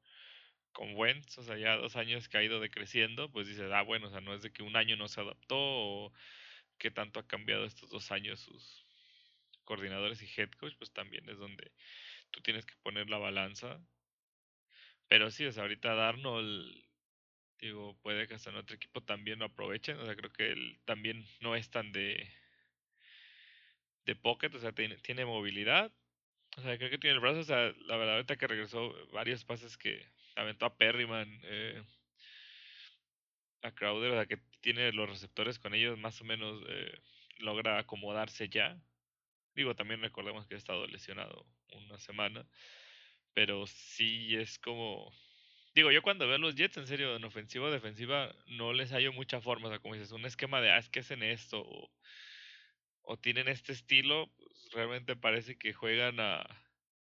con 0.72 0.94
Wentz, 0.94 1.38
o 1.38 1.42
sea, 1.42 1.56
ya 1.58 1.76
dos 1.76 1.96
años 1.96 2.28
que 2.28 2.38
ha 2.38 2.42
ido 2.42 2.60
decreciendo, 2.60 3.30
pues 3.30 3.46
dices, 3.46 3.70
ah, 3.72 3.82
bueno, 3.82 4.08
o 4.08 4.10
sea, 4.10 4.20
no 4.20 4.34
es 4.34 4.42
de 4.42 4.52
que 4.52 4.62
un 4.62 4.76
año 4.76 4.96
no 4.96 5.08
se 5.08 5.20
adaptó 5.20 5.56
o 5.58 6.12
que 6.78 6.90
tanto 6.90 7.20
ha 7.20 7.26
cambiado 7.26 7.64
estos 7.64 7.90
dos 7.90 8.10
años 8.12 8.40
sus 8.40 8.84
coordinadores 9.64 10.22
y 10.22 10.40
head 10.40 10.50
coach, 10.52 10.74
pues 10.78 10.92
también 10.92 11.28
es 11.28 11.38
donde 11.38 11.72
tú 12.30 12.40
tienes 12.42 12.66
que 12.66 12.74
poner 12.82 13.08
la 13.10 13.18
balanza. 13.18 13.80
Pero 15.08 15.30
sí, 15.30 15.44
o 15.46 15.52
sea, 15.52 15.64
ahorita 15.64 15.94
Darnold, 15.94 16.84
digo, 17.60 17.98
puede 18.02 18.26
que 18.28 18.34
hasta 18.34 18.50
en 18.50 18.56
otro 18.56 18.76
equipo 18.76 19.02
también 19.02 19.40
lo 19.40 19.46
aprovechen, 19.46 19.98
o 19.98 20.06
sea, 20.06 20.16
creo 20.16 20.32
que 20.32 20.52
él 20.52 20.80
también 20.84 21.24
no 21.40 21.56
es 21.56 21.70
tan 21.70 21.92
de 21.92 22.28
de 24.06 24.16
pocket, 24.16 24.54
o 24.54 24.58
sea, 24.58 24.72
tiene, 24.72 24.96
tiene 24.98 25.24
movilidad, 25.24 25.92
o 26.56 26.62
sea, 26.62 26.76
creo 26.78 26.90
que 26.90 26.98
tiene 26.98 27.14
el 27.14 27.20
brazo, 27.20 27.40
o 27.40 27.44
sea, 27.44 27.72
la 27.86 27.96
verdad 27.96 28.14
ahorita 28.16 28.36
que 28.36 28.46
regresó 28.46 28.94
varios 29.12 29.44
pases 29.44 29.76
que 29.76 30.04
aventó 30.36 30.66
a 30.66 30.76
Perryman, 30.76 31.28
eh, 31.44 31.82
a 33.62 33.72
Crowder, 33.72 34.12
o 34.12 34.14
sea, 34.14 34.26
que 34.26 34.38
tiene 34.60 34.92
los 34.92 35.08
receptores 35.08 35.58
con 35.58 35.74
ellos, 35.74 35.98
más 35.98 36.20
o 36.20 36.24
menos 36.24 36.62
eh, 36.68 36.98
logra 37.38 37.78
acomodarse 37.78 38.48
ya. 38.48 38.80
Digo, 39.60 39.76
también 39.76 40.00
recordemos 40.00 40.46
que 40.46 40.54
ha 40.54 40.56
estado 40.56 40.86
lesionado 40.86 41.44
una 41.74 41.98
semana, 41.98 42.46
pero 43.34 43.66
sí 43.66 44.34
es 44.34 44.58
como... 44.58 45.12
Digo, 45.74 45.92
yo 45.92 46.00
cuando 46.00 46.26
veo 46.26 46.38
los 46.38 46.54
Jets, 46.54 46.78
en 46.78 46.86
serio, 46.86 47.14
en 47.14 47.24
ofensiva 47.24 47.66
o 47.66 47.70
defensiva, 47.70 48.34
no 48.46 48.72
les 48.72 48.90
hallo 48.90 49.12
mucha 49.12 49.42
forma, 49.42 49.68
o 49.68 49.70
sea, 49.70 49.78
como 49.78 49.96
dices, 49.96 50.12
un 50.12 50.24
esquema 50.24 50.62
de, 50.62 50.70
ah, 50.70 50.78
es 50.78 50.88
que 50.88 51.00
hacen 51.00 51.22
esto, 51.22 51.60
o, 51.60 51.90
o 53.02 53.18
tienen 53.18 53.48
este 53.48 53.74
estilo, 53.74 54.30
pues, 54.38 54.70
realmente 54.72 55.14
parece 55.14 55.58
que 55.58 55.74
juegan 55.74 56.20
a 56.20 56.42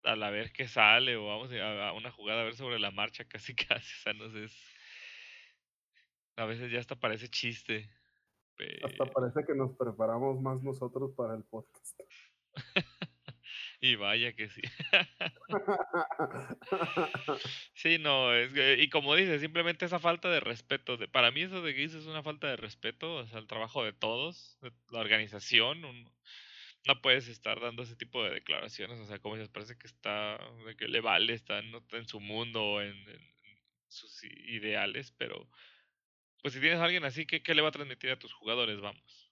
a 0.06 0.16
la 0.16 0.30
ver 0.30 0.54
qué 0.54 0.70
sale 0.70 1.18
o 1.18 1.28
vamos 1.28 1.52
a, 1.52 1.92
una 1.92 2.12
jugada 2.12 2.42
a 2.42 2.46
ver 2.46 2.56
sobre 2.56 2.80
la 2.80 2.92
marcha 2.92 3.26
casi 3.28 3.54
casi, 3.54 3.94
o 3.94 4.04
sea, 4.04 4.14
no 4.14 4.30
sé, 4.30 4.48
a 6.38 6.46
veces 6.46 6.72
ya 6.72 6.80
hasta 6.80 6.96
parece 6.96 7.28
chiste. 7.28 7.90
Hasta 8.84 9.06
parece 9.06 9.46
que 9.46 9.54
nos 9.54 9.76
preparamos 9.76 10.42
más 10.42 10.64
nosotros 10.64 11.12
para 11.16 11.36
el 11.36 11.44
podcast. 11.44 12.00
y 13.82 13.96
vaya 13.96 14.34
que 14.34 14.50
sí. 14.50 14.62
sí, 17.74 17.98
no, 18.00 18.34
es 18.34 18.52
y 18.80 18.90
como 18.90 19.16
dices, 19.16 19.42
simplemente 19.42 19.86
esa 19.86 20.00
falta 20.00 20.30
de 20.30 20.40
respeto. 20.40 20.98
De, 20.98 21.08
para 21.08 21.32
mí 21.32 21.42
eso 21.42 21.62
de 21.62 21.76
que 21.76 21.84
es 21.84 21.94
una 21.94 22.24
falta 22.24 22.48
de 22.48 22.58
respeto, 22.58 23.16
o 23.16 23.26
sea, 23.26 23.40
el 23.40 23.48
trabajo 23.48 23.84
de 23.84 23.94
todos, 23.94 24.58
de 24.62 24.72
la 24.92 25.00
organización, 25.00 25.86
un, 25.86 26.12
no 26.88 27.02
puedes 27.02 27.28
estar 27.28 27.60
dando 27.60 27.84
ese 27.84 27.96
tipo 27.96 28.24
de 28.24 28.32
declaraciones, 28.32 29.00
o 29.00 29.06
sea, 29.06 29.20
como 29.20 29.38
si 29.38 29.48
parece 29.50 29.78
que 29.78 29.88
está, 29.88 30.40
de 30.66 30.76
que 30.76 30.88
le 30.88 31.02
vale, 31.02 31.34
está 31.34 31.60
en, 31.60 31.72
en 31.92 32.08
su 32.08 32.20
mundo, 32.20 32.82
en, 32.82 32.96
sus 33.90 34.24
ideales, 34.24 35.14
pero 35.18 35.50
pues 36.42 36.54
si 36.54 36.60
tienes 36.60 36.80
a 36.80 36.84
alguien 36.84 37.06
así, 37.06 37.26
¿qué, 37.26 37.42
¿qué, 37.42 37.56
le 37.56 37.62
va 37.62 37.70
a 37.70 37.72
transmitir 37.72 38.12
a 38.12 38.20
tus 38.20 38.34
jugadores? 38.34 38.82
Vamos. 38.82 39.27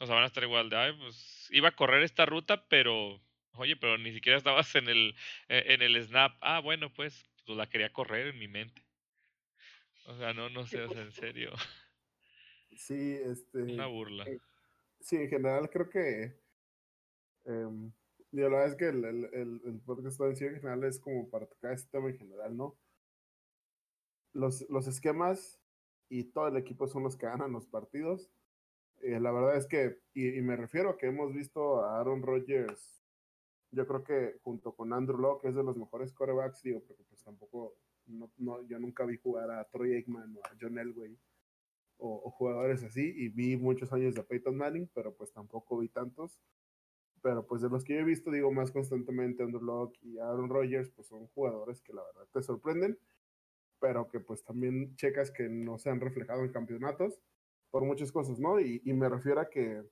O 0.00 0.06
sea, 0.06 0.14
van 0.14 0.24
a 0.24 0.26
estar 0.26 0.42
igual 0.42 0.70
de, 0.70 0.76
ay, 0.76 0.92
pues 0.98 1.48
iba 1.50 1.68
a 1.68 1.76
correr 1.76 2.02
esta 2.02 2.26
ruta, 2.26 2.66
pero, 2.68 3.20
oye, 3.52 3.76
pero 3.76 3.96
ni 3.98 4.12
siquiera 4.12 4.36
estabas 4.36 4.74
en 4.74 4.88
el, 4.88 5.14
e, 5.48 5.74
en 5.74 5.82
el 5.82 6.02
snap. 6.04 6.32
Ah, 6.40 6.60
bueno, 6.60 6.92
pues, 6.92 7.24
pues 7.46 7.56
la 7.56 7.68
quería 7.68 7.92
correr 7.92 8.28
en 8.28 8.38
mi 8.38 8.48
mente. 8.48 8.82
O 10.06 10.16
sea, 10.16 10.34
no, 10.34 10.48
no 10.50 10.66
sé, 10.66 10.82
o 10.82 10.88
sea, 10.88 11.02
en 11.02 11.12
serio. 11.12 11.52
Sí, 12.76 13.18
este. 13.24 13.62
Una 13.62 13.86
burla. 13.86 14.24
Eh, 14.24 14.38
sí, 15.00 15.16
en 15.16 15.28
general 15.28 15.70
creo 15.70 15.88
que. 15.88 16.36
Eh, 17.46 17.90
la 18.32 18.48
verdad 18.48 18.66
es 18.66 18.74
que 18.74 18.88
el, 18.88 19.04
el, 19.04 19.60
el, 19.64 19.80
podcast 19.86 20.20
en 20.20 20.56
general 20.56 20.82
es 20.84 20.98
como 20.98 21.30
para 21.30 21.46
tocar 21.46 21.72
este 21.72 21.88
tema 21.90 22.10
en 22.10 22.18
general, 22.18 22.56
¿no? 22.56 22.76
Los, 24.32 24.68
los 24.68 24.88
esquemas 24.88 25.60
y 26.08 26.24
todo 26.24 26.48
el 26.48 26.56
equipo 26.56 26.88
son 26.88 27.04
los 27.04 27.16
que 27.16 27.26
ganan 27.26 27.52
los 27.52 27.66
partidos. 27.68 28.32
Eh, 29.04 29.20
la 29.20 29.32
verdad 29.32 29.56
es 29.56 29.66
que, 29.66 29.98
y, 30.14 30.40
me 30.40 30.56
refiero 30.56 30.88
a 30.90 30.96
que 30.96 31.08
hemos 31.08 31.30
visto 31.34 31.84
a 31.84 32.00
Aaron 32.00 32.22
Rodgers, 32.22 33.04
yo 33.70 33.86
creo 33.86 34.02
que 34.02 34.38
junto 34.42 34.74
con 34.74 34.94
Andrew 34.94 35.18
Locke 35.18 35.48
es 35.48 35.54
de 35.54 35.62
los 35.62 35.76
mejores 35.76 36.14
corebacks, 36.14 36.62
digo, 36.62 36.80
porque 36.86 37.04
pues 37.04 37.22
tampoco, 37.22 37.76
no, 38.06 38.32
no, 38.38 38.62
yo 38.62 38.78
nunca 38.78 39.04
vi 39.04 39.18
jugar 39.18 39.50
a 39.50 39.64
Troy 39.64 39.92
Aikman 39.92 40.34
o 40.38 40.40
a 40.46 40.56
John 40.58 40.78
Elway 40.78 41.18
o, 41.98 42.30
jugadores 42.30 42.82
así, 42.82 43.12
y 43.14 43.28
vi 43.28 43.58
muchos 43.58 43.92
años 43.92 44.14
de 44.14 44.24
Peyton 44.24 44.56
Manning, 44.56 44.88
pero 44.94 45.14
pues 45.14 45.32
tampoco 45.32 45.78
vi 45.78 45.88
tantos. 45.90 46.40
Pero 47.20 47.46
pues 47.46 47.60
de 47.60 47.68
los 47.68 47.84
que 47.84 47.94
yo 47.94 48.00
he 48.00 48.04
visto, 48.04 48.30
digo 48.30 48.52
más 48.52 48.70
constantemente, 48.70 49.42
Andrew 49.42 49.62
Locke 49.62 49.98
y 50.02 50.18
Aaron 50.18 50.48
Rodgers, 50.48 50.90
pues 50.90 51.08
son 51.08 51.26
jugadores 51.28 51.82
que 51.82 51.92
la 51.92 52.02
verdad 52.04 52.26
te 52.32 52.42
sorprenden, 52.42 52.98
pero 53.80 54.08
que 54.08 54.20
pues 54.20 54.44
también 54.44 54.96
checas 54.96 55.30
que 55.30 55.48
no 55.50 55.78
se 55.78 55.90
han 55.90 56.00
reflejado 56.00 56.42
en 56.42 56.52
campeonatos 56.52 57.20
por 57.74 57.82
muchas 57.82 58.12
cosas, 58.12 58.38
¿no? 58.38 58.60
Y, 58.60 58.80
me 58.92 59.08
refiero 59.08 59.40
a 59.40 59.50
que 59.50 59.82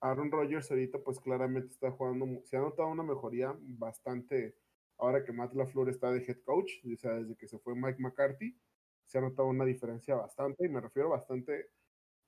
Aaron 0.00 0.30
Rodgers 0.30 0.70
ahorita 0.70 0.98
pues 1.00 1.20
claramente 1.20 1.68
está 1.68 1.90
jugando, 1.90 2.42
se 2.42 2.56
ha 2.56 2.60
notado 2.60 2.88
una 2.88 3.02
mejoría 3.02 3.54
bastante 3.60 4.56
ahora 4.96 5.22
que 5.22 5.30
Matt 5.30 5.52
LaFleur 5.52 5.90
está 5.90 6.10
de 6.10 6.24
head 6.24 6.38
coach, 6.42 6.72
o 6.90 6.96
sea, 6.96 7.12
desde 7.18 7.36
que 7.36 7.48
se 7.48 7.58
fue 7.58 7.74
Mike 7.74 8.00
McCarthy, 8.00 8.58
se 9.04 9.18
ha 9.18 9.20
notado 9.20 9.46
una 9.46 9.66
diferencia 9.66 10.14
bastante, 10.14 10.64
y 10.64 10.70
me 10.70 10.80
refiero 10.80 11.10
bastante 11.10 11.68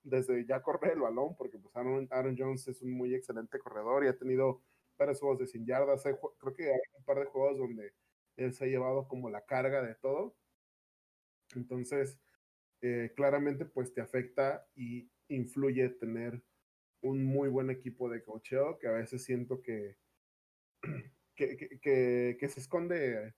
desde 0.03 0.45
ya 0.45 0.61
correr 0.61 0.93
el 0.93 0.99
balón, 0.99 1.35
porque 1.35 1.57
pues 1.57 1.75
Aaron, 1.75 2.07
Aaron 2.11 2.35
Jones 2.37 2.67
es 2.67 2.83
un 2.83 2.91
muy 2.91 3.15
excelente 3.15 3.57
corredor 3.57 4.05
y 4.05 4.09
ha 4.09 4.17
tenido 4.19 4.61
varios 4.99 5.19
juegos 5.19 5.39
de 5.39 5.47
100 5.47 5.65
yardas. 5.65 6.03
creo 6.03 6.53
que 6.53 6.65
hay 6.65 6.79
un 6.95 7.03
par 7.05 7.17
de 7.17 7.25
juegos 7.25 7.57
donde 7.57 7.95
él 8.37 8.53
se 8.53 8.65
ha 8.65 8.67
llevado 8.67 9.07
como 9.07 9.31
la 9.31 9.43
carga 9.43 9.81
de 9.81 9.95
todo. 9.95 10.35
Entonces, 11.55 12.19
eh, 12.81 13.11
claramente 13.15 13.65
pues 13.65 13.93
te 13.93 14.01
afecta 14.01 14.67
y 14.75 15.11
influye 15.27 15.89
tener 15.89 16.41
un 17.01 17.23
muy 17.23 17.49
buen 17.49 17.69
equipo 17.69 18.09
de 18.09 18.23
cocheo 18.23 18.77
que 18.79 18.87
a 18.87 18.91
veces 18.91 19.23
siento 19.23 19.61
que, 19.61 19.97
que, 21.35 21.79
que, 21.81 22.49
se 22.49 22.59
esconde 22.59 23.33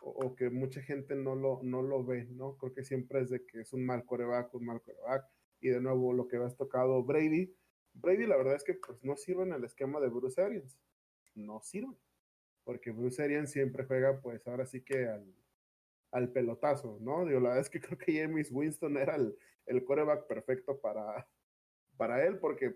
o, 0.00 0.34
que 0.34 0.50
mucha 0.50 0.80
gente 0.82 1.14
no 1.14 1.34
lo, 1.34 1.60
no 1.62 1.82
lo 1.82 2.04
ve, 2.04 2.26
¿no? 2.30 2.56
Creo 2.58 2.72
que 2.72 2.84
siempre 2.84 3.20
es 3.20 3.30
de 3.30 3.44
que 3.44 3.60
es 3.60 3.72
un 3.72 3.84
mal 3.84 4.04
coreback, 4.04 4.54
un 4.54 4.66
mal 4.66 4.82
coreback. 4.82 5.26
Y 5.60 5.68
de 5.68 5.80
nuevo, 5.80 6.12
lo 6.12 6.28
que 6.28 6.36
has 6.36 6.56
tocado 6.56 7.02
Brady. 7.02 7.54
Brady, 7.94 8.26
la 8.26 8.36
verdad 8.36 8.56
es 8.56 8.64
que 8.64 8.74
pues 8.74 9.02
no 9.02 9.16
sirve 9.16 9.44
en 9.44 9.52
el 9.52 9.64
esquema 9.64 10.00
de 10.00 10.08
Bruce 10.08 10.40
Arians. 10.40 10.78
No 11.34 11.60
sirve. 11.62 11.96
Porque 12.64 12.90
Bruce 12.90 13.22
Arians 13.22 13.50
siempre 13.50 13.84
juega, 13.84 14.20
pues 14.20 14.46
ahora 14.46 14.66
sí 14.66 14.82
que 14.82 15.06
al, 15.06 15.34
al 16.16 16.32
pelotazo, 16.32 16.98
¿no? 17.02 17.26
Digo, 17.26 17.40
la 17.40 17.50
verdad 17.50 17.60
es 17.60 17.68
que 17.68 17.80
creo 17.80 17.98
que 17.98 18.18
James 18.18 18.50
Winston 18.50 18.96
era 18.96 19.16
el, 19.16 19.36
el 19.66 19.84
coreback 19.84 20.26
perfecto 20.26 20.80
para, 20.80 21.28
para 21.98 22.24
él, 22.24 22.38
porque 22.38 22.74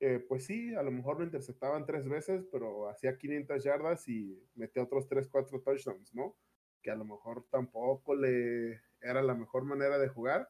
eh, 0.00 0.18
pues 0.26 0.46
sí, 0.46 0.74
a 0.74 0.82
lo 0.82 0.90
mejor 0.90 1.18
lo 1.18 1.24
interceptaban 1.24 1.84
tres 1.84 2.08
veces, 2.08 2.46
pero 2.50 2.88
hacía 2.88 3.18
500 3.18 3.62
yardas 3.62 4.08
y 4.08 4.42
metía 4.54 4.82
otros 4.82 5.06
3, 5.08 5.28
4 5.28 5.60
touchdowns, 5.60 6.14
¿no? 6.14 6.36
Que 6.82 6.90
a 6.90 6.96
lo 6.96 7.04
mejor 7.04 7.46
tampoco 7.50 8.14
le 8.14 8.80
era 9.02 9.22
la 9.22 9.34
mejor 9.34 9.64
manera 9.64 9.98
de 9.98 10.08
jugar, 10.08 10.48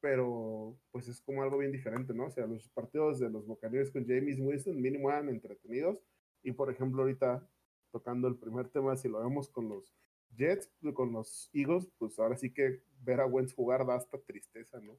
pero 0.00 0.76
pues 0.90 1.06
es 1.06 1.20
como 1.20 1.44
algo 1.44 1.58
bien 1.58 1.70
diferente, 1.70 2.14
¿no? 2.14 2.26
O 2.26 2.30
sea, 2.30 2.48
los 2.48 2.68
partidos 2.70 3.20
de 3.20 3.30
los 3.30 3.46
Buccaneers 3.46 3.92
con 3.92 4.04
James 4.06 4.40
Winston 4.40 4.80
mínimo 4.82 5.08
eran 5.08 5.28
entretenidos 5.28 6.02
y 6.42 6.50
por 6.50 6.68
ejemplo 6.68 7.02
ahorita 7.02 7.48
tocando 7.92 8.26
el 8.26 8.36
primer 8.36 8.68
tema, 8.70 8.96
si 8.96 9.08
lo 9.08 9.20
vemos 9.20 9.48
con 9.48 9.68
los 9.68 9.96
Jets, 10.30 10.70
con 10.94 11.12
los 11.12 11.50
Eagles, 11.52 11.88
pues 11.98 12.18
ahora 12.18 12.36
sí 12.36 12.52
que 12.52 12.82
ver 13.00 13.20
a 13.20 13.26
Wentz 13.26 13.54
jugar 13.54 13.86
da 13.86 13.96
hasta 13.96 14.18
tristeza, 14.22 14.80
¿no? 14.80 14.98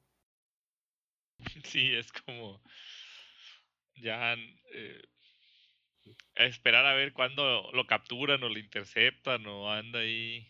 Sí, 1.64 1.94
es 1.94 2.12
como 2.12 2.60
ya 3.94 4.34
eh, 4.72 5.02
esperar 6.36 6.86
a 6.86 6.94
ver 6.94 7.12
cuándo 7.12 7.70
lo 7.72 7.86
capturan 7.86 8.42
o 8.42 8.48
lo 8.48 8.58
interceptan 8.58 9.46
o 9.46 9.70
anda 9.70 10.00
ahí. 10.00 10.46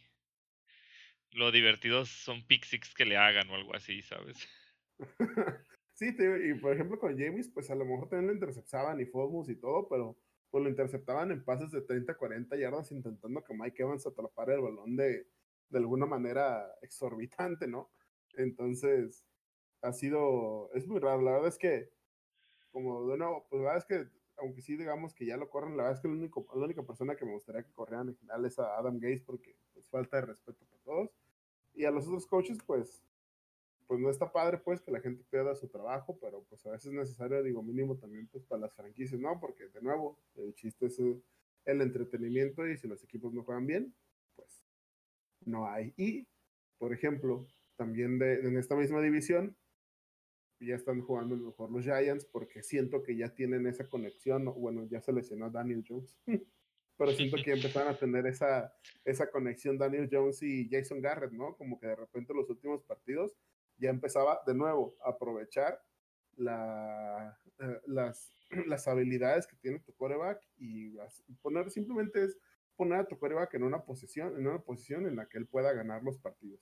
Lo 1.33 1.53
divertidos 1.53 2.09
son 2.09 2.47
pick 2.47 2.67
que 2.95 3.05
le 3.05 3.17
hagan 3.17 3.51
o 3.51 3.55
algo 3.55 3.75
así, 3.75 4.03
¿sabes? 4.03 4.49
sí, 5.93 6.17
y 6.17 6.55
por 6.55 6.75
ejemplo 6.75 6.99
con 6.99 7.19
James, 7.19 7.51
pues 7.53 7.71
a 7.71 7.75
lo 7.75 7.85
mejor 7.85 8.09
también 8.09 8.29
lo 8.29 8.35
interceptaban 8.35 9.01
y 9.01 9.07
fumbles 9.07 9.49
y 9.49 9.61
todo, 9.61 9.89
pero 9.89 10.19
pues 10.51 10.65
lo 10.65 10.71
interceptaban 10.71 11.31
en 11.31 11.45
pases 11.45 11.71
de 11.71 11.83
30, 11.83 12.17
40 12.17 12.57
yardas 12.57 12.91
intentando 12.93 13.43
que 13.45 13.55
Mike 13.55 13.83
Evans 13.83 14.07
atrapara 14.07 14.55
el 14.55 14.63
balón 14.63 14.97
de, 14.97 15.27
de 15.69 15.79
alguna 15.79 16.07
manera 16.07 16.75
exorbitante, 16.83 17.67
¿no? 17.67 17.91
Entonces, 18.35 19.25
ha 19.83 19.93
sido, 19.93 20.71
es 20.75 20.87
muy 20.87 21.01
raro, 21.01 21.23
la 21.23 21.33
verdad 21.33 21.49
es 21.49 21.59
que 21.59 21.91
como 22.71 23.07
de 23.09 23.19
nuevo, 23.19 23.47
pues 23.49 23.63
la 23.63 23.73
verdad 23.73 23.87
es 23.91 24.07
que, 24.07 24.11
aunque 24.37 24.63
sí 24.63 24.77
digamos 24.77 25.15
que 25.15 25.27
ya 25.27 25.37
lo 25.37 25.49
corren, 25.49 25.77
la 25.77 25.85
verdad 25.85 25.97
es 25.97 26.01
que 26.01 26.09
el 26.09 26.15
único, 26.15 26.47
la 26.55 26.65
única 26.65 26.83
persona 26.83 27.17
que 27.17 27.25
me 27.25 27.33
gustaría 27.33 27.63
que 27.63 27.73
corrieran 27.73 28.09
en 28.09 28.17
general 28.17 28.45
es 28.45 28.59
a 28.59 28.79
Adam 28.79 28.99
Gates 28.99 29.23
porque 29.23 29.57
pues 29.73 29.89
falta 29.89 30.19
de 30.19 30.27
respeto 30.27 30.65
para 30.67 30.83
todos. 30.83 31.11
Y 31.75 31.85
a 31.85 31.91
los 31.91 32.07
otros 32.07 32.27
coaches, 32.27 32.59
pues, 32.67 33.05
pues 33.89 34.01
no 34.01 34.11
está 34.11 34.31
padre 34.31 34.59
pues 34.59 34.83
que 34.83 34.93
la 34.93 35.01
gente 35.01 35.25
pierda 35.31 35.57
su 35.57 35.67
trabajo, 35.67 36.19
pero 36.21 36.45
pues 36.45 36.65
a 36.67 36.71
veces 36.71 36.89
es 36.89 36.93
necesario, 36.93 37.43
digo, 37.43 37.63
mínimo 37.63 37.97
también 37.97 38.29
pues 38.29 38.45
para 38.45 38.61
las 38.61 38.75
franquicias, 38.75 39.19
¿no? 39.19 39.41
Porque 39.41 39.67
de 39.69 39.81
nuevo, 39.81 40.21
el 40.37 40.55
chiste 40.55 40.87
es 40.87 41.01
el 41.65 41.81
entretenimiento 41.81 42.69
y 42.69 42.77
si 42.77 42.87
los 42.87 43.03
equipos 43.03 43.33
no 43.33 43.45
juegan 43.45 43.67
bien, 43.67 43.95
pues 44.37 44.63
no 45.47 45.67
hay. 45.67 45.95
Y, 45.97 46.29
por 46.77 46.93
ejemplo, 46.93 47.47
también 47.77 48.21
en 48.23 48.59
esta 48.59 48.77
misma 48.77 49.01
división, 49.01 49.57
ya 50.61 50.75
están 50.75 51.01
jugando 51.01 51.37
mejor 51.37 51.71
los 51.71 51.85
Giants 51.85 52.27
porque 52.27 52.63
siento 52.63 53.03
que 53.03 53.17
ya 53.17 53.35
tienen 53.35 53.67
esa 53.67 53.89
conexión. 53.89 54.45
Bueno, 54.57 54.85
ya 54.85 55.01
se 55.01 55.15
lesionó 55.15 55.51
Daniel 55.51 55.83
Jones, 55.89 56.15
pero 56.99 57.13
siento 57.13 57.39
que 57.43 57.53
empezaron 57.53 57.95
a 57.95 57.99
tener 57.99 58.27
esa, 58.27 58.71
esa 59.05 59.31
conexión 59.31 59.79
Daniel 59.79 60.11
Jones 60.13 60.43
y 60.43 60.69
Jason 60.71 61.01
Garrett, 61.01 61.33
¿no? 61.33 61.57
Como 61.57 61.81
que 61.81 61.87
de 61.87 61.97
repente 61.97 62.35
los 62.35 62.51
últimos 62.51 62.83
partidos 62.83 63.35
ya 63.79 63.91
empezaba 63.91 64.41
de 64.47 64.55
nuevo 64.55 64.97
a 65.05 65.11
aprovechar 65.11 65.81
la, 66.37 67.39
eh, 67.59 67.81
las, 67.87 68.33
las 68.67 68.89
habilidades 68.89 69.47
que 69.47 69.57
tiene 69.57 69.81
tu 69.81 69.95
coreback 69.95 70.41
y 70.57 70.97
poner 71.43 71.71
simplemente 71.71 72.25
es 72.25 72.39
poner 72.77 73.01
a 73.01 73.09
tu 73.09 73.19
coreback 73.19 73.55
en 73.55 73.65
una 73.65 73.85
posición, 73.85 74.37
en 74.39 74.47
una 74.47 74.61
posición 74.61 75.07
en 75.07 75.17
la 75.17 75.29
que 75.29 75.39
él 75.39 75.47
pueda 75.47 75.73
ganar 75.73 76.03
los 76.03 76.19
partidos. 76.19 76.61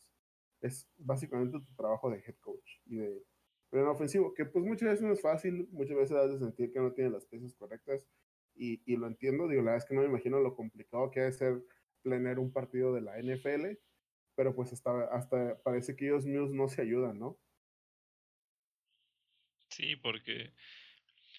Es 0.60 0.88
básicamente 0.96 1.58
tu 1.58 1.74
trabajo 1.74 2.10
de 2.10 2.18
head 2.18 2.36
coach 2.40 2.80
y 2.86 2.96
de 2.96 3.24
pero 3.70 3.82
en 3.82 3.88
ofensivo, 3.88 4.32
que 4.32 4.44
pues 4.44 4.64
muchas 4.64 4.90
veces 4.90 5.04
no 5.04 5.12
es 5.12 5.20
fácil, 5.20 5.68
muchas 5.72 5.96
veces 5.96 6.16
has 6.16 6.30
de 6.30 6.38
sentir 6.38 6.72
que 6.72 6.78
no 6.78 6.92
tiene 6.92 7.10
las 7.10 7.26
piezas 7.26 7.52
correctas 7.54 8.06
y, 8.54 8.80
y 8.86 8.96
lo 8.96 9.06
entiendo, 9.06 9.48
digo, 9.48 9.62
la 9.62 9.72
verdad 9.72 9.84
es 9.84 9.88
que 9.88 9.94
no 9.94 10.02
me 10.02 10.06
imagino 10.06 10.40
lo 10.40 10.54
complicado 10.54 11.10
que 11.10 11.20
ha 11.20 11.24
de 11.24 11.32
ser 11.32 11.62
planear 12.02 12.38
un 12.38 12.52
partido 12.52 12.94
de 12.94 13.00
la 13.00 13.18
NFL, 13.18 13.76
pero 14.37 14.55
pues 14.55 14.72
hasta, 14.72 15.05
hasta 15.07 15.61
parece 15.62 15.97
que 15.97 16.07
ellos 16.07 16.24
mismos 16.24 16.51
no 16.53 16.68
se 16.68 16.82
ayudan, 16.82 17.18
¿no? 17.18 17.39
Sí, 19.70 19.97
porque, 19.97 20.53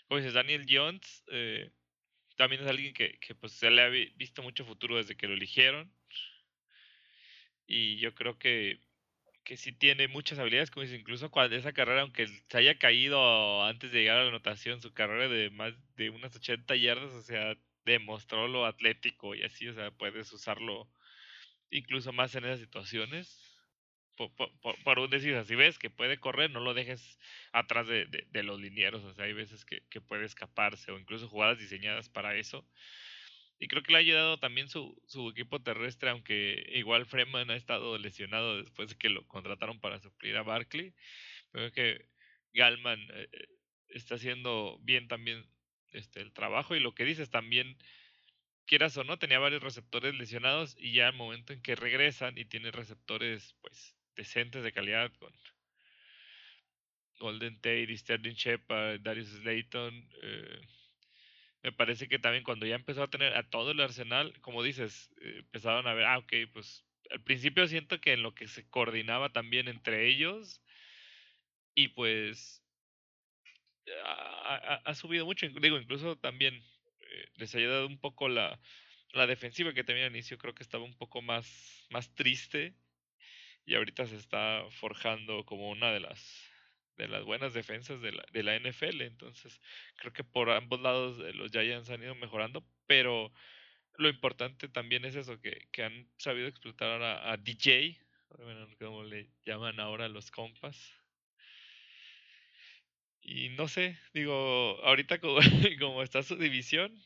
como 0.07 0.19
dices, 0.19 0.33
Daniel 0.33 0.65
Jones 0.69 1.23
eh, 1.31 1.71
también 2.35 2.61
es 2.63 2.67
alguien 2.67 2.93
que, 2.93 3.17
que 3.19 3.35
pues 3.35 3.53
se 3.53 3.71
le 3.71 3.81
ha 3.81 3.89
visto 3.89 4.43
mucho 4.43 4.65
futuro 4.65 4.97
desde 4.97 5.15
que 5.15 5.27
lo 5.27 5.33
eligieron. 5.33 5.91
Y 7.65 7.97
yo 7.97 8.13
creo 8.15 8.37
que 8.37 8.79
que 9.47 9.55
sí 9.55 9.71
tiene 9.71 10.09
muchas 10.09 10.39
habilidades, 10.39 10.71
como 10.71 10.83
dice, 10.83 10.97
incluso 10.97 11.31
cuando 11.31 11.55
esa 11.55 11.71
carrera, 11.71 12.01
aunque 12.01 12.27
se 12.27 12.57
haya 12.57 12.77
caído 12.77 13.63
antes 13.63 13.93
de 13.93 13.99
llegar 14.01 14.17
a 14.17 14.23
la 14.23 14.27
anotación, 14.27 14.81
su 14.81 14.93
carrera 14.93 15.29
de 15.29 15.49
más 15.51 15.73
de 15.95 16.09
unas 16.09 16.35
80 16.35 16.75
yardas, 16.75 17.13
o 17.13 17.21
sea, 17.21 17.55
demostró 17.85 18.49
lo 18.49 18.65
atlético 18.65 19.35
y 19.35 19.43
así, 19.43 19.69
o 19.69 19.73
sea, 19.73 19.91
puedes 19.91 20.33
usarlo 20.33 20.91
incluso 21.71 22.11
más 22.13 22.35
en 22.35 22.45
esas 22.45 22.59
situaciones. 22.59 23.43
Por, 24.83 24.99
un 24.99 25.09
decir, 25.11 25.39
si 25.45 25.53
ves 25.53 25.77
que 25.77 25.91
puede 25.91 26.17
correr, 26.19 26.49
no 26.49 26.59
lo 26.59 26.73
dejes 26.73 27.19
atrás 27.51 27.87
de, 27.87 28.07
los 28.43 28.59
linieros, 28.59 29.03
o 29.03 29.13
sea, 29.13 29.25
hay 29.25 29.33
veces 29.33 29.63
que, 29.63 30.01
puede 30.01 30.25
escaparse 30.25 30.91
o 30.91 30.97
incluso 30.97 31.29
jugadas 31.29 31.59
diseñadas 31.59 32.09
para 32.09 32.35
eso. 32.35 32.67
Y 33.59 33.67
creo 33.67 33.83
que 33.83 33.91
le 33.91 33.97
ha 33.97 34.01
ayudado 34.01 34.39
también 34.39 34.69
su, 34.69 34.99
su 35.05 35.29
equipo 35.29 35.61
terrestre, 35.61 36.09
aunque 36.09 36.65
igual 36.73 37.05
Freeman 37.05 37.51
ha 37.51 37.55
estado 37.55 37.97
lesionado 37.97 38.57
después 38.57 38.89
de 38.89 38.97
que 38.97 39.09
lo 39.09 39.27
contrataron 39.27 39.79
para 39.79 39.99
suplir 39.99 40.35
a 40.37 40.43
Barkley. 40.43 40.95
Creo 41.51 41.71
que 41.71 42.07
Galman 42.53 42.99
eh, 42.99 43.29
eh, 43.31 43.47
está 43.89 44.15
haciendo 44.15 44.79
bien 44.81 45.07
también 45.07 45.45
este, 45.91 46.21
el 46.21 46.33
trabajo 46.33 46.75
y 46.75 46.79
lo 46.79 46.93
que 46.93 47.05
dices 47.05 47.29
también, 47.29 47.77
quieras 48.67 48.95
o 48.97 49.03
no, 49.03 49.17
tenía 49.17 49.39
varios 49.39 49.63
receptores 49.63 50.13
lesionados 50.15 50.75
y 50.79 50.93
ya 50.93 51.07
al 51.07 51.15
momento 51.15 51.53
en 51.53 51.61
que 51.61 51.75
regresan 51.75 52.37
y 52.37 52.45
tiene 52.45 52.71
receptores 52.71 53.55
pues 53.61 53.95
decentes 54.15 54.63
de 54.63 54.71
calidad 54.71 55.11
con 55.13 55.33
Golden 57.19 57.55
Tate, 57.55 57.97
Sterling 57.97 58.35
Shepard, 58.35 59.01
Darius 59.01 59.29
Slayton, 59.29 60.09
eh, 60.21 60.61
me 61.63 61.71
parece 61.71 62.07
que 62.07 62.19
también 62.19 62.43
cuando 62.43 62.65
ya 62.65 62.75
empezó 62.75 63.03
a 63.03 63.09
tener 63.09 63.35
a 63.35 63.49
todo 63.49 63.71
el 63.71 63.79
arsenal, 63.79 64.39
como 64.41 64.61
dices, 64.61 65.11
eh, 65.21 65.37
empezaron 65.39 65.87
a 65.87 65.93
ver, 65.93 66.05
ah, 66.05 66.19
ok, 66.19 66.33
pues 66.53 66.85
al 67.09 67.23
principio 67.23 67.67
siento 67.67 67.99
que 67.99 68.13
en 68.13 68.21
lo 68.21 68.35
que 68.35 68.47
se 68.47 68.69
coordinaba 68.69 69.31
también 69.31 69.67
entre 69.67 70.07
ellos 70.07 70.61
y 71.73 71.89
pues 71.89 72.63
ha, 74.03 74.93
subido 74.93 75.25
mucho, 75.25 75.47
digo, 75.47 75.77
incluso 75.77 76.17
también 76.17 76.61
eh, 77.11 77.25
les 77.35 77.53
ha 77.55 77.57
ayudado 77.59 77.87
un 77.87 77.99
poco 77.99 78.29
la, 78.29 78.59
la 79.13 79.27
defensiva 79.27 79.73
que 79.73 79.83
también 79.83 80.07
al 80.07 80.13
inicio 80.13 80.37
creo 80.37 80.53
que 80.55 80.63
estaba 80.63 80.83
un 80.83 80.97
poco 80.97 81.21
más, 81.21 81.85
más 81.89 82.13
triste 82.15 82.75
y 83.65 83.75
ahorita 83.75 84.05
se 84.07 84.15
está 84.17 84.63
forjando 84.71 85.45
como 85.45 85.69
una 85.69 85.91
de 85.91 85.99
las 85.99 86.47
de 86.97 87.07
las 87.07 87.23
buenas 87.23 87.53
defensas 87.53 88.01
de 88.01 88.11
la, 88.11 88.25
de 88.31 88.43
la 88.43 88.55
NFL. 88.55 89.01
Entonces, 89.01 89.61
creo 89.97 90.13
que 90.13 90.23
por 90.23 90.49
ambos 90.49 90.81
lados 90.81 91.17
los 91.35 91.51
Giants 91.51 91.89
han 91.89 92.03
ido 92.03 92.15
mejorando, 92.15 92.65
pero 92.87 93.31
lo 93.97 94.09
importante 94.09 94.67
también 94.67 95.05
es 95.05 95.15
eso, 95.15 95.39
que, 95.39 95.67
que 95.71 95.83
han 95.83 96.09
sabido 96.17 96.47
explotar 96.47 97.01
a, 97.01 97.31
a 97.31 97.37
DJ, 97.37 97.99
como 98.79 99.03
le 99.03 99.29
llaman 99.45 99.79
ahora 99.79 100.09
los 100.09 100.31
compas. 100.31 100.96
Y 103.27 103.49
no 103.49 103.67
sé, 103.67 103.99
digo, 104.13 104.79
ahorita 104.83 105.19
como, 105.19 105.39
como 105.81 106.01
está 106.01 106.23
su 106.23 106.37
división, 106.37 106.97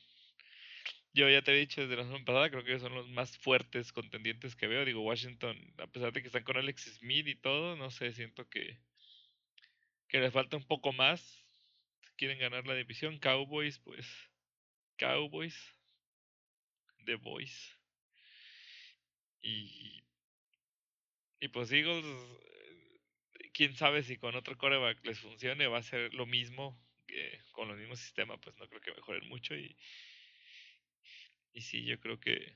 yo 1.14 1.28
ya 1.28 1.42
te 1.42 1.52
he 1.52 1.60
dicho 1.60 1.82
desde 1.82 1.96
la 1.96 2.04
semana 2.04 2.24
pasada, 2.24 2.52
creo 2.52 2.64
que 2.64 2.80
son 2.80 2.94
los 2.94 3.10
más 3.10 3.36
fuertes 3.40 3.92
contendientes 3.92 4.56
que 4.56 4.68
veo. 4.68 4.86
Digo, 4.86 5.02
Washington, 5.02 5.58
a 5.80 5.88
pesar 5.88 6.14
de 6.14 6.22
que 6.22 6.28
están 6.28 6.44
con 6.44 6.58
Alex 6.58 7.00
Smith 7.00 7.28
y 7.28 7.36
todo, 7.36 7.76
no 7.76 7.90
sé, 7.90 8.14
siento 8.14 8.48
que, 8.48 8.78
que 10.10 10.20
le 10.20 10.30
falta 10.30 10.58
un 10.58 10.68
poco 10.68 10.94
más. 10.94 11.44
Quieren 12.18 12.38
ganar 12.38 12.68
la 12.68 12.76
división. 12.76 13.18
Cowboys, 13.18 13.80
pues. 13.80 14.06
Cowboys. 14.98 15.58
The 17.06 17.16
Boys. 17.16 17.80
Y. 19.42 20.04
y 21.40 21.48
pues 21.48 21.72
Eagles, 21.72 22.06
quién 23.54 23.76
sabe 23.76 24.04
si 24.04 24.18
con 24.18 24.36
otro 24.36 24.58
coreback 24.58 25.04
les 25.06 25.20
funcione, 25.20 25.68
va 25.68 25.80
a 25.80 25.84
ser 25.84 26.14
lo 26.14 26.26
mismo 26.26 26.80
que 27.08 27.40
con 27.52 27.68
los 27.68 27.78
mismos 27.78 28.00
sistemas, 28.00 28.40
pues 28.42 28.58
no 28.58 28.68
creo 28.68 28.82
que 28.82 28.94
mejoren 28.94 29.28
mucho 29.28 29.56
y, 29.56 29.78
y 31.54 31.62
sí, 31.62 31.86
yo 31.86 32.00
creo 32.00 32.20
que 32.20 32.54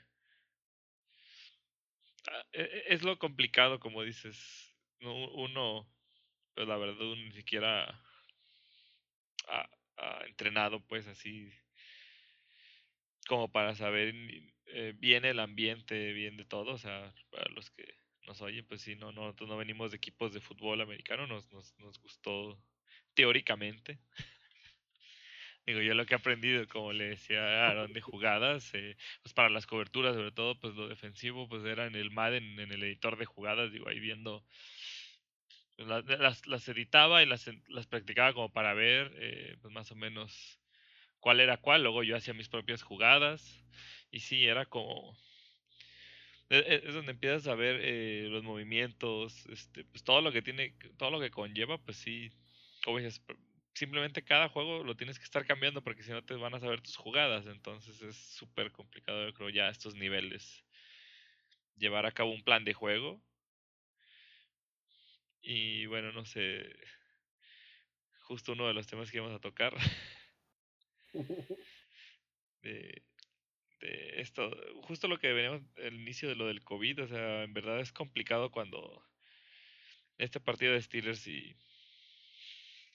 ah, 2.28 2.46
e, 2.54 2.62
e, 2.62 2.94
es 2.94 3.04
lo 3.04 3.18
complicado, 3.20 3.80
como 3.80 4.04
dices, 4.04 4.74
uno, 5.02 5.88
pues 6.54 6.68
la 6.68 6.78
verdad, 6.78 7.16
ni 7.18 7.32
siquiera 7.32 8.02
ha, 9.48 9.70
ha 9.98 10.26
entrenado 10.26 10.86
pues 10.88 11.08
así 11.08 11.52
como 13.28 13.52
para 13.52 13.76
saber 13.76 14.14
eh, 14.68 14.94
bien 14.98 15.26
el 15.26 15.40
ambiente, 15.40 16.14
bien 16.14 16.38
de 16.38 16.46
todo, 16.46 16.74
o 16.74 16.78
sea, 16.78 17.14
para 17.32 17.50
los 17.52 17.70
que 17.72 17.84
nos 18.26 18.42
oyen, 18.42 18.66
pues 18.66 18.82
sí, 18.82 18.96
no, 18.96 19.12
no, 19.12 19.24
nosotros 19.24 19.50
no 19.50 19.58
venimos 19.58 19.92
de 19.92 19.98
equipos 19.98 20.34
de 20.34 20.42
fútbol 20.42 20.82
americano, 20.82 21.28
nos, 21.28 21.52
nos, 21.52 21.78
nos 21.80 22.00
gustó 22.00 22.58
teóricamente. 23.14 24.00
Digo, 25.66 25.82
yo 25.82 25.96
lo 25.96 26.06
que 26.06 26.14
he 26.14 26.18
aprendido, 26.18 26.68
como 26.68 26.94
le 26.94 27.10
decía 27.10 27.68
Aaron, 27.68 27.92
de 27.92 28.02
jugadas, 28.02 28.70
eh, 28.74 28.96
pues 29.24 29.34
para 29.34 29.50
las 29.50 29.66
coberturas, 29.66 30.16
sobre 30.16 30.32
todo, 30.32 30.60
pues 30.60 30.76
lo 30.76 30.88
defensivo, 30.88 31.50
pues 31.50 31.64
era 31.66 31.88
en 31.88 31.96
el 31.96 32.12
Madden, 32.12 32.60
en 32.60 32.72
el 32.72 32.84
editor 32.84 33.18
de 33.18 33.26
jugadas, 33.26 33.72
digo, 33.72 33.90
ahí 33.90 34.00
viendo, 34.00 34.46
pues, 35.76 35.88
las, 35.88 36.46
las, 36.46 36.68
editaba 36.68 37.24
y 37.24 37.26
las, 37.26 37.50
las 37.68 37.88
practicaba 37.88 38.34
como 38.34 38.54
para 38.54 38.74
ver, 38.76 39.12
eh, 39.18 39.58
pues 39.62 39.74
más 39.74 39.92
o 39.92 39.96
menos 39.96 40.60
cuál 41.20 41.40
era 41.40 41.58
cuál, 41.58 41.82
luego 41.82 42.04
yo 42.04 42.16
hacía 42.16 42.36
mis 42.36 42.50
propias 42.50 42.84
jugadas, 42.84 43.66
y 44.12 44.20
sí, 44.20 44.46
era 44.46 44.68
como, 44.68 45.18
es 46.50 46.94
donde 46.94 47.12
empiezas 47.12 47.48
a 47.48 47.56
ver 47.56 47.80
eh, 47.82 48.28
los 48.30 48.44
movimientos, 48.44 49.46
este, 49.48 49.84
pues 49.86 50.04
todo 50.04 50.22
lo 50.22 50.32
que 50.32 50.42
tiene, 50.42 50.76
todo 50.98 51.12
lo 51.12 51.20
que 51.20 51.32
conlleva, 51.32 51.78
pues 51.80 51.98
sí, 51.98 52.32
como 52.84 53.00
dices, 53.00 53.22
simplemente 53.74 54.24
cada 54.24 54.50
juego 54.50 54.84
lo 54.84 54.96
tienes 54.96 55.18
que 55.20 55.26
estar 55.26 55.46
cambiando 55.46 55.84
porque 55.84 56.04
si 56.04 56.12
no 56.12 56.24
te 56.24 56.36
van 56.36 56.54
a 56.54 56.60
saber 56.60 56.82
tus 56.82 56.96
jugadas, 56.98 57.46
entonces 57.48 58.02
es 58.02 58.16
súper 58.16 58.72
complicado, 58.72 59.28
yo 59.28 59.34
creo, 59.34 59.50
ya 59.50 59.68
a 59.68 59.72
estos 59.72 59.96
niveles 59.96 60.64
llevar 61.78 62.06
a 62.06 62.12
cabo 62.12 62.32
un 62.32 62.44
plan 62.44 62.64
de 62.64 62.74
juego. 62.74 63.22
Y 65.42 65.86
bueno, 65.86 66.12
no 66.12 66.26
sé, 66.26 66.66
justo 68.22 68.54
uno 68.54 68.68
de 68.68 68.74
los 68.74 68.88
temas 68.88 69.12
que 69.12 69.18
íbamos 69.18 69.36
a 69.36 69.40
tocar. 69.42 69.76
de, 72.64 73.04
de 73.86 74.22
esto, 74.22 74.52
justo 74.84 75.08
lo 75.08 75.20
que 75.20 75.34
veníamos 75.34 75.62
el 75.78 75.96
inicio 75.96 76.30
de 76.30 76.36
lo 76.36 76.48
del 76.48 76.64
COVID, 76.64 77.04
o 77.04 77.08
sea, 77.08 77.44
en 77.44 77.54
verdad 77.54 77.80
es 77.80 77.92
complicado 77.92 78.52
cuando 78.52 79.04
este 80.18 80.40
partido 80.40 80.74
de 80.74 80.82
Steelers 80.82 81.28
y, 81.28 81.56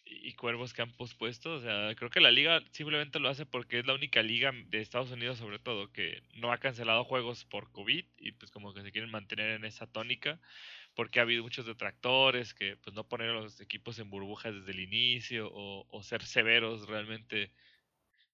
y 0.05 0.32
Cuervos 0.34 0.72
que 0.72 0.82
han 0.82 0.93
pospuesto, 0.93 1.55
o 1.55 1.61
sea, 1.61 1.95
creo 1.95 2.11
que 2.11 2.20
la 2.20 2.30
liga 2.30 2.62
simplemente 2.72 3.20
lo 3.20 3.28
hace 3.28 3.47
porque 3.47 3.78
es 3.78 3.86
la 3.86 3.95
única 3.95 4.22
liga 4.22 4.53
de 4.53 4.80
Estados 4.80 5.11
Unidos 5.11 5.38
sobre 5.38 5.59
todo 5.59 5.93
que 5.93 6.22
no 6.34 6.53
ha 6.53 6.59
cancelado 6.59 7.05
juegos 7.05 7.45
por 7.45 7.70
COVID 7.70 8.05
y 8.18 8.32
pues 8.32 8.51
como 8.51 8.74
que 8.74 8.82
se 8.82 8.93
quieren 8.93 9.11
mantener 9.11 9.51
en 9.51 9.64
esa 9.64 9.86
tónica 9.86 10.41
porque 10.95 11.20
ha 11.20 11.22
habido 11.22 11.43
muchos 11.43 11.66
detractores 11.66 12.55
que 12.55 12.76
pues 12.76 12.95
no 12.95 13.09
poner 13.09 13.30
a 13.30 13.34
los 13.34 13.61
equipos 13.61 13.99
en 13.99 14.11
burbujas 14.11 14.55
desde 14.55 14.72
el 14.72 14.80
inicio 14.80 15.51
o, 15.53 15.86
o 15.88 16.03
ser 16.03 16.24
severos 16.24 16.88
realmente 16.88 17.53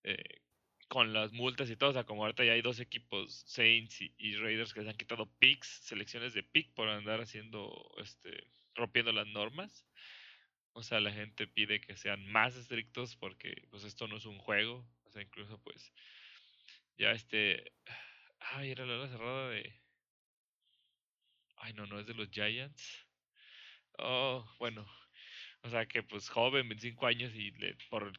eh, 0.04 0.45
con 0.88 1.12
las 1.12 1.32
multas 1.32 1.70
y 1.70 1.76
todo. 1.76 1.90
O 1.90 1.92
sea, 1.92 2.04
como 2.04 2.22
ahorita 2.22 2.44
ya 2.44 2.52
hay 2.52 2.62
dos 2.62 2.80
equipos, 2.80 3.44
Saints 3.46 4.00
y, 4.00 4.36
Raiders, 4.36 4.72
que 4.72 4.80
les 4.80 4.88
han 4.88 4.96
quitado 4.96 5.26
picks, 5.38 5.68
selecciones 5.82 6.34
de 6.34 6.42
pick 6.42 6.72
por 6.74 6.88
andar 6.88 7.20
haciendo, 7.20 7.90
este, 7.98 8.50
rompiendo 8.74 9.12
las 9.12 9.26
normas. 9.26 9.86
O 10.72 10.82
sea, 10.82 11.00
la 11.00 11.12
gente 11.12 11.46
pide 11.46 11.80
que 11.80 11.96
sean 11.96 12.26
más 12.26 12.56
estrictos 12.56 13.16
porque 13.16 13.66
pues 13.70 13.84
esto 13.84 14.06
no 14.08 14.16
es 14.18 14.26
un 14.26 14.38
juego. 14.38 14.86
O 15.04 15.10
sea, 15.10 15.22
incluso 15.22 15.58
pues 15.62 15.92
ya 16.98 17.12
este... 17.12 17.72
Ay, 18.38 18.70
era 18.70 18.86
la 18.86 18.98
hora 18.98 19.08
cerrada 19.08 19.50
de... 19.50 19.80
Ay, 21.56 21.72
no, 21.72 21.86
no 21.86 21.98
es 21.98 22.06
de 22.06 22.14
los 22.14 22.30
Giants. 22.30 23.06
Oh, 23.98 24.46
bueno. 24.58 24.86
O 25.62 25.70
sea 25.70 25.86
que 25.86 26.02
pues 26.02 26.28
joven, 26.28 26.68
25 26.68 27.06
años 27.06 27.34
y 27.34 27.50
le, 27.52 27.76
por 27.90 28.12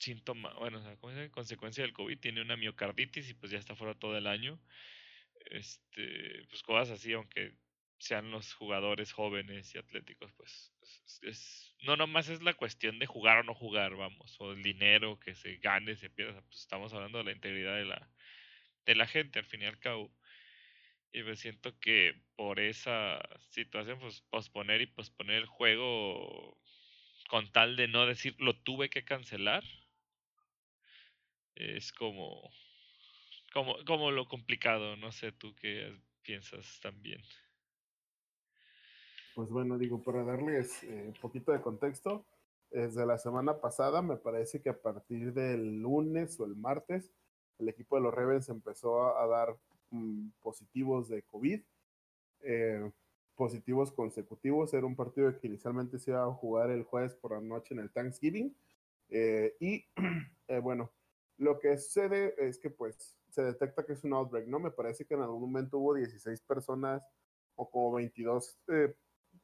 síntoma, 0.00 0.52
bueno, 0.54 0.78
o 0.78 0.82
sea, 0.82 0.96
¿cómo 0.96 1.12
consecuencia 1.30 1.84
del 1.84 1.92
COVID, 1.92 2.18
tiene 2.18 2.40
una 2.40 2.56
miocarditis 2.56 3.28
y 3.30 3.34
pues 3.34 3.52
ya 3.52 3.58
está 3.58 3.76
fuera 3.76 3.94
todo 3.94 4.16
el 4.16 4.26
año. 4.26 4.58
Este, 5.50 6.46
pues 6.48 6.62
cosas 6.62 6.90
así, 6.90 7.12
aunque 7.12 7.54
sean 7.98 8.30
los 8.30 8.54
jugadores 8.54 9.12
jóvenes 9.12 9.74
y 9.74 9.78
atléticos, 9.78 10.32
pues, 10.32 10.72
pues 10.78 11.20
es, 11.22 11.74
no 11.82 11.96
nomás 11.96 12.28
es 12.28 12.42
la 12.42 12.54
cuestión 12.54 12.98
de 12.98 13.06
jugar 13.06 13.38
o 13.38 13.42
no 13.42 13.54
jugar, 13.54 13.94
vamos, 13.94 14.36
o 14.40 14.52
el 14.52 14.62
dinero 14.62 15.20
que 15.20 15.34
se 15.34 15.56
gane, 15.56 15.96
se 15.96 16.08
pierda, 16.08 16.40
pues 16.42 16.60
estamos 16.60 16.92
hablando 16.94 17.18
de 17.18 17.24
la 17.24 17.32
integridad 17.32 17.76
de 17.76 17.84
la, 17.84 18.10
de 18.86 18.94
la 18.94 19.06
gente 19.06 19.38
al 19.38 19.44
fin 19.44 19.62
y 19.62 19.66
al 19.66 19.78
cabo. 19.78 20.10
Y 21.12 21.22
me 21.22 21.36
siento 21.36 21.78
que 21.78 22.14
por 22.36 22.60
esa 22.60 23.20
situación, 23.50 23.98
pues 23.98 24.22
posponer 24.30 24.80
y 24.80 24.86
posponer 24.86 25.36
el 25.36 25.46
juego 25.46 26.58
con 27.28 27.50
tal 27.52 27.76
de 27.76 27.88
no 27.88 28.06
decir 28.06 28.34
lo 28.38 28.56
tuve 28.56 28.88
que 28.88 29.04
cancelar, 29.04 29.64
es 31.60 31.92
como, 31.92 32.50
como, 33.52 33.76
como 33.86 34.10
lo 34.10 34.26
complicado, 34.26 34.96
no 34.96 35.12
sé 35.12 35.32
tú 35.32 35.54
qué 35.54 35.96
piensas 36.22 36.80
también. 36.80 37.20
Pues 39.34 39.48
bueno, 39.50 39.78
digo, 39.78 40.02
para 40.02 40.24
darles 40.24 40.82
un 40.82 40.90
eh, 40.90 41.14
poquito 41.20 41.52
de 41.52 41.60
contexto, 41.60 42.24
desde 42.70 43.06
la 43.06 43.18
semana 43.18 43.60
pasada, 43.60 44.02
me 44.02 44.16
parece 44.16 44.60
que 44.60 44.70
a 44.70 44.80
partir 44.80 45.32
del 45.32 45.80
lunes 45.80 46.38
o 46.38 46.44
el 46.44 46.56
martes, 46.56 47.10
el 47.58 47.68
equipo 47.68 47.96
de 47.96 48.02
los 48.02 48.14
Ravens 48.14 48.48
empezó 48.48 49.16
a, 49.16 49.26
dar 49.26 49.56
mm, 49.90 50.28
positivos 50.40 51.08
de 51.08 51.22
COVID, 51.22 51.60
eh, 52.42 52.90
positivos 53.34 53.92
consecutivos. 53.92 54.72
Era 54.72 54.86
un 54.86 54.96
partido 54.96 55.36
que 55.38 55.46
inicialmente 55.46 55.98
se 55.98 56.12
iba 56.12 56.24
a 56.24 56.32
jugar 56.32 56.70
el 56.70 56.84
jueves 56.84 57.14
por 57.14 57.32
la 57.32 57.40
noche 57.40 57.74
en 57.74 57.80
el 57.80 57.90
Thanksgiving. 57.90 58.54
Eh, 59.08 59.56
y 59.58 59.84
bueno, 60.62 60.90
lo 61.40 61.58
que 61.58 61.76
sucede 61.78 62.34
es 62.36 62.58
que 62.58 62.68
pues 62.68 63.16
se 63.30 63.42
detecta 63.42 63.84
que 63.84 63.94
es 63.94 64.04
un 64.04 64.12
outbreak, 64.12 64.46
¿no? 64.46 64.60
Me 64.60 64.70
parece 64.70 65.06
que 65.06 65.14
en 65.14 65.22
algún 65.22 65.40
momento 65.40 65.78
hubo 65.78 65.94
16 65.94 66.38
personas 66.42 67.02
o 67.54 67.70
como 67.70 67.94
22, 67.94 68.60
eh, 68.68 68.94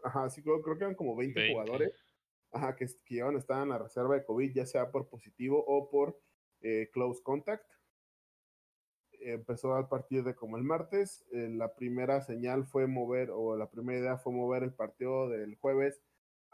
ajá, 0.04 0.28
sí, 0.28 0.42
creo, 0.42 0.60
creo, 0.60 0.76
que 0.76 0.84
eran 0.84 0.94
como 0.94 1.16
20, 1.16 1.52
jugadores, 1.52 1.92
ajá, 2.52 2.76
que, 2.76 2.86
que 3.06 3.22
a 3.22 3.28
en 3.28 3.68
la 3.70 3.78
reserva 3.78 4.14
de 4.14 4.24
COVID, 4.26 4.52
ya 4.52 4.66
sea 4.66 4.90
por 4.90 5.08
positivo 5.08 5.64
o 5.66 5.88
por 5.88 6.20
eh, 6.60 6.90
close 6.92 7.22
contact. 7.22 7.66
empezó 9.20 9.74
a 9.74 9.88
partir 9.88 10.22
de 10.22 10.34
como 10.34 10.58
el 10.58 10.64
martes, 10.64 11.24
eh, 11.32 11.48
la 11.48 11.74
primera 11.74 12.20
señal 12.20 12.66
fue 12.66 12.86
mover, 12.86 13.30
o 13.30 13.56
la 13.56 13.70
primera 13.70 13.98
idea 13.98 14.18
fue 14.18 14.34
mover 14.34 14.64
el 14.64 14.74
partido 14.74 15.30
del 15.30 15.56
jueves 15.56 16.02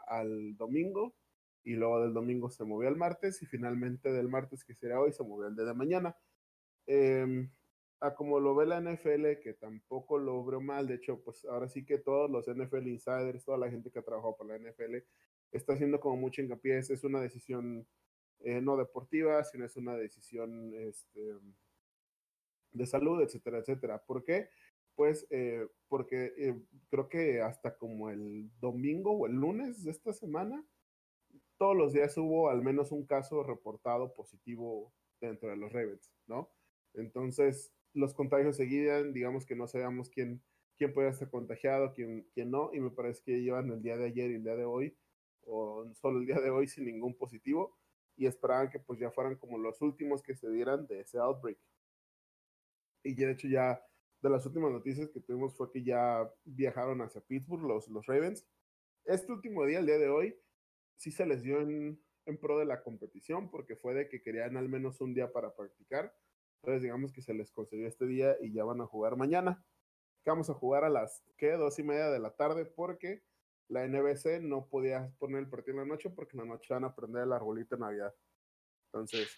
al 0.07 0.55
domingo, 0.55 1.13
y 1.63 1.73
luego 1.75 2.01
del 2.01 2.13
domingo 2.13 2.49
se 2.49 2.63
movió 2.63 2.89
al 2.89 2.97
martes 2.97 3.41
y 3.41 3.45
finalmente 3.45 4.11
del 4.11 4.27
martes 4.27 4.63
que 4.63 4.73
será 4.73 4.99
hoy 4.99 5.13
se 5.13 5.23
movió 5.23 5.47
al 5.47 5.55
día 5.55 5.65
de 5.65 5.73
mañana. 5.73 6.17
Eh, 6.87 7.47
a 8.03 8.13
como 8.15 8.41
lo 8.41 8.53
ve 8.53 8.65
la 8.65 8.81
NFL, 8.81 9.39
que 9.41 9.53
tampoco 9.57 10.17
lo 10.17 10.43
veo 10.43 10.59
mal, 10.59 10.87
de 10.87 10.95
hecho, 10.95 11.21
pues 11.23 11.45
ahora 11.45 11.69
sí 11.69 11.85
que 11.85 11.97
todos 11.97 12.29
los 12.29 12.53
NFL 12.53 12.87
insiders, 12.87 13.45
toda 13.45 13.57
la 13.57 13.69
gente 13.69 13.91
que 13.91 13.99
ha 13.99 14.03
trabajado 14.03 14.35
por 14.35 14.47
la 14.47 14.57
NFL, 14.57 14.97
está 15.53 15.73
haciendo 15.73 16.01
como 16.01 16.17
mucho 16.17 16.41
hincapié, 16.41 16.79
es 16.79 17.03
una 17.05 17.21
decisión 17.21 17.87
eh, 18.41 18.59
no 18.59 18.75
deportiva, 18.75 19.41
sino 19.45 19.63
es 19.63 19.77
una 19.77 19.95
decisión 19.95 20.73
este, 20.75 21.37
de 22.73 22.85
salud, 22.85 23.21
etcétera, 23.21 23.59
etcétera. 23.59 24.03
¿Por 24.03 24.25
qué? 24.25 24.49
Pues 24.95 25.25
eh, 25.29 25.65
porque 25.87 26.33
eh, 26.37 26.61
creo 26.89 27.07
que 27.07 27.41
hasta 27.41 27.77
como 27.77 28.09
el 28.09 28.51
domingo 28.59 29.11
o 29.13 29.27
el 29.27 29.33
lunes 29.33 29.81
de 29.85 29.91
esta 29.91 30.11
semana, 30.11 30.61
todos 31.63 31.77
los 31.77 31.93
días 31.93 32.17
hubo 32.17 32.49
al 32.49 32.61
menos 32.61 32.91
un 32.91 33.05
caso 33.05 33.41
reportado 33.41 34.13
positivo 34.13 34.93
dentro 35.21 35.47
de 35.49 35.55
los 35.55 35.71
Ravens, 35.71 36.11
¿no? 36.27 36.51
Entonces, 36.93 37.71
los 37.93 38.13
contagios 38.13 38.57
seguían, 38.57 39.13
digamos 39.13 39.45
que 39.45 39.55
no 39.55 39.65
sabíamos 39.65 40.09
quién, 40.09 40.43
quién 40.75 40.91
podía 40.91 41.11
estar 41.11 41.29
contagiado, 41.29 41.93
quién, 41.93 42.27
quién 42.33 42.51
no, 42.51 42.69
y 42.73 42.81
me 42.81 42.91
parece 42.91 43.23
que 43.23 43.41
llevan 43.41 43.71
el 43.71 43.81
día 43.81 43.95
de 43.95 44.07
ayer 44.07 44.31
y 44.31 44.35
el 44.35 44.43
día 44.43 44.57
de 44.57 44.65
hoy, 44.65 44.97
o 45.45 45.89
solo 45.93 46.19
el 46.19 46.25
día 46.25 46.41
de 46.41 46.49
hoy 46.49 46.67
sin 46.67 46.83
ningún 46.83 47.15
positivo, 47.15 47.77
y 48.17 48.25
esperaban 48.25 48.69
que 48.69 48.79
pues 48.79 48.99
ya 48.99 49.09
fueran 49.11 49.37
como 49.37 49.57
los 49.57 49.81
últimos 49.81 50.21
que 50.21 50.35
se 50.35 50.49
dieran 50.49 50.85
de 50.87 50.99
ese 50.99 51.17
outbreak. 51.17 51.57
Y 53.03 53.15
de 53.15 53.31
hecho 53.31 53.47
ya 53.47 53.81
de 54.21 54.29
las 54.29 54.45
últimas 54.45 54.73
noticias 54.73 55.09
que 55.11 55.21
tuvimos 55.21 55.55
fue 55.55 55.71
que 55.71 55.81
ya 55.81 56.29
viajaron 56.43 57.01
hacia 57.01 57.21
Pittsburgh 57.21 57.63
los, 57.63 57.87
los 57.87 58.05
Ravens. 58.05 58.45
Este 59.05 59.31
último 59.31 59.65
día, 59.65 59.79
el 59.79 59.85
día 59.85 59.97
de 59.97 60.09
hoy, 60.09 60.35
sí 60.97 61.11
se 61.11 61.25
les 61.25 61.43
dio 61.43 61.61
en, 61.61 62.01
en 62.25 62.37
pro 62.37 62.57
de 62.59 62.65
la 62.65 62.81
competición 62.81 63.49
porque 63.49 63.75
fue 63.75 63.93
de 63.93 64.09
que 64.09 64.21
querían 64.21 64.57
al 64.57 64.69
menos 64.69 65.01
un 65.01 65.13
día 65.13 65.31
para 65.31 65.55
practicar. 65.55 66.15
Entonces 66.61 66.81
digamos 66.81 67.11
que 67.11 67.21
se 67.21 67.33
les 67.33 67.51
concedió 67.51 67.87
este 67.87 68.05
día 68.05 68.37
y 68.41 68.53
ya 68.53 68.63
van 68.63 68.81
a 68.81 68.85
jugar 68.85 69.17
mañana. 69.17 69.65
que 70.23 70.29
vamos 70.29 70.49
a 70.49 70.53
jugar 70.53 70.85
a 70.85 70.89
las, 70.89 71.23
¿qué? 71.37 71.51
Dos 71.51 71.77
y 71.79 71.83
media 71.83 72.09
de 72.09 72.19
la 72.19 72.35
tarde 72.35 72.65
porque 72.65 73.23
la 73.67 73.85
NBC 73.87 74.41
no 74.41 74.67
podía 74.67 75.11
poner 75.19 75.39
el 75.39 75.49
partido 75.49 75.73
en 75.73 75.87
la 75.87 75.93
noche 75.93 76.09
porque 76.09 76.37
en 76.37 76.43
la 76.43 76.53
noche 76.53 76.73
van 76.73 76.85
a 76.85 76.95
prender 76.95 77.23
el 77.23 77.33
arbolito 77.33 77.75
de 77.75 77.81
Navidad. 77.81 78.15
Entonces... 78.87 79.37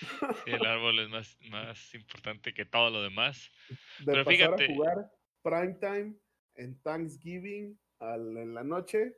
el 0.46 0.66
árbol 0.66 0.98
es 0.98 1.08
más, 1.08 1.38
más 1.50 1.94
importante 1.94 2.52
que 2.52 2.64
todo 2.64 2.90
lo 2.90 3.02
demás. 3.02 3.50
De 4.00 4.06
Pero 4.06 4.24
pasar 4.24 4.36
fíjate, 4.36 4.64
a 4.64 4.74
jugar 4.74 5.12
prime 5.42 5.74
time 5.74 6.16
en 6.56 6.80
Thanksgiving 6.82 7.78
en 8.00 8.54
la 8.54 8.64
noche, 8.64 9.16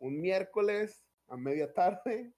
un 0.00 0.20
miércoles 0.20 1.06
a 1.28 1.36
media 1.36 1.72
tarde, 1.72 2.34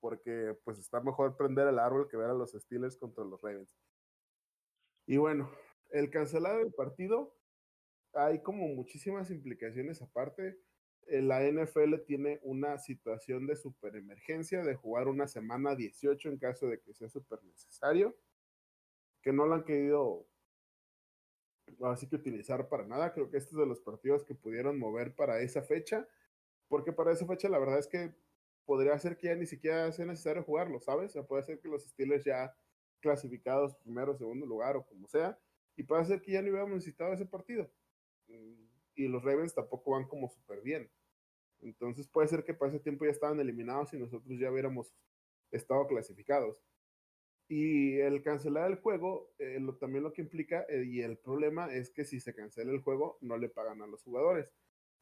porque 0.00 0.56
pues 0.64 0.78
está 0.78 1.00
mejor 1.00 1.36
prender 1.36 1.68
el 1.68 1.78
árbol 1.78 2.08
que 2.08 2.16
ver 2.16 2.30
a 2.30 2.34
los 2.34 2.52
Steelers 2.52 2.96
contra 2.96 3.24
los 3.24 3.40
Ravens. 3.42 3.76
Y 5.06 5.18
bueno, 5.18 5.50
el 5.90 6.10
cancelar 6.10 6.60
el 6.60 6.72
partido, 6.72 7.36
hay 8.14 8.42
como 8.42 8.68
muchísimas 8.68 9.30
implicaciones 9.30 10.00
aparte. 10.00 10.58
Eh, 11.06 11.20
la 11.20 11.42
NFL 11.42 12.04
tiene 12.06 12.40
una 12.42 12.78
situación 12.78 13.46
de 13.46 13.56
super 13.56 13.96
emergencia 13.96 14.62
de 14.62 14.76
jugar 14.76 15.08
una 15.08 15.26
semana 15.26 15.74
18 15.74 16.28
en 16.28 16.38
caso 16.38 16.68
de 16.68 16.80
que 16.80 16.94
sea 16.94 17.08
súper 17.08 17.42
necesario, 17.44 18.16
que 19.20 19.32
no 19.32 19.46
lo 19.46 19.54
han 19.54 19.64
querido 19.64 20.26
así 21.84 22.08
que 22.08 22.16
utilizar 22.16 22.68
para 22.68 22.86
nada. 22.86 23.12
Creo 23.12 23.30
que 23.30 23.38
este 23.38 23.50
es 23.50 23.56
de 23.56 23.66
los 23.66 23.80
partidos 23.80 24.24
que 24.24 24.34
pudieron 24.34 24.78
mover 24.78 25.14
para 25.14 25.40
esa 25.40 25.62
fecha, 25.62 26.06
porque 26.68 26.92
para 26.92 27.12
esa 27.12 27.26
fecha 27.26 27.48
la 27.48 27.58
verdad 27.58 27.78
es 27.78 27.86
que 27.86 28.14
podría 28.64 28.98
ser 28.98 29.16
que 29.16 29.28
ya 29.28 29.34
ni 29.34 29.46
siquiera 29.46 29.90
sea 29.92 30.06
necesario 30.06 30.42
jugarlo, 30.44 30.80
¿sabes? 30.80 31.10
O 31.10 31.12
sea, 31.12 31.22
puede 31.24 31.42
ser 31.42 31.60
que 31.60 31.68
los 31.68 31.84
Steelers 31.84 32.24
ya 32.24 32.54
clasificados 33.00 33.74
primero, 33.76 34.16
segundo 34.16 34.46
lugar 34.46 34.76
o 34.76 34.86
como 34.86 35.08
sea, 35.08 35.38
y 35.76 35.82
puede 35.82 36.04
ser 36.04 36.22
que 36.22 36.32
ya 36.32 36.42
no 36.42 36.48
hubiéramos 36.48 36.76
necesitado 36.76 37.12
ese 37.12 37.26
partido. 37.26 37.70
Mm, 38.28 38.64
y 38.94 39.08
los 39.08 39.22
Ravens 39.24 39.54
tampoco 39.54 39.92
van 39.92 40.06
como 40.06 40.28
súper 40.28 40.60
bien. 40.62 40.90
Entonces 41.60 42.08
puede 42.08 42.28
ser 42.28 42.44
que 42.44 42.54
para 42.54 42.70
ese 42.70 42.80
tiempo 42.80 43.04
ya 43.04 43.10
estaban 43.10 43.40
eliminados 43.40 43.92
y 43.94 43.98
nosotros 43.98 44.38
ya 44.38 44.50
hubiéramos 44.50 44.94
estado 45.50 45.86
clasificados. 45.86 46.62
Y 47.48 47.98
el 47.98 48.22
cancelar 48.22 48.70
el 48.70 48.78
juego, 48.78 49.30
eh, 49.38 49.58
también 49.78 50.04
lo 50.04 50.12
que 50.12 50.22
implica, 50.22 50.64
eh, 50.68 50.84
y 50.84 51.02
el 51.02 51.18
problema 51.18 51.72
es 51.72 51.90
que 51.90 52.04
si 52.04 52.20
se 52.20 52.34
cancela 52.34 52.72
el 52.72 52.80
juego, 52.80 53.18
no 53.20 53.36
le 53.36 53.48
pagan 53.48 53.82
a 53.82 53.86
los 53.86 54.02
jugadores. 54.02 54.48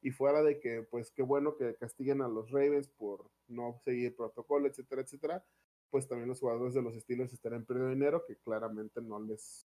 Y 0.03 0.11
fuera 0.11 0.43
de 0.43 0.61
que, 0.61 0.83
pues 0.83 1.13
qué 1.13 1.23
bueno 1.23 1.57
que 1.57 1.77
castiguen 1.77 2.23
a 2.23 2.29
los 2.29 2.51
Ravens 2.51 2.89
por 2.89 3.31
no 3.49 3.81
seguir 3.85 4.17
protocolo, 4.17 4.67
etcétera, 4.67 5.03
etcétera, 5.03 5.45
pues 5.91 6.09
también 6.09 6.29
los 6.29 6.41
jugadores 6.41 6.75
de 6.75 6.83
los 6.83 6.95
estilos 6.95 7.33
estarán 7.33 7.67
perdiendo 7.67 7.93
dinero 7.93 8.25
que 8.27 8.37
claramente 8.37 9.01
no 9.03 9.21
les, 9.21 9.69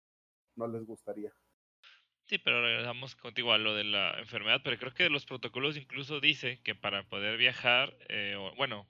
no 0.55 0.67
les 0.67 0.86
gustaría. 0.86 1.34
Sí, 2.25 2.38
pero 2.38 2.61
regresamos 2.61 3.15
contigo 3.15 3.53
a 3.53 3.57
lo 3.57 3.73
de 3.73 3.84
la 3.84 4.19
enfermedad, 4.19 4.61
pero 4.63 4.77
creo 4.77 4.93
que 4.93 5.09
los 5.09 5.25
protocolos 5.25 5.77
incluso 5.77 6.19
dice 6.19 6.61
que 6.61 6.75
para 6.75 7.07
poder 7.09 7.38
viajar, 7.38 7.97
eh, 8.07 8.36
bueno, 8.55 8.88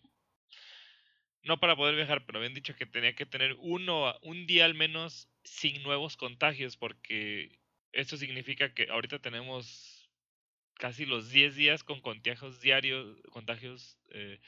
no 1.43 1.59
para 1.59 1.75
poder 1.75 1.95
viajar, 1.95 2.25
pero 2.25 2.39
habían 2.39 2.53
dicho 2.53 2.75
que 2.75 2.85
tenía 2.85 3.15
que 3.15 3.25
tener 3.25 3.55
uno, 3.59 4.13
un 4.23 4.45
día 4.45 4.65
al 4.65 4.75
menos 4.75 5.29
sin 5.43 5.81
nuevos 5.83 6.17
contagios, 6.17 6.75
porque 6.75 7.59
esto 7.93 8.17
significa 8.17 8.73
que 8.73 8.89
ahorita 8.89 9.19
tenemos 9.19 9.88
casi 10.79 11.05
los 11.05 11.29
10 11.29 11.55
días 11.55 11.83
con 11.83 12.01
contagios 12.01 12.61
diarios, 12.61 13.17
contagios 13.31 13.99
eh, 14.11 14.39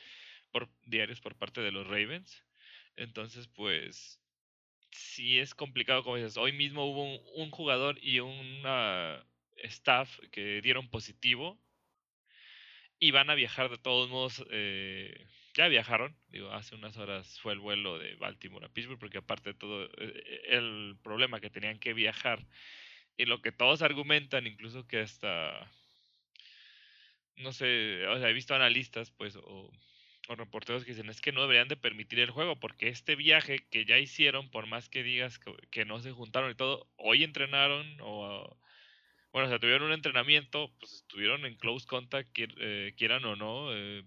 por, 0.51 0.69
diarios 0.85 1.19
por 1.19 1.35
parte 1.35 1.61
de 1.61 1.71
los 1.71 1.85
Ravens. 1.85 2.43
Entonces, 2.95 3.47
pues, 3.49 4.19
sí 4.91 5.39
es 5.39 5.53
complicado, 5.53 6.03
como 6.03 6.15
dices. 6.15 6.37
Hoy 6.37 6.53
mismo 6.53 6.85
hubo 6.85 7.03
un, 7.35 7.51
jugador 7.51 7.99
y 8.01 8.21
un 8.21 8.63
staff 9.57 10.19
que 10.31 10.61
dieron 10.61 10.89
positivo 10.89 11.59
y 12.97 13.11
van 13.11 13.29
a 13.29 13.35
viajar 13.35 13.69
de 13.69 13.77
todos 13.77 14.09
modos. 14.09 14.43
Eh, 14.51 15.27
ya 15.53 15.67
viajaron, 15.67 16.15
digo, 16.29 16.49
hace 16.53 16.75
unas 16.75 16.95
horas 16.95 17.39
fue 17.41 17.51
el 17.51 17.59
vuelo 17.59 17.99
de 17.99 18.15
Baltimore 18.15 18.65
a 18.65 18.69
Pittsburgh, 18.69 18.99
porque 18.99 19.17
aparte 19.17 19.51
de 19.51 19.59
todo 19.59 19.83
eh, 19.97 20.43
el 20.47 20.95
problema 21.03 21.41
que 21.41 21.49
tenían 21.49 21.77
que 21.77 21.93
viajar 21.93 22.47
y 23.17 23.25
lo 23.25 23.41
que 23.41 23.51
todos 23.51 23.81
argumentan, 23.81 24.47
incluso 24.47 24.87
que 24.87 24.99
hasta, 24.99 25.69
no 27.41 27.51
sé, 27.53 28.07
o 28.07 28.19
sea, 28.19 28.29
he 28.29 28.33
visto 28.33 28.55
analistas, 28.55 29.11
pues, 29.11 29.35
o, 29.35 29.71
reporteros 30.29 30.85
que 30.85 30.91
dicen, 30.91 31.09
es 31.09 31.19
que 31.19 31.33
no 31.33 31.41
deberían 31.41 31.67
de 31.67 31.75
permitir 31.75 32.19
el 32.19 32.31
juego, 32.31 32.57
porque 32.57 32.87
este 32.87 33.17
viaje 33.17 33.65
que 33.69 33.83
ya 33.83 33.97
hicieron, 33.99 34.49
por 34.49 34.65
más 34.65 34.87
que 34.87 35.03
digas 35.03 35.39
que, 35.71 35.83
no 35.85 35.99
se 35.99 36.11
juntaron 36.11 36.51
y 36.51 36.55
todo, 36.55 36.89
hoy 36.97 37.23
entrenaron 37.23 37.97
o... 38.01 38.57
Bueno, 39.33 39.47
o 39.47 39.49
sea, 39.49 39.59
tuvieron 39.59 39.83
un 39.83 39.93
entrenamiento, 39.93 40.73
pues 40.79 40.93
estuvieron 40.93 41.45
en 41.45 41.55
close 41.55 41.87
contact, 41.87 42.29
eh, 42.37 42.93
quieran 42.97 43.23
o 43.23 43.37
no, 43.37 43.73
eh, 43.73 44.03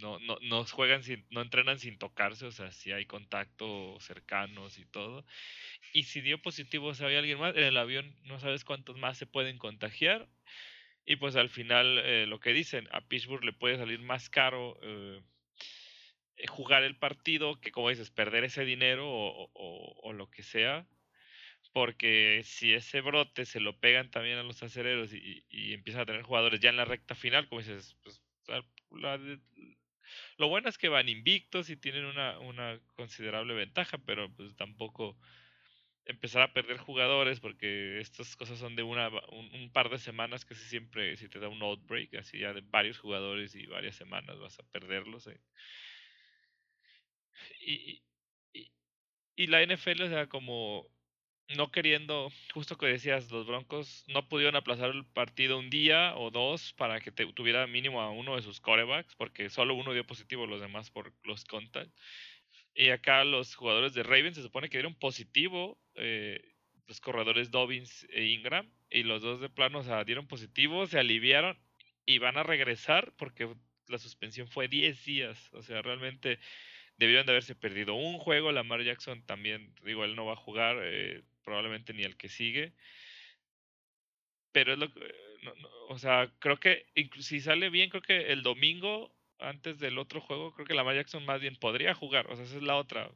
no, 0.00 0.18
no, 0.20 0.38
no 0.42 0.64
juegan 0.64 1.02
sin, 1.02 1.26
no 1.30 1.42
entrenan 1.42 1.78
sin 1.78 1.98
tocarse, 1.98 2.46
o 2.46 2.52
sea, 2.52 2.70
si 2.72 2.92
hay 2.92 3.06
contacto 3.06 3.98
cercanos 4.00 4.78
y 4.78 4.86
todo. 4.86 5.24
Y 5.92 6.04
si 6.04 6.20
dio 6.20 6.40
positivo, 6.40 6.88
o 6.88 6.94
sea, 6.94 7.08
hay 7.08 7.16
alguien 7.16 7.38
más, 7.38 7.56
en 7.56 7.64
el 7.64 7.76
avión 7.76 8.14
no 8.24 8.38
sabes 8.40 8.64
cuántos 8.64 8.96
más 8.96 9.18
se 9.18 9.26
pueden 9.26 9.58
contagiar. 9.58 10.28
Y 11.10 11.16
pues 11.16 11.36
al 11.36 11.48
final 11.48 12.02
eh, 12.04 12.26
lo 12.26 12.38
que 12.38 12.52
dicen, 12.52 12.86
a 12.92 13.00
Pittsburgh 13.00 13.42
le 13.42 13.54
puede 13.54 13.78
salir 13.78 13.98
más 13.98 14.28
caro 14.28 14.78
eh, 14.82 15.22
jugar 16.48 16.82
el 16.82 16.96
partido 16.96 17.58
que, 17.62 17.72
como 17.72 17.88
dices, 17.88 18.10
perder 18.10 18.44
ese 18.44 18.66
dinero 18.66 19.06
o, 19.08 20.12
lo 20.12 20.28
que 20.28 20.42
sea. 20.42 20.86
Porque 21.72 22.42
si 22.44 22.74
ese 22.74 23.00
brote 23.00 23.46
se 23.46 23.58
lo 23.58 23.78
pegan 23.80 24.10
también 24.10 24.36
a 24.36 24.42
los 24.42 24.62
acereros 24.62 25.14
y, 25.14 25.46
y, 25.48 25.72
empiezan 25.72 26.02
a 26.02 26.06
tener 26.06 26.24
jugadores 26.24 26.60
ya 26.60 26.68
en 26.68 26.76
la 26.76 26.84
recta 26.84 27.14
final, 27.14 27.48
como 27.48 27.62
dices, 27.62 27.96
pues 28.02 28.20
la, 28.46 29.18
lo 30.36 30.48
bueno 30.48 30.68
es 30.68 30.76
que 30.76 30.90
van 30.90 31.08
invictos 31.08 31.70
y 31.70 31.78
tienen 31.78 32.04
una, 32.04 32.38
una 32.38 32.78
considerable 32.96 33.54
ventaja, 33.54 33.96
pero 33.96 34.30
pues 34.34 34.54
tampoco 34.56 35.16
empezar 36.08 36.42
a 36.42 36.52
perder 36.52 36.78
jugadores 36.78 37.38
porque 37.40 38.00
estas 38.00 38.34
cosas 38.36 38.58
son 38.58 38.74
de 38.76 38.82
una 38.82 39.08
un, 39.30 39.70
par 39.72 39.90
de 39.90 39.98
semanas 39.98 40.44
casi 40.44 40.64
siempre 40.64 41.16
si 41.16 41.28
te 41.28 41.38
da 41.38 41.48
un 41.48 41.62
outbreak 41.62 42.14
así 42.14 42.38
ya 42.40 42.52
de 42.52 42.62
varios 42.62 42.98
jugadores 42.98 43.54
y 43.54 43.66
varias 43.66 43.96
semanas 43.96 44.38
vas 44.38 44.58
a 44.58 44.62
perderlos 44.64 45.26
eh. 45.26 45.40
y, 47.60 48.02
y, 49.36 49.46
la 49.46 49.62
NFL 49.62 50.02
o 50.02 50.08
sea 50.08 50.28
como 50.28 50.90
no 51.56 51.70
queriendo, 51.70 52.30
justo 52.52 52.76
que 52.76 52.86
decías, 52.86 53.30
los 53.30 53.46
Broncos 53.46 54.04
no 54.08 54.28
pudieron 54.28 54.56
aplazar 54.56 54.90
el 54.90 55.06
partido 55.06 55.58
un 55.58 55.70
día 55.70 56.14
o 56.16 56.30
dos 56.30 56.74
para 56.74 57.00
que 57.00 57.10
tuviera 57.10 57.66
mínimo 57.66 58.02
a 58.02 58.10
uno 58.10 58.36
de 58.36 58.42
sus 58.42 58.60
corebacks, 58.60 59.14
porque 59.14 59.48
solo 59.48 59.74
uno 59.74 59.94
dio 59.94 60.06
positivo, 60.06 60.46
los 60.46 60.60
demás 60.60 60.90
por 60.90 61.14
los 61.24 61.44
contact. 61.44 61.90
Y 62.78 62.90
acá 62.90 63.24
los 63.24 63.56
jugadores 63.56 63.92
de 63.92 64.04
Ravens 64.04 64.36
se 64.36 64.42
supone 64.42 64.70
que 64.70 64.78
dieron 64.78 64.94
positivo, 64.94 65.80
eh, 65.96 66.54
los 66.86 67.00
corredores 67.00 67.50
Dobbins 67.50 68.06
e 68.10 68.26
Ingram, 68.26 68.70
y 68.88 69.02
los 69.02 69.20
dos 69.20 69.40
de 69.40 69.48
plano 69.48 69.80
o 69.80 70.04
dieron 70.04 70.28
positivo, 70.28 70.86
se 70.86 71.00
aliviaron 71.00 71.58
y 72.06 72.18
van 72.18 72.38
a 72.38 72.44
regresar 72.44 73.12
porque 73.16 73.48
la 73.88 73.98
suspensión 73.98 74.46
fue 74.46 74.68
10 74.68 75.04
días. 75.04 75.52
O 75.54 75.62
sea, 75.62 75.82
realmente 75.82 76.38
debieron 76.98 77.26
de 77.26 77.32
haberse 77.32 77.56
perdido 77.56 77.94
un 77.94 78.16
juego. 78.18 78.52
Lamar 78.52 78.84
Jackson 78.84 79.26
también, 79.26 79.74
digo, 79.82 80.04
él 80.04 80.14
no 80.14 80.26
va 80.26 80.34
a 80.34 80.36
jugar. 80.36 80.78
Eh, 80.80 81.24
probablemente 81.42 81.94
ni 81.94 82.04
el 82.04 82.16
que 82.16 82.28
sigue. 82.28 82.74
Pero 84.52 84.74
es 84.74 84.78
lo 84.78 84.92
que, 84.92 85.00
o 85.88 85.98
sea, 85.98 86.30
creo 86.38 86.60
que 86.60 86.86
si 87.18 87.40
sale 87.40 87.70
bien, 87.70 87.90
creo 87.90 88.02
que 88.02 88.32
el 88.32 88.42
domingo, 88.42 89.10
antes 89.38 89.78
del 89.78 89.98
otro 89.98 90.20
juego, 90.20 90.52
creo 90.52 90.66
que 90.66 90.74
Lamar 90.74 90.96
Jackson 90.96 91.24
más 91.24 91.40
bien 91.40 91.56
podría 91.56 91.94
jugar. 91.94 92.26
O 92.30 92.36
sea, 92.36 92.44
esa 92.44 92.56
es 92.56 92.62
la 92.62 92.76
otra. 92.76 93.10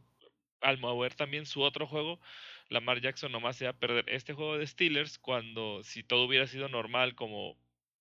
Al 0.61 0.79
mover 0.79 1.15
también 1.15 1.47
su 1.47 1.63
otro 1.63 1.87
juego, 1.87 2.21
Lamar 2.69 3.01
Jackson 3.01 3.33
nomás 3.33 3.57
se 3.57 3.65
va 3.65 3.73
a 3.73 3.79
perder 3.79 4.05
este 4.09 4.33
juego 4.33 4.59
de 4.59 4.67
Steelers 4.67 5.19
cuando 5.19 5.83
si 5.83 6.03
todo 6.05 6.25
hubiera 6.25 6.47
sido 6.47 6.69
normal 6.69 7.15
como 7.15 7.57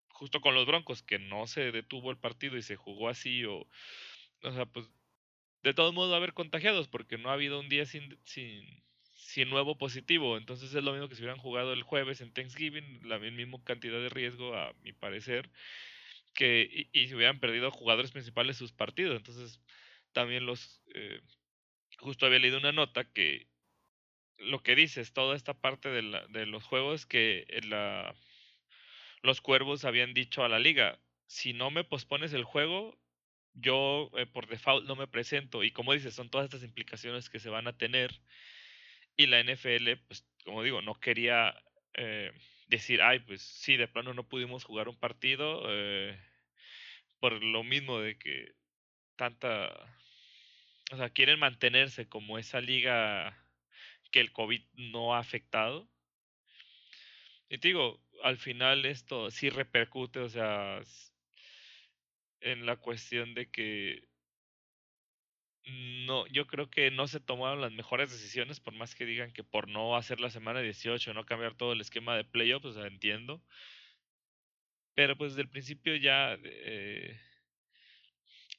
justo 0.09 0.41
con 0.41 0.53
los 0.53 0.67
Broncos, 0.67 1.01
que 1.01 1.17
no 1.17 1.47
se 1.47 1.72
detuvo 1.72 2.11
el 2.11 2.17
partido 2.17 2.57
y 2.57 2.61
se 2.61 2.76
jugó 2.76 3.09
así 3.09 3.45
o... 3.45 3.67
O 4.43 4.51
sea, 4.51 4.65
pues 4.65 4.89
de 5.63 5.74
todos 5.74 5.93
modos 5.93 6.11
va 6.11 6.15
a 6.15 6.17
haber 6.17 6.34
contagiados 6.34 6.88
porque 6.88 7.17
no 7.17 7.30
ha 7.30 7.34
habido 7.34 7.59
un 7.59 7.69
día 7.69 7.86
sin, 7.86 8.17
sin, 8.24 8.84
sin 9.03 9.49
nuevo 9.49 9.78
positivo. 9.78 10.38
Entonces 10.38 10.74
es 10.74 10.84
lo 10.84 10.91
mismo 10.93 11.09
que 11.09 11.15
si 11.15 11.22
hubieran 11.22 11.39
jugado 11.39 11.74
el 11.74 11.84
jueves 11.84 12.22
en 12.22 12.34
Thanksgiving, 12.34 13.07
la 13.07 13.19
misma 13.19 13.63
cantidad 13.63 13.99
de 13.99 14.09
riesgo, 14.09 14.55
a 14.55 14.74
mi 14.84 14.93
parecer, 14.93 15.49
que 16.34 16.89
y, 16.93 17.07
si 17.07 17.15
hubieran 17.15 17.39
perdido 17.39 17.71
jugadores 17.71 18.11
principales 18.11 18.57
sus 18.57 18.71
partidos. 18.71 19.17
Entonces 19.17 19.61
también 20.13 20.45
los... 20.45 20.82
Eh, 20.93 21.21
justo 21.99 22.25
había 22.25 22.39
leído 22.39 22.57
una 22.57 22.71
nota 22.71 23.03
que 23.03 23.47
lo 24.38 24.63
que 24.63 24.75
dices, 24.75 25.13
toda 25.13 25.36
esta 25.36 25.53
parte 25.53 25.89
de, 25.89 26.01
la, 26.01 26.25
de 26.27 26.45
los 26.45 26.63
juegos 26.63 27.05
que 27.05 27.45
la, 27.67 28.15
los 29.21 29.41
cuervos 29.41 29.86
habían 29.86 30.13
dicho 30.13 30.43
a 30.43 30.49
la 30.49 30.59
liga, 30.59 30.99
si 31.27 31.53
no 31.53 31.69
me 31.71 31.84
pospones 31.84 32.34
el 32.34 32.43
juego, 32.43 32.97
yo 33.53 34.09
eh, 34.17 34.25
por 34.25 34.47
default 34.47 34.88
no 34.88 34.95
me 34.95 35.07
presento. 35.07 35.63
Y 35.63 35.71
como 35.71 35.93
dices, 35.93 36.13
son 36.13 36.29
todas 36.29 36.45
estas 36.45 36.63
implicaciones 36.63 37.29
que 37.29 37.39
se 37.39 37.49
van 37.49 37.67
a 37.67 37.77
tener 37.77 38.19
y 39.15 39.27
la 39.27 39.41
NFL, 39.43 39.97
pues 40.07 40.25
como 40.43 40.63
digo, 40.63 40.82
no 40.82 40.99
quería 40.99 41.55
eh, 41.93 42.32
decir, 42.72 43.01
ay, 43.01 43.19
pues 43.19 43.41
sí, 43.41 43.78
de 43.78 43.88
plano 43.88 44.13
no 44.13 44.28
pudimos 44.28 44.63
jugar 44.63 44.88
un 44.88 44.97
partido 44.97 45.63
eh, 45.67 46.17
por 47.19 47.43
lo 47.43 47.63
mismo 47.63 47.99
de 47.99 48.17
que 48.17 48.53
tanta, 49.17 49.69
o 50.91 50.97
sea, 50.97 51.09
quieren 51.09 51.38
mantenerse 51.38 52.07
como 52.07 52.39
esa 52.39 52.61
liga 52.61 53.38
que 54.11 54.22
el 54.22 54.32
COVID 54.32 54.61
no 54.74 55.13
ha 55.13 55.19
afectado. 55.19 55.88
Y 57.49 57.57
te 57.57 57.67
digo, 57.67 58.01
al 58.24 58.38
final 58.38 58.86
esto 58.86 59.30
sí 59.32 59.49
repercute, 59.49 60.19
o 60.19 60.30
sea, 60.30 60.82
en 62.39 62.65
la 62.65 62.78
cuestión 62.78 63.34
de 63.34 63.51
que 63.51 64.07
no, 65.66 66.26
yo 66.28 66.47
creo 66.47 66.70
que 66.70 66.91
no 66.91 67.07
se 67.07 67.20
tomaron 67.20 67.62
las 67.62 67.72
mejores 67.72 68.12
decisiones, 68.12 68.59
por 68.59 68.74
más 68.74 68.95
que 68.95 69.05
digan 69.05 69.32
que 69.32 69.43
por 69.43 69.68
no 69.68 69.95
hacer 69.95 70.20
la 70.20 70.30
semana 70.30 70.62
18, 70.62 71.14
no 71.14 71.26
cambiar 71.26 71.55
todo 71.55 71.74
el 71.74 71.82
esquema 71.82 72.16
de 72.16 72.24
playoffs, 72.24 72.66
o 72.66 72.74
sea, 72.74 72.88
entiendo. 72.88 73.41
Pero 74.95 75.18
pues 75.18 75.32
desde 75.32 75.43
el 75.43 75.49
principio 75.49 75.95
ya 75.95 76.38
eh, 76.43 77.20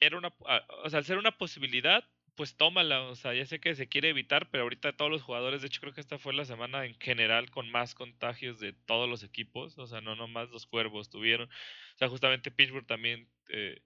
era 0.00 0.16
una, 0.18 0.32
ah, 0.46 0.66
o 0.84 0.90
sea, 0.90 0.98
al 0.98 1.04
ser 1.04 1.18
una 1.18 1.36
posibilidad, 1.36 2.04
pues 2.34 2.56
tómala, 2.56 3.02
o 3.02 3.14
sea, 3.16 3.34
ya 3.34 3.44
sé 3.46 3.60
que 3.60 3.74
se 3.74 3.88
quiere 3.88 4.08
evitar, 4.08 4.50
pero 4.50 4.62
ahorita 4.64 4.96
todos 4.96 5.10
los 5.10 5.22
jugadores, 5.22 5.60
de 5.60 5.66
hecho 5.68 5.80
creo 5.80 5.92
que 5.92 6.00
esta 6.00 6.18
fue 6.18 6.32
la 6.32 6.44
semana 6.44 6.86
en 6.86 6.98
general 6.98 7.50
con 7.50 7.70
más 7.70 7.94
contagios 7.94 8.58
de 8.60 8.72
todos 8.72 9.08
los 9.08 9.22
equipos, 9.22 9.76
o 9.78 9.86
sea, 9.86 10.00
no 10.00 10.16
nomás 10.16 10.50
los 10.50 10.66
cuervos 10.66 11.10
tuvieron, 11.10 11.48
o 11.48 11.98
sea, 11.98 12.08
justamente 12.08 12.50
Pittsburgh 12.50 12.86
también 12.86 13.28
eh, 13.50 13.82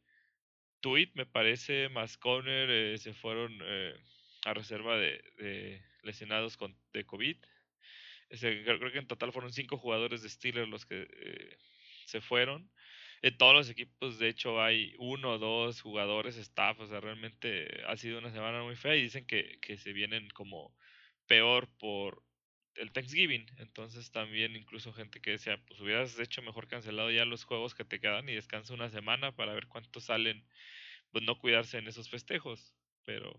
Tweet, 0.87 1.11
me 1.15 1.27
parece, 1.27 1.89
más 1.89 2.17
Conner 2.17 2.71
eh, 2.71 2.99
se 2.99 3.13
fueron 3.13 3.59
eh, 3.61 3.93
a 4.45 4.55
reserva 4.55 4.97
de, 4.97 5.83
lesionados 6.05 6.57
con, 6.57 6.79
de 6.93 7.05
COVID. 7.05 7.37
creo, 8.29 8.93
que 8.93 8.99
en 8.99 9.09
total 9.09 9.33
fueron 9.33 9.53
cinco 9.53 9.79
jugadores 9.79 10.23
de 10.23 10.29
Steelers 10.29 10.69
los 10.69 10.87
que 10.87 11.09
eh, 11.11 11.59
se 12.05 12.21
fueron. 12.21 12.71
En 13.21 13.37
todos 13.37 13.53
los 13.53 13.69
equipos, 13.69 14.21
de 14.21 14.29
hecho, 14.29 14.63
hay 14.63 14.95
uno 14.99 15.33
o 15.33 15.39
dos 15.39 15.81
jugadores, 15.81 16.37
staff, 16.37 16.79
o 16.79 16.87
sea, 16.87 17.01
realmente 17.01 17.83
ha 17.89 17.97
sido 17.97 18.21
una 18.21 18.31
semana 18.31 18.63
muy 18.63 18.77
fea 18.77 18.95
y 18.95 19.03
dicen 19.03 19.27
que, 19.27 19.59
que 19.61 19.79
se 19.79 19.93
vienen 19.93 20.29
como 20.29 20.73
peor 21.27 21.69
por 21.81 22.23
el 22.77 22.93
Thanksgiving. 22.93 23.47
Entonces 23.59 24.11
también 24.11 24.57
incluso 24.57 24.93
gente 24.93 25.21
que 25.21 25.33
decía, 25.33 25.61
pues 25.67 25.81
hubieras 25.81 26.19
hecho 26.19 26.43
mejor 26.43 26.69
cancelado 26.69 27.11
ya 27.11 27.25
los 27.25 27.45
juegos 27.45 27.75
que 27.75 27.85
te 27.85 28.01
quedan 28.01 28.29
y 28.29 28.35
descansa 28.35 28.75
una 28.75 28.91
semana 28.91 29.35
para 29.35 29.55
ver 29.55 29.67
cuántos 29.69 30.05
salen, 30.05 30.45
pues 31.13 31.25
no 31.25 31.39
cuidarse 31.39 31.79
en 31.79 31.89
esos 31.89 32.11
festejos. 32.11 32.75
Pero 33.05 33.33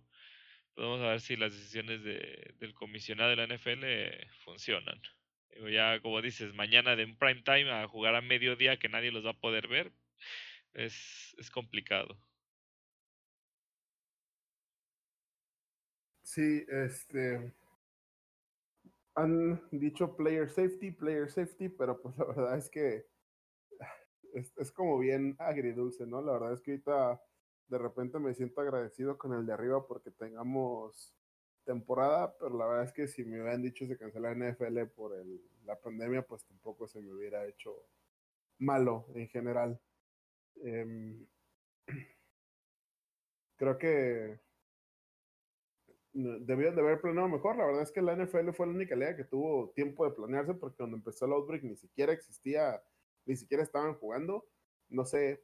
pues, 0.76 0.88
vamos 0.88 1.02
a 1.02 1.10
ver 1.10 1.22
si 1.22 1.36
las 1.36 1.54
decisiones 1.54 2.04
de, 2.04 2.54
del 2.60 2.74
comisionado 2.74 3.32
de 3.32 3.36
la 3.38 3.48
NFL 3.48 3.84
funcionan. 4.46 5.02
ya 5.72 6.00
como 6.02 6.22
dices, 6.22 6.54
mañana 6.54 6.96
de 6.96 7.06
un 7.06 7.18
prime 7.18 7.42
time 7.44 7.72
a 7.72 7.88
jugar 7.88 8.16
a 8.16 8.22
mediodía 8.22 8.78
que 8.78 8.90
nadie 8.90 9.12
los 9.12 9.26
va 9.26 9.32
a 9.32 9.40
poder 9.40 9.68
ver, 9.68 9.92
es, 10.74 11.36
es 11.40 11.50
complicado. 11.52 12.18
Sí, 16.24 16.64
este, 16.68 17.54
han 19.18 19.60
dicho 19.72 20.16
player 20.16 20.48
safety, 20.48 20.92
player 20.92 21.30
safety, 21.30 21.70
pero 21.70 22.00
pues 22.00 22.16
la 22.20 22.26
verdad 22.26 22.58
es 22.58 22.70
que 22.70 23.08
es, 24.34 24.72
como 24.72 25.00
bien 25.00 25.36
agridulce, 25.40 26.06
¿no? 26.06 26.22
La 26.22 26.34
verdad 26.34 26.54
es 26.54 26.62
que 26.62 26.72
ahorita 26.72 27.22
de 27.68 27.78
repente 27.80 28.20
me 28.20 28.36
siento 28.36 28.62
agradecido 28.62 29.18
con 29.18 29.34
el 29.34 29.46
de 29.48 29.54
arriba 29.54 29.88
porque 29.88 30.12
tengamos 30.12 31.16
temporada, 31.66 32.38
pero 32.38 32.56
la 32.56 32.68
verdad 32.68 32.84
es 32.86 32.94
que 32.94 33.08
si 33.08 33.26
me 33.26 33.42
hubieran 33.42 33.64
dicho 33.64 33.88
se 33.88 33.98
cancela 33.98 34.36
NFL 34.36 34.86
por 34.96 35.16
el, 35.16 35.42
la 35.66 35.80
pandemia, 35.82 36.22
pues 36.22 36.46
tampoco 36.46 36.88
se 36.88 37.02
me 37.02 37.12
hubiera 37.12 37.44
hecho 37.48 37.88
malo 38.60 39.08
en 39.16 39.28
general. 39.30 39.82
Em, 40.58 41.26
creo 43.58 43.80
que 43.80 44.40
debían 46.18 46.76
de 46.76 46.82
haber 46.82 47.00
planeado 47.00 47.30
mejor. 47.30 47.58
La 47.58 47.66
verdad 47.66 47.84
es 47.84 47.92
que 47.92 48.02
la 48.02 48.16
NFL 48.16 48.52
fue 48.52 48.66
la 48.66 48.74
única 48.74 48.96
liga 48.96 49.16
que 49.16 49.24
tuvo 49.24 49.70
tiempo 49.72 50.06
de 50.06 50.16
planearse 50.16 50.54
porque 50.56 50.78
cuando 50.78 50.98
empezó 50.98 51.26
el 51.26 51.34
Outbreak 51.34 51.64
ni 51.64 51.76
siquiera 51.76 52.12
existía, 52.12 52.82
ni 53.26 53.36
siquiera 53.36 53.64
estaban 53.64 53.94
jugando. 53.96 54.48
No 54.90 55.06
sé, 55.06 55.44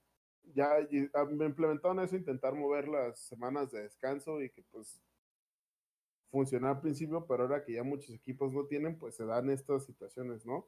ya 0.56 0.80
implementaron 0.82 2.00
eso, 2.00 2.16
intentar 2.16 2.56
mover 2.56 2.88
las 2.88 3.20
semanas 3.20 3.72
de 3.72 3.84
descanso 3.84 4.42
y 4.42 4.50
que 4.50 4.64
pues 4.64 5.02
funcionó 6.32 6.70
al 6.70 6.82
principio, 6.82 7.26
pero 7.28 7.44
ahora 7.44 7.64
que 7.64 7.74
ya 7.74 7.84
muchos 7.84 8.16
equipos 8.16 8.52
no 8.52 8.66
tienen, 8.66 8.98
pues 8.98 9.16
se 9.16 9.26
dan 9.26 9.52
estas 9.52 9.86
situaciones, 9.86 10.46
¿no? 10.46 10.68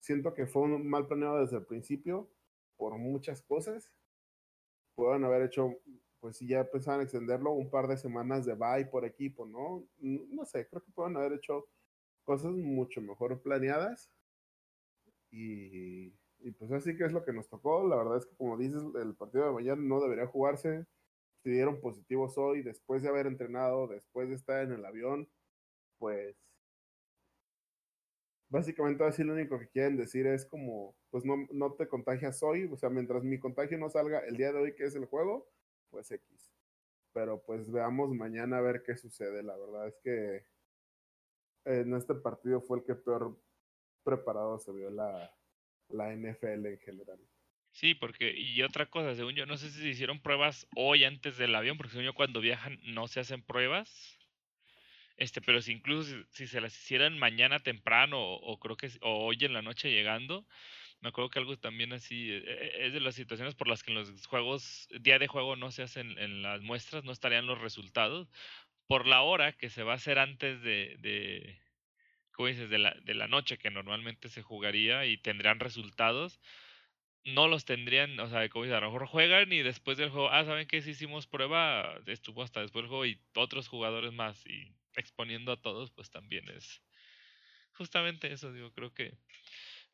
Siento 0.00 0.32
que 0.32 0.46
fue 0.46 0.62
un 0.62 0.88
mal 0.88 1.06
planeado 1.06 1.40
desde 1.40 1.58
el 1.58 1.66
principio 1.66 2.30
por 2.76 2.96
muchas 2.96 3.42
cosas. 3.42 3.92
Pueden 4.94 5.24
haber 5.24 5.42
hecho 5.42 5.76
pues 6.24 6.38
si 6.38 6.46
ya 6.46 6.64
pensaban 6.64 7.02
extenderlo 7.02 7.50
un 7.52 7.68
par 7.68 7.86
de 7.86 7.98
semanas 7.98 8.46
de 8.46 8.54
bye 8.54 8.86
por 8.86 9.04
equipo, 9.04 9.44
¿no? 9.44 9.86
No 9.98 10.46
sé, 10.46 10.66
creo 10.66 10.82
que 10.82 10.90
pueden 10.90 11.18
haber 11.18 11.34
hecho 11.34 11.68
cosas 12.24 12.52
mucho 12.52 13.02
mejor 13.02 13.42
planeadas. 13.42 14.10
Y, 15.30 16.14
y, 16.38 16.50
pues 16.58 16.72
así 16.72 16.96
que 16.96 17.04
es 17.04 17.12
lo 17.12 17.26
que 17.26 17.34
nos 17.34 17.46
tocó. 17.50 17.86
La 17.86 17.96
verdad 17.96 18.16
es 18.16 18.24
que 18.24 18.34
como 18.36 18.56
dices, 18.56 18.82
el 19.02 19.14
partido 19.14 19.44
de 19.44 19.52
mañana 19.52 19.82
no 19.82 20.00
debería 20.00 20.26
jugarse. 20.26 20.86
Si 21.42 21.50
dieron 21.50 21.78
positivos 21.82 22.38
hoy, 22.38 22.62
después 22.62 23.02
de 23.02 23.10
haber 23.10 23.26
entrenado, 23.26 23.86
después 23.86 24.30
de 24.30 24.36
estar 24.36 24.64
en 24.64 24.72
el 24.72 24.86
avión, 24.86 25.28
pues 25.98 26.38
básicamente 28.48 29.04
así 29.04 29.22
lo 29.24 29.34
único 29.34 29.58
que 29.58 29.68
quieren 29.68 29.98
decir 29.98 30.26
es 30.26 30.46
como, 30.46 30.96
pues 31.10 31.26
no, 31.26 31.46
no 31.52 31.74
te 31.74 31.86
contagias 31.86 32.42
hoy, 32.42 32.64
o 32.72 32.78
sea, 32.78 32.88
mientras 32.88 33.24
mi 33.24 33.38
contagio 33.38 33.76
no 33.76 33.90
salga 33.90 34.20
el 34.20 34.38
día 34.38 34.52
de 34.52 34.58
hoy 34.60 34.74
que 34.74 34.84
es 34.84 34.94
el 34.94 35.04
juego, 35.04 35.46
pues 35.94 36.10
X. 36.10 36.52
Pero 37.12 37.40
pues 37.40 37.70
veamos 37.70 38.10
mañana 38.10 38.58
a 38.58 38.60
ver 38.60 38.82
qué 38.82 38.96
sucede. 38.96 39.44
La 39.44 39.56
verdad 39.56 39.86
es 39.86 39.96
que 40.02 40.44
en 41.64 41.94
este 41.94 42.16
partido 42.16 42.60
fue 42.60 42.78
el 42.78 42.84
que 42.84 42.96
peor 42.96 43.40
preparado 44.02 44.58
se 44.58 44.72
vio 44.72 44.90
la, 44.90 45.32
la 45.90 46.12
NFL 46.12 46.66
en 46.66 46.78
general. 46.80 47.20
Sí, 47.70 47.94
porque, 47.94 48.34
y 48.36 48.62
otra 48.62 48.86
cosa, 48.86 49.14
según 49.14 49.34
yo, 49.34 49.46
no 49.46 49.56
sé 49.56 49.70
si 49.70 49.80
se 49.80 49.88
hicieron 49.88 50.20
pruebas 50.20 50.66
hoy 50.74 51.04
antes 51.04 51.36
del 51.36 51.54
avión, 51.54 51.76
porque 51.76 51.92
según 51.92 52.06
yo 52.06 52.14
cuando 52.14 52.40
viajan 52.40 52.80
no 52.82 53.06
se 53.06 53.20
hacen 53.20 53.42
pruebas. 53.42 54.18
Este, 55.16 55.40
pero 55.40 55.62
si 55.62 55.72
incluso 55.72 56.16
si, 56.30 56.48
se 56.48 56.60
las 56.60 56.76
hicieran 56.76 57.18
mañana 57.18 57.60
temprano 57.60 58.20
o, 58.20 58.58
creo 58.58 58.76
que 58.76 58.90
o 59.00 59.26
hoy 59.26 59.38
en 59.40 59.52
la 59.52 59.62
noche 59.62 59.92
llegando, 59.92 60.44
me 61.04 61.10
acuerdo 61.10 61.28
que 61.28 61.38
algo 61.38 61.58
también 61.58 61.92
así 61.92 62.30
eh, 62.32 62.42
eh, 62.46 62.86
es 62.86 62.94
de 62.94 63.00
las 63.00 63.14
situaciones 63.14 63.54
por 63.54 63.68
las 63.68 63.82
que 63.82 63.92
en 63.92 63.98
los 63.98 64.26
juegos, 64.26 64.88
día 65.02 65.18
de 65.18 65.26
juego 65.26 65.54
no 65.54 65.70
se 65.70 65.82
hacen 65.82 66.18
en 66.18 66.40
las 66.40 66.62
muestras, 66.62 67.04
no 67.04 67.12
estarían 67.12 67.46
los 67.46 67.60
resultados. 67.60 68.30
Por 68.86 69.06
la 69.06 69.20
hora 69.20 69.52
que 69.52 69.68
se 69.68 69.82
va 69.82 69.92
a 69.92 69.96
hacer 69.96 70.18
antes 70.18 70.62
de, 70.62 70.96
de 71.00 71.60
¿cómo 72.32 72.48
dices? 72.48 72.70
De 72.70 72.78
la, 72.78 72.94
de 73.02 73.12
la 73.12 73.28
noche 73.28 73.58
que 73.58 73.70
normalmente 73.70 74.30
se 74.30 74.40
jugaría 74.40 75.04
y 75.04 75.18
tendrían 75.18 75.60
resultados, 75.60 76.40
no 77.24 77.48
los 77.48 77.66
tendrían, 77.66 78.18
o 78.18 78.28
sea, 78.30 78.48
como 78.48 78.64
dices, 78.64 78.78
a 78.78 78.80
lo 78.80 78.90
mejor 78.90 79.06
juegan 79.06 79.52
y 79.52 79.60
después 79.60 79.98
del 79.98 80.08
juego, 80.08 80.30
ah, 80.30 80.46
¿saben 80.46 80.66
qué? 80.66 80.80
Si 80.80 80.92
hicimos 80.92 81.26
prueba, 81.26 82.00
estuvo 82.06 82.42
hasta 82.42 82.62
después 82.62 82.84
del 82.84 82.88
juego 82.88 83.04
y 83.04 83.20
otros 83.34 83.68
jugadores 83.68 84.14
más 84.14 84.46
y 84.46 84.74
exponiendo 84.96 85.52
a 85.52 85.60
todos, 85.60 85.90
pues 85.90 86.10
también 86.10 86.48
es 86.48 86.82
justamente 87.74 88.32
eso, 88.32 88.52
digo, 88.54 88.72
creo 88.72 88.94
que 88.94 89.18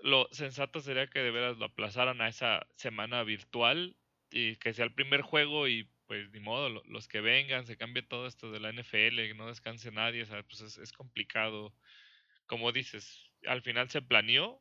lo 0.03 0.29
sensato 0.33 0.81
sería 0.81 1.09
que 1.09 1.21
de 1.21 1.31
veras 1.31 1.59
lo 1.59 1.67
aplazaran 1.67 2.21
a 2.21 2.29
esa 2.29 2.67
semana 2.77 3.23
virtual 3.25 3.97
y 4.31 4.57
que 4.57 4.73
sea 4.73 4.85
el 4.85 4.95
primer 4.95 5.23
juego 5.23 5.69
y 5.69 5.89
pues 6.07 6.29
ni 6.33 6.41
modo, 6.41 6.83
los 6.87 7.07
que 7.07 7.21
vengan, 7.21 7.67
se 7.67 7.77
cambie 7.77 8.03
todo 8.03 8.27
esto 8.27 8.51
de 8.51 8.59
la 8.59 8.73
NFL, 8.73 9.37
no 9.37 9.47
descanse 9.47 9.93
nadie, 9.93 10.27
pues 10.27 10.61
es, 10.61 10.77
es 10.79 10.93
complicado. 10.93 11.73
Como 12.47 12.73
dices, 12.73 13.31
al 13.47 13.63
final 13.63 13.89
se 13.91 14.03
planeó. 14.03 14.61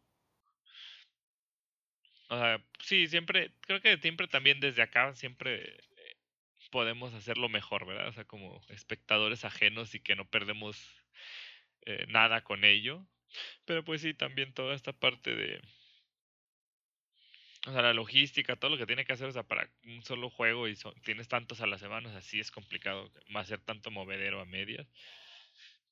O 2.29 2.37
sea, 2.37 2.63
sí, 2.79 3.07
siempre, 3.07 3.51
creo 3.61 3.81
que 3.81 3.97
siempre 3.97 4.27
también 4.27 4.59
desde 4.59 4.83
acá, 4.83 5.15
siempre 5.15 5.75
eh, 5.75 6.17
podemos 6.69 7.15
hacerlo 7.15 7.49
mejor, 7.49 7.87
¿verdad? 7.87 8.09
O 8.09 8.13
sea, 8.13 8.25
como 8.25 8.61
espectadores 8.69 9.43
ajenos 9.43 9.95
y 9.95 9.99
que 10.01 10.15
no 10.15 10.29
perdemos 10.29 10.77
eh, 11.87 12.05
nada 12.09 12.43
con 12.43 12.63
ello. 12.63 13.07
Pero 13.65 13.83
pues 13.83 14.01
sí, 14.01 14.13
también 14.13 14.53
toda 14.53 14.75
esta 14.75 14.93
parte 14.93 15.35
de... 15.35 15.61
O 17.67 17.71
sea, 17.71 17.81
la 17.81 17.93
logística, 17.93 18.55
todo 18.55 18.71
lo 18.71 18.77
que 18.77 18.85
tiene 18.85 19.05
que 19.05 19.13
hacer, 19.13 19.27
o 19.27 19.31
sea, 19.31 19.43
para 19.43 19.69
un 19.83 20.01
solo 20.03 20.29
juego 20.29 20.67
y 20.67 20.77
tienes 21.03 21.27
tantos 21.27 21.59
a 21.61 21.67
la 21.67 21.77
semana, 21.77 22.15
así 22.17 22.39
es 22.39 22.51
complicado 22.51 23.11
hacer 23.35 23.59
tanto 23.59 23.91
movedero 23.91 24.39
a 24.39 24.45
medias. 24.45 24.87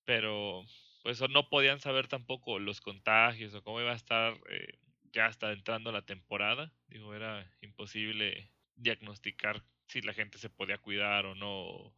Pero, 0.06 0.64
pues 1.04 1.20
no 1.30 1.50
podían 1.50 1.82
saber 1.82 2.08
tampoco 2.08 2.60
los 2.60 2.80
contagios 2.80 3.54
o 3.54 3.64
cómo 3.64 3.82
iba 3.82 3.92
a 3.92 3.96
estar 3.96 4.38
eh, 4.50 4.80
ya 5.12 5.26
hasta 5.26 5.52
entrando 5.52 5.92
la 5.92 6.04
temporada. 6.04 6.72
Digo, 6.88 7.14
era 7.14 7.52
imposible 7.62 8.50
diagnosticar 8.76 9.64
si 9.88 10.02
la 10.02 10.14
gente 10.14 10.38
se 10.38 10.50
podía 10.50 10.78
cuidar 10.78 11.26
o 11.26 11.36
no, 11.36 11.94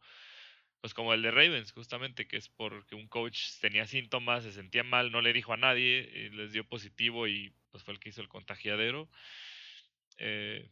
pues 0.80 0.94
como 0.94 1.12
el 1.14 1.22
de 1.22 1.30
Ravens, 1.30 1.72
justamente, 1.72 2.26
que 2.26 2.36
es 2.36 2.48
porque 2.48 2.94
un 2.94 3.08
coach 3.08 3.38
tenía 3.60 3.86
síntomas, 3.86 4.44
se 4.44 4.52
sentía 4.52 4.82
mal, 4.82 5.12
no 5.12 5.20
le 5.20 5.32
dijo 5.32 5.52
a 5.52 5.56
nadie, 5.56 6.30
les 6.32 6.52
dio 6.52 6.64
positivo 6.68 7.26
y 7.28 7.52
pues 7.70 7.84
fue 7.84 7.94
el 7.94 8.00
que 8.00 8.10
hizo 8.10 8.22
el 8.22 8.28
contagiadero. 8.28 9.08
Eh, 10.18 10.70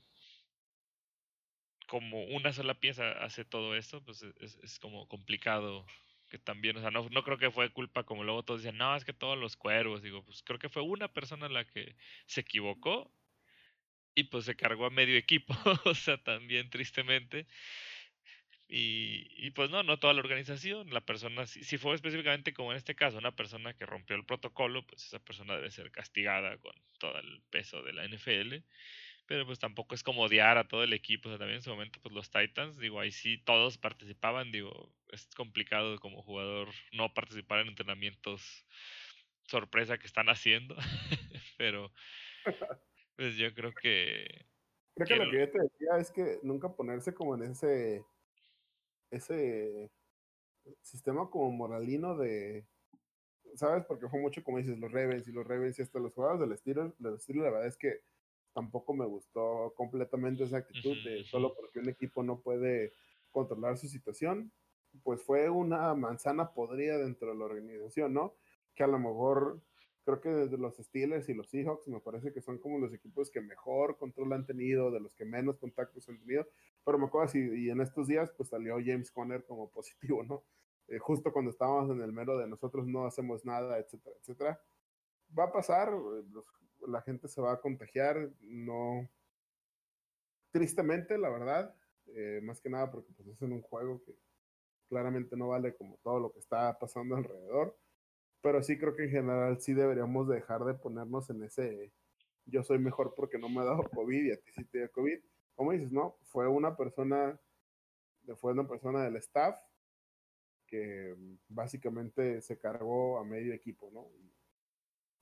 como 1.86 2.24
una 2.24 2.52
sola 2.52 2.74
pieza 2.74 3.12
hace 3.24 3.44
todo 3.44 3.74
esto, 3.76 4.04
pues 4.04 4.22
es, 4.22 4.59
es 4.62 4.78
como 4.78 5.09
complicado 5.09 5.86
que 6.28 6.38
también, 6.38 6.76
o 6.76 6.80
sea, 6.80 6.90
no, 6.90 7.09
no 7.11 7.24
creo 7.24 7.38
que 7.38 7.50
fue 7.50 7.72
culpa 7.72 8.04
como 8.04 8.24
luego 8.24 8.44
todos 8.44 8.62
dicen, 8.62 8.76
no, 8.76 8.94
es 8.94 9.04
que 9.04 9.12
todos 9.14 9.38
los 9.38 9.56
cuervos, 9.56 10.02
digo, 10.02 10.22
pues 10.24 10.42
creo 10.42 10.59
que 10.59 10.68
fue 10.68 10.82
una 10.82 11.09
persona 11.09 11.48
la 11.48 11.64
que 11.64 11.96
se 12.26 12.42
equivocó 12.42 13.11
y 14.14 14.24
pues 14.24 14.44
se 14.44 14.56
cargó 14.56 14.86
a 14.86 14.90
medio 14.90 15.16
equipo, 15.16 15.54
o 15.84 15.94
sea, 15.94 16.22
también 16.22 16.70
tristemente. 16.70 17.46
Y, 18.68 19.28
y, 19.36 19.50
pues 19.52 19.70
no, 19.70 19.82
no 19.82 19.98
toda 19.98 20.12
la 20.12 20.20
organización, 20.20 20.90
la 20.92 21.00
persona, 21.00 21.46
si, 21.46 21.64
si, 21.64 21.78
fue 21.78 21.94
específicamente 21.94 22.52
como 22.52 22.72
en 22.72 22.76
este 22.76 22.94
caso, 22.94 23.16
una 23.16 23.34
persona 23.34 23.72
que 23.72 23.86
rompió 23.86 24.14
el 24.14 24.26
protocolo, 24.26 24.86
pues 24.86 25.06
esa 25.06 25.18
persona 25.20 25.56
debe 25.56 25.70
ser 25.70 25.90
castigada 25.90 26.58
con 26.58 26.74
todo 26.98 27.18
el 27.18 27.40
peso 27.50 27.82
de 27.82 27.94
la 27.94 28.06
NFL 28.06 28.56
pero 29.28 29.44
pues 29.44 29.58
tampoco 29.58 29.94
es 29.94 30.02
como 30.02 30.22
odiar 30.22 30.56
a 30.56 30.66
todo 30.66 30.82
el 30.82 30.94
equipo, 30.94 31.28
o 31.28 31.30
sea, 31.30 31.38
también 31.38 31.58
en 31.58 31.62
su 31.62 31.68
momento 31.68 32.00
pues 32.02 32.14
los 32.14 32.30
Titans, 32.30 32.78
digo, 32.78 32.98
ahí 32.98 33.12
sí 33.12 33.36
todos 33.44 33.76
participaban, 33.76 34.50
digo, 34.50 34.90
es 35.10 35.28
complicado 35.36 36.00
como 36.00 36.22
jugador 36.22 36.68
no 36.92 37.12
participar 37.12 37.60
en 37.60 37.68
entrenamientos 37.68 38.64
sorpresa 39.42 39.98
que 39.98 40.06
están 40.06 40.30
haciendo, 40.30 40.76
pero 41.58 41.92
pues 43.16 43.36
yo 43.36 43.52
creo 43.52 43.74
que... 43.74 44.46
Creo 44.94 45.06
que, 45.06 45.24
lo 45.26 45.30
que 45.30 45.38
yo 45.40 45.50
te 45.50 45.58
decía 45.58 45.98
es 46.00 46.10
que 46.10 46.38
nunca 46.42 46.74
ponerse 46.74 47.12
como 47.12 47.34
en 47.34 47.52
ese, 47.52 48.02
ese 49.11 49.90
sistema 50.82 51.30
como 51.30 51.50
moralino 51.50 52.16
de, 52.16 52.66
¿sabes? 53.54 53.84
Porque 53.86 54.09
fue 54.09 54.20
mucho 54.20 54.42
como 54.44 54.59
dices, 54.59 54.78
los 54.78 54.92
Ravens 54.92 55.26
y 55.28 55.32
los 55.32 55.46
Ravens 55.46 55.78
y 55.78 55.82
hasta 55.82 55.98
los 55.98 56.12
jugadores 56.12 56.40
del 56.40 56.52
estilo, 56.52 56.94
del 56.98 57.14
estilo, 57.14 57.42
la 57.44 57.50
verdad 57.50 57.68
es 57.68 57.76
que 57.76 58.00
tampoco 58.52 58.94
me 58.94 59.06
gustó 59.06 59.72
completamente 59.76 60.44
esa 60.44 60.59
actitud 60.59 60.96
de 61.04 61.24
solo 61.24 61.54
porque 61.54 61.78
un 61.78 61.88
equipo 61.88 62.22
no 62.22 62.40
puede 62.40 62.92
controlar 63.30 63.78
su 63.78 63.88
situación, 63.88 64.52
pues 65.02 65.22
fue 65.22 65.48
una 65.50 65.94
manzana 65.94 66.52
podrida 66.52 66.98
dentro 66.98 67.28
de 67.28 67.38
la 67.38 67.44
organización, 67.44 68.14
¿no? 68.14 68.34
Que 68.74 68.82
a 68.82 68.88
lo 68.88 68.98
mejor 68.98 69.61
creo 70.04 70.20
que 70.20 70.30
desde 70.30 70.56
los 70.56 70.76
Steelers 70.76 71.28
y 71.28 71.34
los 71.34 71.50
Seahawks 71.50 71.86
me 71.88 72.00
parece 72.00 72.32
que 72.32 72.40
son 72.40 72.59
como 72.59 72.78
los 72.78 72.94
equipos 72.94 73.30
que 73.30 73.42
mejor 73.42 73.98
control 73.98 74.32
han 74.32 74.46
tenido, 74.46 74.90
de 74.90 75.00
los 75.00 75.14
que 75.14 75.26
menos 75.26 75.59
contactos 75.59 76.09
han 76.09 76.18
tenido, 76.18 76.48
pero 76.89 76.99
me 76.99 77.05
acuerdo 77.05 77.39
y 77.39 77.68
en 77.68 77.82
estos 77.82 78.09
días 78.09 78.32
pues 78.34 78.49
salió 78.49 78.76
James 78.82 79.11
Conner 79.11 79.45
como 79.45 79.68
positivo, 79.72 80.22
¿no? 80.22 80.43
Eh, 80.86 80.99
justo 80.99 81.30
cuando 81.34 81.51
estábamos 81.51 81.91
en 81.91 82.01
el 82.01 82.14
mero 82.14 82.39
de 82.39 82.49
nosotros 82.49 82.86
no 82.86 83.05
hacemos 83.05 83.45
nada, 83.45 83.78
etcétera, 83.78 84.16
etcétera. 84.18 84.62
Va 85.39 85.45
a 85.45 85.53
pasar, 85.53 85.91
eh, 85.93 86.24
la 86.86 87.03
gente 87.03 87.28
se 87.28 87.43
va 87.43 87.53
a 87.53 87.61
contagiar, 87.61 88.30
no, 88.41 89.07
tristemente, 90.51 91.18
la 91.18 91.28
verdad, 91.28 91.74
eh, 92.07 92.41
más 92.43 92.59
que 92.62 92.70
nada 92.70 92.91
porque 92.91 93.12
pues 93.12 93.28
es 93.28 93.43
en 93.43 93.53
un 93.53 93.61
juego 93.61 94.03
que 94.07 94.16
claramente 94.89 95.36
no 95.36 95.49
vale 95.49 95.74
como 95.74 95.99
todo 96.03 96.20
lo 96.20 96.32
que 96.32 96.39
está 96.39 96.78
pasando 96.78 97.16
alrededor, 97.16 97.76
pero 98.41 98.62
sí 98.62 98.78
creo 98.78 98.97
que 98.97 99.05
en 99.05 99.11
general 99.11 99.61
sí 99.61 99.74
deberíamos 99.74 100.26
dejar 100.26 100.64
de 100.64 100.72
ponernos 100.72 101.28
en 101.28 101.43
ese 101.43 101.93
yo 102.47 102.62
soy 102.64 102.78
mejor 102.78 103.12
porque 103.14 103.36
no 103.36 103.51
me 103.51 103.61
ha 103.61 103.64
dado 103.64 103.82
COVID 103.91 104.24
y 104.24 104.32
a 104.32 104.39
ti 104.39 104.53
sí 104.55 104.64
te 104.64 104.78
dio 104.78 104.91
COVID. 104.93 105.18
Como 105.59 105.72
dices, 105.72 105.90
no? 105.90 106.16
Fue 106.22 106.46
una 106.46 106.76
persona, 106.76 107.36
fue 108.36 108.52
una 108.52 108.68
persona 108.68 109.02
del 109.02 109.16
staff 109.16 109.59
que 110.68 111.16
básicamente 111.48 112.40
se 112.42 112.59
cargó 112.59 113.18
a 113.18 113.24
medio 113.24 113.52
equipo, 113.52 113.90
¿no? 113.92 114.09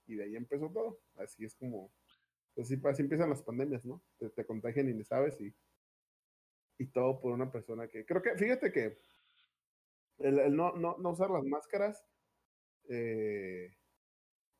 y 0.05 0.15
de 0.15 0.25
ahí 0.25 0.35
empezó 0.35 0.69
todo. 0.69 1.01
Así 1.17 1.43
es 1.43 1.55
como, 1.55 1.91
pues 2.53 2.71
así, 2.71 3.01
empiezan 3.01 3.31
las 3.31 3.41
pandemias, 3.41 3.83
¿no? 3.83 3.99
Te, 4.19 4.29
te 4.29 4.45
contagian 4.45 4.87
y 4.87 4.93
ni 4.93 5.03
sabes 5.03 5.41
y, 5.41 5.51
y 6.77 6.85
todo 6.87 7.19
por 7.19 7.33
una 7.33 7.51
persona 7.51 7.87
que, 7.87 8.05
creo 8.05 8.21
que, 8.21 8.35
fíjate 8.35 8.71
que 8.71 8.99
el, 10.19 10.55
no, 10.55 10.75
no, 10.75 10.97
no, 10.99 11.09
usar 11.09 11.31
las 11.31 11.43
máscaras, 11.45 12.05
eh, 12.89 13.75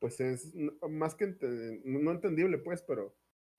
pues 0.00 0.20
es 0.20 0.52
más 0.88 1.14
que 1.14 1.26
no 1.84 2.10
entendible, 2.10 2.58
pues, 2.58 2.82
pero 2.82 3.16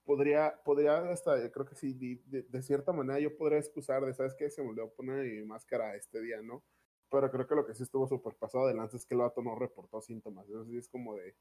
podría, 0.09 0.59
podría 0.65 1.11
hasta, 1.11 1.51
creo 1.51 1.67
que 1.67 1.75
sí, 1.75 1.93
de, 1.93 2.61
cierta 2.63 2.91
manera 2.91 3.19
yo 3.19 3.37
podría 3.37 3.59
excusar 3.59 4.03
de, 4.03 4.15
¿sabes 4.15 4.33
qué? 4.33 4.49
Se 4.49 4.63
me 4.63 4.69
olvidó 4.69 4.91
poner 4.91 5.23
mi 5.23 5.45
máscara 5.45 5.95
este 5.95 6.19
día, 6.19 6.41
¿no? 6.41 6.63
Pero 7.11 7.29
creo 7.29 7.45
que 7.45 7.53
lo 7.53 7.63
que 7.63 7.75
sí 7.75 7.83
estuvo 7.83 8.07
súper 8.07 8.33
pasado 8.33 8.65
de 8.65 8.73
lanza 8.73 8.97
es 8.97 9.05
que 9.05 9.13
el 9.13 9.19
vato 9.19 9.43
no 9.43 9.53
reportó 9.53 10.01
síntomas. 10.01 10.49
Eso 10.49 10.65
sí 10.65 10.77
es 10.79 10.89
como 10.89 11.15
de, 11.15 11.35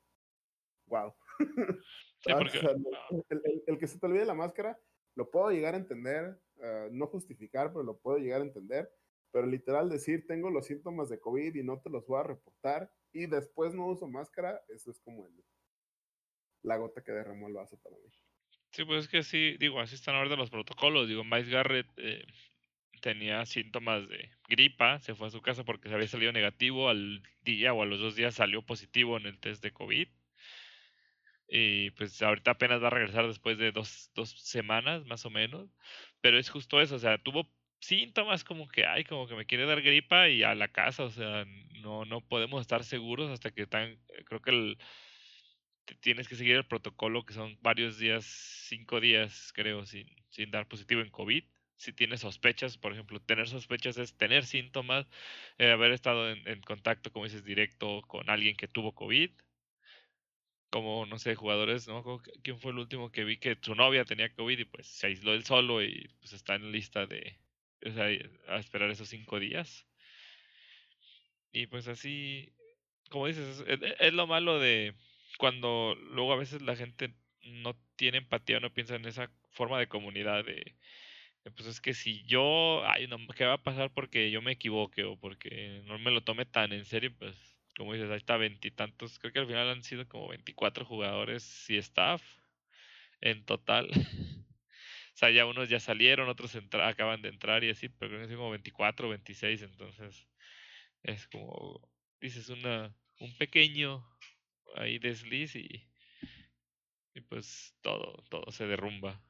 wow. 0.84 1.14
el, 2.26 3.78
que 3.78 3.86
se 3.86 3.98
te 3.98 4.04
olvide 4.04 4.26
la 4.26 4.34
máscara, 4.34 4.78
lo 5.14 5.30
puedo 5.30 5.50
llegar 5.50 5.72
a 5.72 5.78
entender, 5.78 6.38
ah, 6.62 6.88
no 6.90 7.06
justificar, 7.06 7.72
pero 7.72 7.84
lo 7.84 7.96
puedo 7.96 8.18
llegar 8.18 8.42
a 8.42 8.44
entender. 8.44 8.92
Pero 9.30 9.46
literal 9.46 9.88
decir, 9.88 10.26
tengo 10.26 10.50
los 10.50 10.66
síntomas 10.66 11.08
de 11.08 11.18
COVID 11.18 11.54
y 11.54 11.62
no 11.62 11.80
te 11.80 11.88
los 11.88 12.06
voy 12.06 12.20
a 12.20 12.24
reportar 12.24 12.92
y 13.12 13.24
después 13.24 13.72
no 13.72 13.86
uso 13.86 14.06
máscara, 14.06 14.62
eso 14.68 14.90
es 14.90 15.00
como 15.00 15.24
el, 15.24 15.42
la 16.64 16.76
gota 16.76 17.02
que 17.02 17.12
derramó 17.12 17.48
el 17.48 17.54
vaso 17.54 17.78
para 17.78 17.96
mí. 17.96 18.10
Sí, 18.78 18.84
pues 18.84 19.06
es 19.06 19.08
que 19.10 19.24
sí, 19.24 19.56
digo, 19.58 19.80
así 19.80 19.96
están 19.96 20.14
ahora 20.14 20.36
los 20.36 20.50
protocolos. 20.50 21.08
Digo, 21.08 21.24
Miles 21.24 21.48
Garrett 21.48 21.88
eh, 21.96 22.24
tenía 23.02 23.44
síntomas 23.44 24.08
de 24.08 24.30
gripa, 24.48 25.00
se 25.00 25.16
fue 25.16 25.26
a 25.26 25.30
su 25.30 25.42
casa 25.42 25.64
porque 25.64 25.88
se 25.88 25.96
había 25.96 26.06
salido 26.06 26.30
negativo, 26.30 26.88
al 26.88 27.24
día 27.42 27.72
o 27.74 27.82
a 27.82 27.86
los 27.86 27.98
dos 27.98 28.14
días 28.14 28.36
salió 28.36 28.62
positivo 28.62 29.16
en 29.16 29.26
el 29.26 29.40
test 29.40 29.64
de 29.64 29.72
COVID. 29.72 30.06
Y 31.48 31.90
pues 31.92 32.22
ahorita 32.22 32.52
apenas 32.52 32.80
va 32.80 32.86
a 32.86 32.90
regresar 32.90 33.26
después 33.26 33.58
de 33.58 33.72
dos, 33.72 34.12
dos 34.14 34.30
semanas 34.30 35.04
más 35.06 35.26
o 35.26 35.30
menos. 35.30 35.68
Pero 36.20 36.38
es 36.38 36.48
justo 36.48 36.80
eso, 36.80 36.94
o 36.94 36.98
sea, 37.00 37.18
tuvo 37.18 37.52
síntomas 37.80 38.44
como 38.44 38.68
que, 38.68 38.86
ay, 38.86 39.02
como 39.02 39.26
que 39.26 39.34
me 39.34 39.46
quiere 39.46 39.66
dar 39.66 39.82
gripa 39.82 40.28
y 40.28 40.44
a 40.44 40.54
la 40.54 40.68
casa, 40.68 41.02
o 41.02 41.10
sea, 41.10 41.44
no, 41.82 42.04
no 42.04 42.20
podemos 42.20 42.60
estar 42.60 42.84
seguros 42.84 43.28
hasta 43.30 43.50
que 43.50 43.66
tan, 43.66 43.98
creo 44.26 44.40
que 44.40 44.50
el, 44.52 44.78
tienes 45.96 46.28
que 46.28 46.36
seguir 46.36 46.56
el 46.56 46.66
protocolo 46.66 47.24
que 47.24 47.34
son 47.34 47.58
varios 47.62 47.98
días, 47.98 48.24
cinco 48.68 49.00
días 49.00 49.52
creo, 49.54 49.86
sin, 49.86 50.08
sin 50.30 50.50
dar 50.50 50.68
positivo 50.68 51.00
en 51.00 51.10
COVID. 51.10 51.44
Si 51.76 51.92
tienes 51.92 52.20
sospechas, 52.20 52.76
por 52.76 52.92
ejemplo, 52.92 53.20
tener 53.20 53.48
sospechas 53.48 53.98
es 53.98 54.16
tener 54.16 54.44
síntomas, 54.44 55.06
eh, 55.58 55.70
haber 55.70 55.92
estado 55.92 56.30
en, 56.30 56.46
en 56.48 56.60
contacto, 56.62 57.12
como 57.12 57.24
dices, 57.26 57.44
directo 57.44 58.02
con 58.02 58.30
alguien 58.30 58.56
que 58.56 58.68
tuvo 58.68 58.94
COVID 58.94 59.30
como, 60.70 61.06
no 61.06 61.18
sé, 61.18 61.34
jugadores, 61.34 61.88
¿no? 61.88 62.20
¿Quién 62.42 62.58
fue 62.60 62.72
el 62.72 62.78
último 62.78 63.10
que 63.10 63.24
vi 63.24 63.38
que 63.38 63.56
su 63.60 63.74
novia 63.74 64.04
tenía 64.04 64.32
COVID 64.34 64.58
y 64.58 64.64
pues 64.64 64.86
se 64.86 65.06
aisló 65.08 65.32
él 65.34 65.44
solo 65.44 65.82
y 65.82 66.08
pues 66.20 66.32
está 66.32 66.54
en 66.56 66.72
lista 66.72 67.06
de, 67.06 67.38
o 67.86 67.90
sea, 67.90 68.06
a 68.48 68.58
esperar 68.58 68.90
esos 68.90 69.08
cinco 69.08 69.40
días? 69.40 69.86
Y 71.52 71.66
pues 71.66 71.88
así, 71.88 72.52
como 73.10 73.26
dices, 73.26 73.64
es, 73.66 74.12
lo 74.12 74.26
malo 74.26 74.58
de 74.58 74.94
cuando 75.38 75.94
luego 76.10 76.32
a 76.34 76.36
veces 76.36 76.60
la 76.62 76.76
gente 76.76 77.14
no 77.42 77.74
tiene 77.96 78.18
empatía, 78.18 78.60
no 78.60 78.74
piensa 78.74 78.96
en 78.96 79.06
esa 79.06 79.30
forma 79.52 79.78
de 79.78 79.88
comunidad 79.88 80.44
de, 80.44 80.76
pues 81.56 81.66
es 81.66 81.80
que 81.80 81.94
si 81.94 82.24
yo, 82.24 82.82
ay, 82.86 83.08
¿qué 83.36 83.44
va 83.46 83.54
a 83.54 83.62
pasar 83.62 83.92
porque 83.94 84.30
yo 84.30 84.42
me 84.42 84.52
equivoque 84.52 85.04
o 85.04 85.16
porque 85.18 85.82
no 85.86 85.98
me 85.98 86.10
lo 86.10 86.22
tome 86.22 86.44
tan 86.44 86.72
en 86.72 86.84
serio? 86.84 87.14
Pues 87.18 87.34
como 87.76 87.94
dices, 87.94 88.10
ahí 88.10 88.18
está 88.18 88.36
veintitantos, 88.36 89.18
creo 89.18 89.32
que 89.32 89.38
al 89.38 89.46
final 89.46 89.68
han 89.70 89.82
sido 89.82 90.06
como 90.08 90.28
24 90.28 90.84
jugadores 90.84 91.70
y 91.70 91.78
staff 91.78 92.22
en 93.20 93.44
total. 93.44 93.88
o 95.14 95.16
sea, 95.16 95.30
ya 95.30 95.46
unos 95.46 95.68
ya 95.68 95.80
salieron, 95.80 96.28
otros 96.28 96.56
acaban 96.82 97.22
de 97.22 97.28
entrar 97.28 97.64
y 97.64 97.70
así, 97.70 97.88
pero 97.88 98.10
creo 98.10 98.22
que 98.22 98.28
sido 98.28 98.38
como 98.40 98.50
24, 98.50 99.08
26, 99.08 99.62
entonces 99.62 100.28
es 101.04 101.26
como, 101.28 101.80
dices, 102.20 102.48
una, 102.48 102.94
un 103.20 103.36
pequeño 103.38 104.04
ahí 104.76 104.98
desliz 104.98 105.56
y, 105.56 105.88
y 107.14 107.20
pues 107.22 107.74
todo, 107.80 108.24
todo 108.30 108.50
se 108.52 108.66
derrumba. 108.66 109.22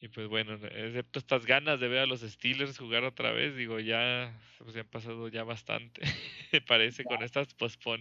Y 0.00 0.08
pues 0.08 0.28
bueno, 0.28 0.54
excepto 0.54 1.18
estas 1.18 1.44
ganas 1.44 1.80
de 1.80 1.88
ver 1.88 2.00
a 2.00 2.06
los 2.06 2.20
Steelers 2.20 2.78
jugar 2.78 3.02
otra 3.02 3.32
vez, 3.32 3.56
digo, 3.56 3.80
ya 3.80 4.40
pues 4.58 4.76
han 4.76 4.88
pasado 4.88 5.26
ya 5.28 5.42
bastante, 5.42 6.02
parece, 6.68 7.02
con 7.04 7.22
estas 7.22 7.52
pospon, 7.54 8.00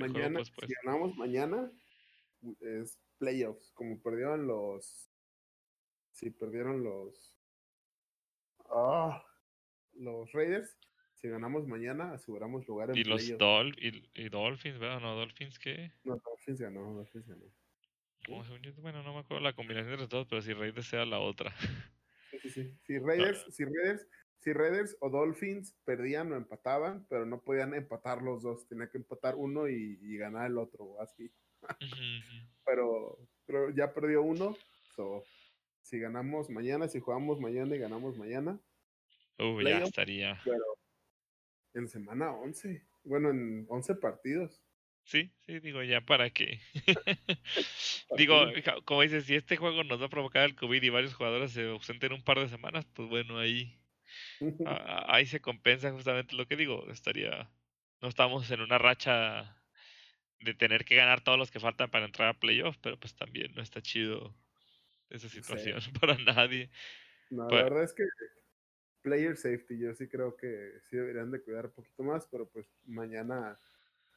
mañana, 0.00 0.44
Si 0.44 0.74
ganamos 0.84 1.16
mañana, 1.16 1.72
es 2.60 2.96
playoffs, 3.18 3.72
como 3.72 4.00
perdieron 4.00 4.46
los... 4.46 5.10
Si 6.12 6.30
perdieron 6.30 6.84
los... 6.84 7.36
Ah, 8.70 9.24
los 9.94 10.30
Raiders, 10.32 10.78
si 11.20 11.28
ganamos 11.28 11.66
mañana, 11.66 12.12
aseguramos 12.12 12.66
lugar 12.66 12.90
en 12.90 12.96
¿Y 12.96 13.04
los 13.04 13.36
Dol 13.38 13.76
y, 13.78 14.04
y, 14.14 14.28
Dolphins, 14.28 14.78
¿verdad? 14.78 15.00
¿No 15.00 15.14
Dolphins 15.14 15.58
qué? 15.58 15.92
No, 16.04 16.16
Dolphins 16.16 16.60
ganó, 16.60 16.94
Dolphins 16.94 17.26
ganó 17.26 17.44
bueno, 18.28 19.02
no 19.02 19.14
me 19.14 19.20
acuerdo 19.20 19.42
la 19.42 19.54
combinación 19.54 19.92
de 19.92 19.96
los 19.98 20.08
dos, 20.08 20.26
pero 20.28 20.42
si 20.42 20.52
Raiders 20.52 20.86
sea 20.86 21.04
la 21.04 21.18
otra. 21.18 21.52
Sí, 22.42 22.50
sí, 22.50 22.74
Si 22.86 22.98
Raiders, 22.98 23.44
si 23.50 23.64
Raiders, 23.64 24.06
si 24.40 24.52
Raiders 24.52 24.96
o 25.00 25.08
Dolphins 25.08 25.74
perdían 25.84 26.32
o 26.32 26.36
empataban, 26.36 27.06
pero 27.08 27.26
no 27.26 27.40
podían 27.40 27.74
empatar 27.74 28.22
los 28.22 28.42
dos, 28.42 28.66
tenía 28.68 28.88
que 28.90 28.98
empatar 28.98 29.34
uno 29.36 29.68
y, 29.68 30.16
ganar 30.18 30.46
el 30.46 30.58
otro, 30.58 31.00
así. 31.00 31.30
pero, 32.66 33.18
pero 33.46 33.70
ya 33.70 33.92
perdió 33.92 34.22
uno. 34.22 34.56
So, 34.94 35.24
si 35.82 35.98
ganamos 35.98 36.50
mañana, 36.50 36.88
si 36.88 37.00
jugamos 37.00 37.40
mañana 37.40 37.74
y 37.74 37.78
ganamos 37.78 38.16
mañana. 38.16 38.58
Uh, 39.38 39.60
ya 39.62 39.78
estaría. 39.78 40.40
Pero 40.44 40.64
en 41.74 41.88
semana 41.88 42.32
11. 42.32 42.86
Bueno, 43.04 43.30
en 43.30 43.66
11 43.68 43.94
partidos. 43.96 44.62
Sí, 45.04 45.32
sí, 45.46 45.58
digo, 45.60 45.82
ya 45.82 46.02
para 46.02 46.30
que. 46.30 46.60
digo, 48.18 48.44
como 48.84 49.02
dices, 49.02 49.24
si 49.24 49.36
este 49.36 49.56
juego 49.56 49.82
nos 49.84 50.00
va 50.00 50.06
a 50.06 50.10
provocar 50.10 50.44
el 50.44 50.54
COVID 50.54 50.82
y 50.82 50.90
varios 50.90 51.14
jugadores 51.14 51.52
se 51.52 51.68
ausenten 51.68 52.12
un 52.12 52.22
par 52.22 52.38
de 52.38 52.48
semanas, 52.48 52.86
pues 52.92 53.08
bueno, 53.08 53.38
ahí. 53.38 53.80
ahí 55.06 55.26
se 55.26 55.40
compensa 55.40 55.92
justamente 55.92 56.36
lo 56.36 56.46
que 56.46 56.56
digo. 56.56 56.90
Estaría. 56.90 57.50
No 58.00 58.08
estamos 58.08 58.50
en 58.50 58.60
una 58.60 58.78
racha 58.78 59.56
de 60.40 60.54
tener 60.54 60.84
que 60.84 60.94
ganar 60.94 61.22
todos 61.22 61.38
los 61.38 61.50
que 61.50 61.58
faltan 61.58 61.90
para 61.90 62.04
entrar 62.04 62.28
a 62.28 62.38
playoff, 62.38 62.76
pero 62.80 62.98
pues 62.98 63.16
también 63.16 63.52
no 63.54 63.62
está 63.62 63.80
chido 63.80 64.36
esa 65.10 65.28
situación 65.28 65.80
para 66.00 66.16
nadie. 66.18 66.70
No, 67.30 67.44
la 67.44 67.48
pues 67.48 67.64
verdad 67.64 67.84
es 67.84 67.94
que 67.94 68.04
player 69.02 69.36
safety, 69.36 69.78
yo 69.78 69.94
sí 69.94 70.08
creo 70.08 70.36
que 70.36 70.72
sí 70.88 70.96
deberían 70.96 71.30
de 71.30 71.40
cuidar 71.40 71.66
un 71.66 71.72
poquito 71.72 72.02
más, 72.02 72.26
pero 72.30 72.46
pues 72.46 72.66
mañana 72.86 73.58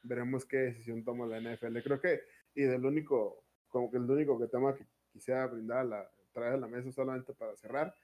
veremos 0.02 0.44
qué 0.44 0.58
decisión 0.58 1.04
toma 1.04 1.26
la 1.26 1.40
NFL. 1.40 1.78
Creo 1.82 2.00
que, 2.00 2.22
y 2.54 2.62
del 2.62 2.84
único, 2.84 3.44
como 3.68 3.90
que 3.90 3.98
el 3.98 4.10
único 4.10 4.38
que 4.38 4.48
tema 4.48 4.74
que 4.74 4.86
quisiera 5.12 5.46
brindar 5.46 5.78
a 5.78 5.84
la, 5.84 6.10
traer 6.32 6.54
a 6.54 6.56
la 6.58 6.68
mesa 6.68 6.90
solamente 6.92 7.32
para 7.32 7.56
cerrar, 7.56 7.94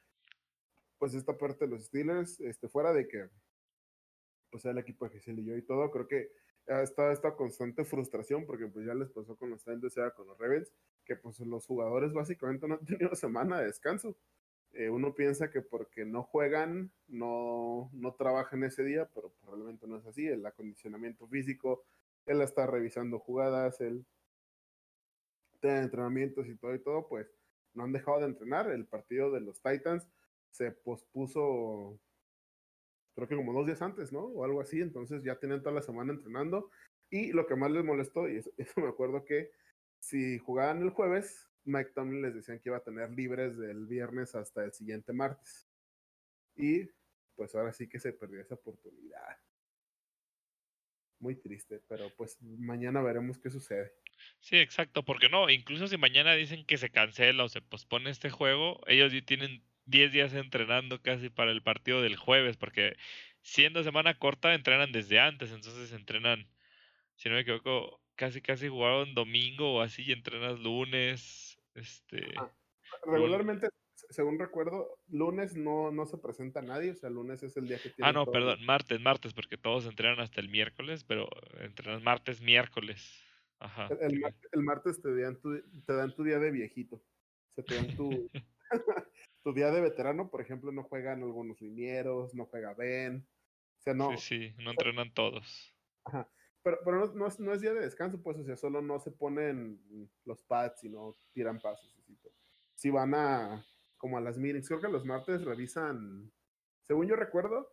pues 0.99 1.15
esta 1.15 1.37
parte 1.37 1.65
de 1.65 1.73
los 1.73 1.85
Steelers, 1.85 2.41
este, 2.41 2.69
fuera 2.69 2.93
de 2.93 3.07
que, 3.09 3.29
pues 4.51 4.65
el 4.65 4.79
equipo 4.79 5.05
de 5.05 5.13
Giselle 5.13 5.43
y 5.43 5.45
yo 5.45 5.57
y 5.57 5.63
todo, 5.63 5.91
creo 5.91 6.07
que 6.07 6.31
está 6.67 7.13
esta 7.13 7.35
constante 7.35 7.85
frustración, 7.85 8.45
porque 8.47 8.67
pues 8.67 8.87
ya 8.87 8.95
les 8.95 9.11
pasó 9.11 9.37
con 9.37 9.51
los 9.51 9.65
Titans, 9.65 9.93
sea 9.93 10.11
con 10.11 10.27
los 10.27 10.39
Rebels, 10.39 10.73
que 11.05 11.17
pues 11.17 11.41
los 11.41 11.67
jugadores 11.67 12.13
básicamente 12.13 12.69
no 12.69 12.75
han 12.75 12.85
tenido 12.85 13.15
semana 13.15 13.61
de 13.61 13.67
descanso. 13.67 14.15
Eh, 14.73 14.91
uno 14.91 15.15
piensa 15.15 15.51
que 15.51 15.63
porque 15.63 16.05
no 16.05 16.23
juegan, 16.23 16.93
no, 17.07 17.91
no 17.93 18.15
trabajan 18.15 18.65
ese 18.65 18.85
día, 18.85 19.09
pero 19.15 19.33
probablemente 19.41 19.87
no 19.87 19.97
es 19.97 20.07
así. 20.07 20.27
El 20.27 20.45
acondicionamiento 20.45 21.27
físico, 21.27 21.85
él 22.27 22.41
está 22.43 22.67
revisando 22.67 23.19
jugadas, 23.19 23.81
él 23.81 24.05
tiene 25.61 25.81
entrenamientos 25.81 26.47
y 26.47 26.57
todo 26.57 26.75
y 26.75 26.79
todo, 26.79 27.09
pues 27.09 27.27
no 27.75 27.85
han 27.85 27.93
dejado 27.93 28.21
de 28.21 28.27
entrenar. 28.27 28.71
El 28.71 28.87
partido 28.87 29.31
de 29.31 29.41
los 29.41 29.61
Titans 29.61 30.07
se 30.51 30.71
pospuso, 30.71 31.99
creo 33.15 33.29
que 33.29 33.37
como 33.37 33.53
dos 33.53 33.67
días 33.67 33.83
antes, 33.83 34.13
¿no? 34.13 34.21
O 34.21 34.45
algo 34.45 34.61
así. 34.61 34.81
Entonces 34.81 35.23
ya 35.23 35.39
tienen 35.39 35.63
toda 35.63 35.75
la 35.75 35.83
semana 35.83 36.13
entrenando. 36.13 36.71
Y 37.11 37.33
lo 37.33 37.47
que 37.47 37.57
más 37.57 37.71
les 37.71 37.85
molestó, 37.85 38.29
y 38.29 38.37
eso 38.57 38.81
me 38.81 38.89
acuerdo 38.89 39.25
que 39.25 39.51
si 39.99 40.39
jugaban 40.39 40.83
el 40.83 40.91
jueves, 40.91 41.48
Mike 41.69 41.93
les 42.23 42.35
decían 42.35 42.59
que 42.59 42.71
iba 42.71 42.79
a 42.79 42.83
tener 42.83 43.11
libres 43.11 43.59
del 43.59 43.87
viernes 43.87 44.35
hasta 44.35 44.65
el 44.65 44.73
siguiente 44.73 45.13
martes. 45.13 45.69
Y 46.57 46.89
pues 47.37 47.55
ahora 47.55 47.73
sí 47.73 47.89
que 47.89 48.01
se 48.01 48.13
perdió 48.13 48.41
esa 48.41 48.55
oportunidad. 48.55 49.39
Muy 51.21 51.37
triste, 51.37 51.81
pero 51.89 52.09
pues 52.17 52.41
mañana 52.43 53.03
veremos 53.03 53.39
qué 53.39 53.51
sucede. 53.51 53.93
Sí, 54.41 54.57
exacto, 54.57 55.05
porque 55.05 55.29
no, 55.29 55.51
incluso 55.51 55.87
si 55.89 55.97
mañana 55.97 56.35
dicen 56.35 56.65
que 56.65 56.79
se 56.79 56.91
cancela 56.91 57.45
o 57.45 57.49
se 57.49 57.61
pospone 57.61 58.11
este 58.11 58.31
juego, 58.31 58.81
ellos 58.87 59.13
ya 59.13 59.21
tienen 59.23 59.63
10 59.85 60.13
días 60.13 60.35
entrenando 60.35 61.03
casi 61.03 61.29
para 61.29 61.51
el 61.51 61.63
partido 61.63 62.03
del 62.03 62.17
jueves, 62.17 62.57
porque 62.57 62.97
siendo 63.43 63.83
semana 63.85 64.19
corta 64.19 64.55
entrenan 64.55 64.93
desde 64.93 65.21
antes, 65.21 65.53
entonces 65.53 65.93
entrenan, 65.93 66.49
si 67.17 67.29
no 67.29 67.37
me 67.37 67.43
equivoco, 67.43 68.01
casi 68.17 68.43
casi 68.43 68.69
jugaron 68.69 69.15
domingo 69.15 69.75
o 69.75 69.81
así 69.81 70.03
y 70.03 70.13
entrenas 70.13 70.59
lunes, 70.59 71.48
este. 71.79 72.35
Regularmente, 73.05 73.69
según 74.11 74.39
recuerdo, 74.39 74.99
lunes 75.09 75.57
no, 75.57 75.91
no 75.91 76.07
se 76.07 76.19
presenta 76.19 76.63
nadie, 76.63 76.93
o 76.93 76.95
sea, 76.95 77.11
lunes 77.11 77.43
es 77.43 77.57
el 77.57 77.69
día 77.69 77.79
que 77.79 77.91
tiene. 77.91 78.09
Ah, 78.09 78.13
no, 78.13 78.27
perdón, 78.27 78.65
martes, 78.65 79.01
martes, 79.01 79.35
porque 79.35 79.57
todos 79.57 79.87
entrenan 79.87 80.21
hasta 80.21 80.41
el 80.41 80.49
miércoles, 80.49 81.05
pero 81.05 81.29
entrenan 81.61 82.03
martes, 82.03 82.41
miércoles. 82.41 83.23
Ajá. 83.61 83.89
El, 84.01 84.63
martes 84.63 85.03
te 85.03 85.15
dan, 85.21 85.41
tu, 85.41 85.61
te 85.85 85.93
dan 85.93 86.15
tu 86.15 86.23
día 86.23 86.39
de 86.39 86.51
viejito. 86.51 86.97
O 86.97 87.53
sea, 87.55 87.65
te 87.65 87.75
dan 87.75 87.97
tu, 87.97 88.31
tu 89.43 89.53
día 89.53 89.71
de 89.71 89.81
veterano, 89.81 90.31
por 90.31 90.41
ejemplo, 90.41 90.73
no 90.73 90.85
juegan 90.85 91.23
algunos 91.23 91.61
linieros, 91.61 92.35
no 92.35 92.47
juega 92.47 92.75
Ben. 92.75 93.27
O 93.79 93.83
sea, 93.83 93.95
no. 93.95 94.17
Sí, 94.17 94.53
sí, 94.53 94.63
no 94.63 94.71
entrenan 94.71 95.13
todos. 95.13 95.75
Ajá. 96.05 96.29
Pero, 96.69 96.81
pero 96.85 97.07
no, 97.15 97.29
no, 97.39 97.55
es, 97.55 97.61
día 97.63 97.73
de 97.73 97.81
descanso, 97.81 98.23
pues, 98.23 98.37
o 98.37 98.45
sea, 98.45 98.55
solo 98.55 98.83
no 98.83 99.01
se 99.01 99.11
ponen 99.11 99.81
los 100.27 100.43
pads 100.43 100.85
y 100.85 100.91
no 100.91 101.17
tiran 101.33 101.59
pasos. 101.59 101.97
Si 102.75 102.91
van 102.91 103.15
a, 103.15 103.67
como 103.97 104.19
a 104.19 104.21
las 104.21 104.37
meetings, 104.37 104.69
creo 104.69 104.81
que 104.83 104.89
los 104.89 105.07
martes 105.07 105.47
revisan, 105.47 106.31
según 106.83 107.07
yo 107.07 107.17
recuerdo, 107.17 107.73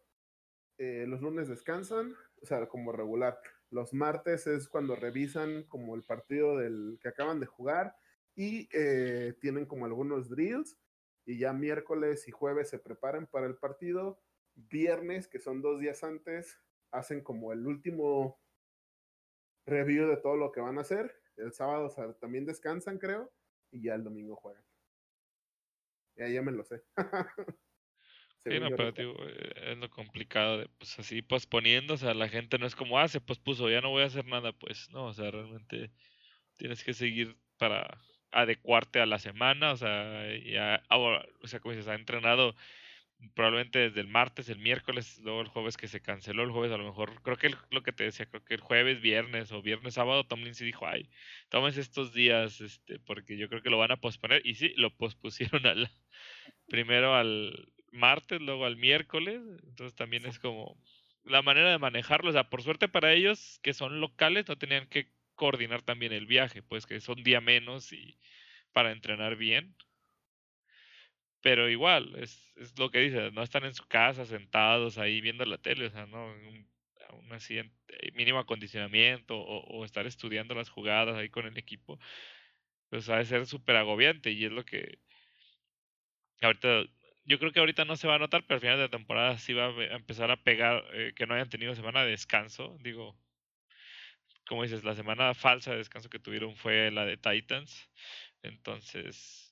eh, 0.78 1.04
los 1.10 1.20
lunes 1.22 1.50
descansan, 1.50 2.16
o 2.42 2.46
sea, 2.46 2.70
como 2.70 2.94
regular. 2.94 3.38
Los 3.70 3.94
martes 3.94 4.48
es 4.48 4.70
cuando 4.70 4.96
revisan 4.96 5.64
como 5.64 5.96
el 5.96 6.04
partido 6.04 6.58
del 6.58 6.98
que 7.02 7.10
acaban 7.10 7.42
de 7.42 7.48
jugar 7.48 7.98
y 8.34 8.70
eh, 8.72 9.34
tienen 9.42 9.66
como 9.66 9.84
algunos 9.84 10.30
drills 10.30 10.78
y 11.26 11.38
ya 11.38 11.52
miércoles 11.52 12.30
y 12.30 12.32
jueves 12.32 12.70
se 12.70 12.80
preparan 12.80 13.28
para 13.28 13.46
el 13.46 13.58
partido. 13.58 14.22
Viernes, 14.56 15.28
que 15.28 15.40
son 15.40 15.62
dos 15.62 15.82
días 15.82 16.02
antes, 16.06 16.58
hacen 16.92 17.22
como 17.22 17.52
el 17.52 17.68
último 17.68 18.40
review 19.66 20.08
de 20.08 20.18
todo 20.18 20.36
lo 20.36 20.52
que 20.52 20.62
van 20.62 20.78
a 20.78 20.82
hacer. 20.82 21.14
El 21.38 21.54
sábado 21.54 21.90
también 22.20 22.46
descansan, 22.46 22.98
creo, 22.98 23.32
y 23.72 23.84
ya 23.84 23.96
el 23.96 24.04
domingo 24.04 24.36
juegan. 24.36 24.64
Ya, 26.16 26.28
ya 26.30 26.42
me 26.42 26.52
lo 26.52 26.64
sé. 26.64 26.82
sí, 28.46 28.60
no, 28.60 28.70
pero 28.70 28.94
eh, 28.96 29.72
es 29.72 29.78
lo 29.78 29.90
complicado 29.90 30.60
de, 30.60 30.70
pues 30.78 30.98
así 31.00 31.22
posponiendo, 31.22 31.96
o 31.96 31.98
sea, 31.98 32.14
la 32.14 32.30
gente 32.30 32.58
no 32.58 32.66
es 32.66 32.76
como, 32.76 33.00
ah, 33.00 33.08
se 33.08 33.20
pospuso, 33.20 33.70
ya 33.70 33.82
no 33.82 33.90
voy 33.90 34.04
a 34.04 34.08
hacer 34.08 34.26
nada, 34.26 34.54
pues 34.54 34.90
no, 34.92 35.08
o 35.08 35.14
sea, 35.14 35.30
realmente 35.30 35.92
tienes 36.58 36.84
que 36.84 36.94
seguir 36.94 37.38
para 37.58 38.02
adecuarte 38.32 39.02
a 39.02 39.06
la 39.06 39.20
semana, 39.20 39.74
o 39.74 39.78
sea, 39.78 40.26
ya, 40.38 40.84
ahora, 40.90 41.26
o 41.42 41.48
sea, 41.48 41.60
como 41.60 41.74
dices, 41.74 41.88
ha 41.88 41.96
entrenado 41.96 42.56
probablemente 43.34 43.80
desde 43.80 44.02
el 44.02 44.08
martes, 44.08 44.50
el 44.50 44.60
miércoles, 44.60 45.20
luego 45.20 45.42
el 45.42 45.48
jueves 45.48 45.78
que 45.78 45.88
se 45.88 46.02
canceló, 46.02 46.44
el 46.44 46.52
jueves 46.52 46.72
a 46.72 46.78
lo 46.78 46.86
mejor, 46.86 47.22
creo 47.24 47.38
que 47.38 47.52
lo 47.72 47.84
que 47.84 47.94
te 47.94 48.04
decía, 48.06 48.26
creo 48.26 48.44
que 48.44 48.54
el 48.56 48.62
jueves, 48.62 49.02
viernes 49.02 49.52
o 49.52 49.62
viernes, 49.62 49.96
sábado, 49.96 50.26
Tomlin 50.26 50.56
sí 50.56 50.66
dijo, 50.66 50.88
ay, 50.88 51.10
tómense 51.50 51.82
estos 51.82 52.14
días, 52.14 52.62
este, 52.62 53.00
porque 53.00 53.38
yo 53.38 53.50
creo 53.50 53.62
que 53.62 53.70
lo 53.70 53.78
van 53.78 53.92
a 53.92 53.98
posponer, 54.02 54.42
y 54.46 54.56
sí, 54.56 54.74
lo 54.78 54.96
pospusieron 54.96 55.66
al, 55.66 55.90
primero 56.68 57.16
al 57.16 57.70
martes, 57.92 58.42
luego 58.42 58.66
al 58.66 58.78
miércoles, 58.78 59.42
entonces 59.64 59.96
también 59.96 60.26
es 60.26 60.40
como 60.40 60.78
la 61.24 61.42
manera 61.42 61.72
de 61.72 61.80
manejarlo, 61.80 62.30
o 62.30 62.34
sea, 62.34 62.50
por 62.50 62.62
suerte 62.62 62.88
para 62.88 63.14
ellos 63.14 63.60
que 63.64 63.74
son 63.74 64.00
locales, 64.00 64.48
no 64.48 64.58
tenían 64.58 64.88
que 64.88 65.12
coordinar 65.36 65.82
también 65.82 66.14
el 66.14 66.28
viaje, 66.28 66.62
pues 66.62 66.86
que 66.86 67.02
son 67.02 67.24
día 67.24 67.42
menos 67.42 67.92
y 67.92 68.18
para 68.72 68.92
entrenar 68.92 69.36
bien, 69.36 69.76
pero 71.46 71.70
igual, 71.70 72.16
es, 72.18 72.52
es 72.56 72.80
lo 72.80 72.90
que 72.90 72.98
dice, 73.02 73.30
no 73.30 73.44
están 73.44 73.66
en 73.66 73.76
su 73.76 73.88
casa 73.88 74.26
sentados 74.26 74.98
ahí 74.98 75.22
viendo 75.22 75.46
la 75.46 75.60
tele, 75.60 75.86
o 75.86 75.92
sea, 75.92 76.08
no, 76.08 76.26
un, 76.26 76.68
aún 77.08 77.32
así 77.34 77.60
eh, 77.60 78.12
mínimo 78.16 78.40
acondicionamiento 78.40 79.38
o, 79.38 79.60
o, 79.60 79.86
estar 79.86 80.08
estudiando 80.08 80.56
las 80.56 80.70
jugadas 80.70 81.16
ahí 81.16 81.30
con 81.30 81.46
el 81.46 81.56
equipo, 81.60 82.00
pues 82.90 83.10
ha 83.10 83.18
de 83.18 83.26
ser 83.26 83.46
súper 83.46 83.76
agobiante 83.76 84.32
y 84.32 84.46
es 84.46 84.52
lo 84.52 84.66
que 84.66 84.98
ahorita, 86.42 86.86
yo 87.26 87.38
creo 87.38 87.52
que 87.52 87.60
ahorita 87.60 87.86
no 87.86 87.96
se 87.96 88.08
va 88.08 88.16
a 88.16 88.20
notar, 88.20 88.44
pero 88.48 88.56
al 88.56 88.62
final 88.62 88.78
de 88.78 88.86
la 88.86 88.90
temporada 88.90 89.38
sí 89.38 89.54
va 89.54 89.68
a 89.68 89.96
empezar 89.96 90.32
a 90.32 90.42
pegar 90.44 90.84
eh, 90.94 91.14
que 91.16 91.28
no 91.28 91.36
hayan 91.36 91.50
tenido 91.50 91.76
semana 91.76 92.04
de 92.04 92.10
descanso, 92.10 92.76
digo, 92.82 93.16
como 94.48 94.64
dices, 94.64 94.84
la 94.84 94.96
semana 94.96 95.36
falsa 95.36 95.74
de 95.74 95.78
descanso 95.78 96.10
que 96.10 96.18
tuvieron 96.18 96.56
fue 96.56 96.90
la 96.90 97.06
de 97.06 97.18
Titans, 97.18 97.88
entonces 98.42 99.45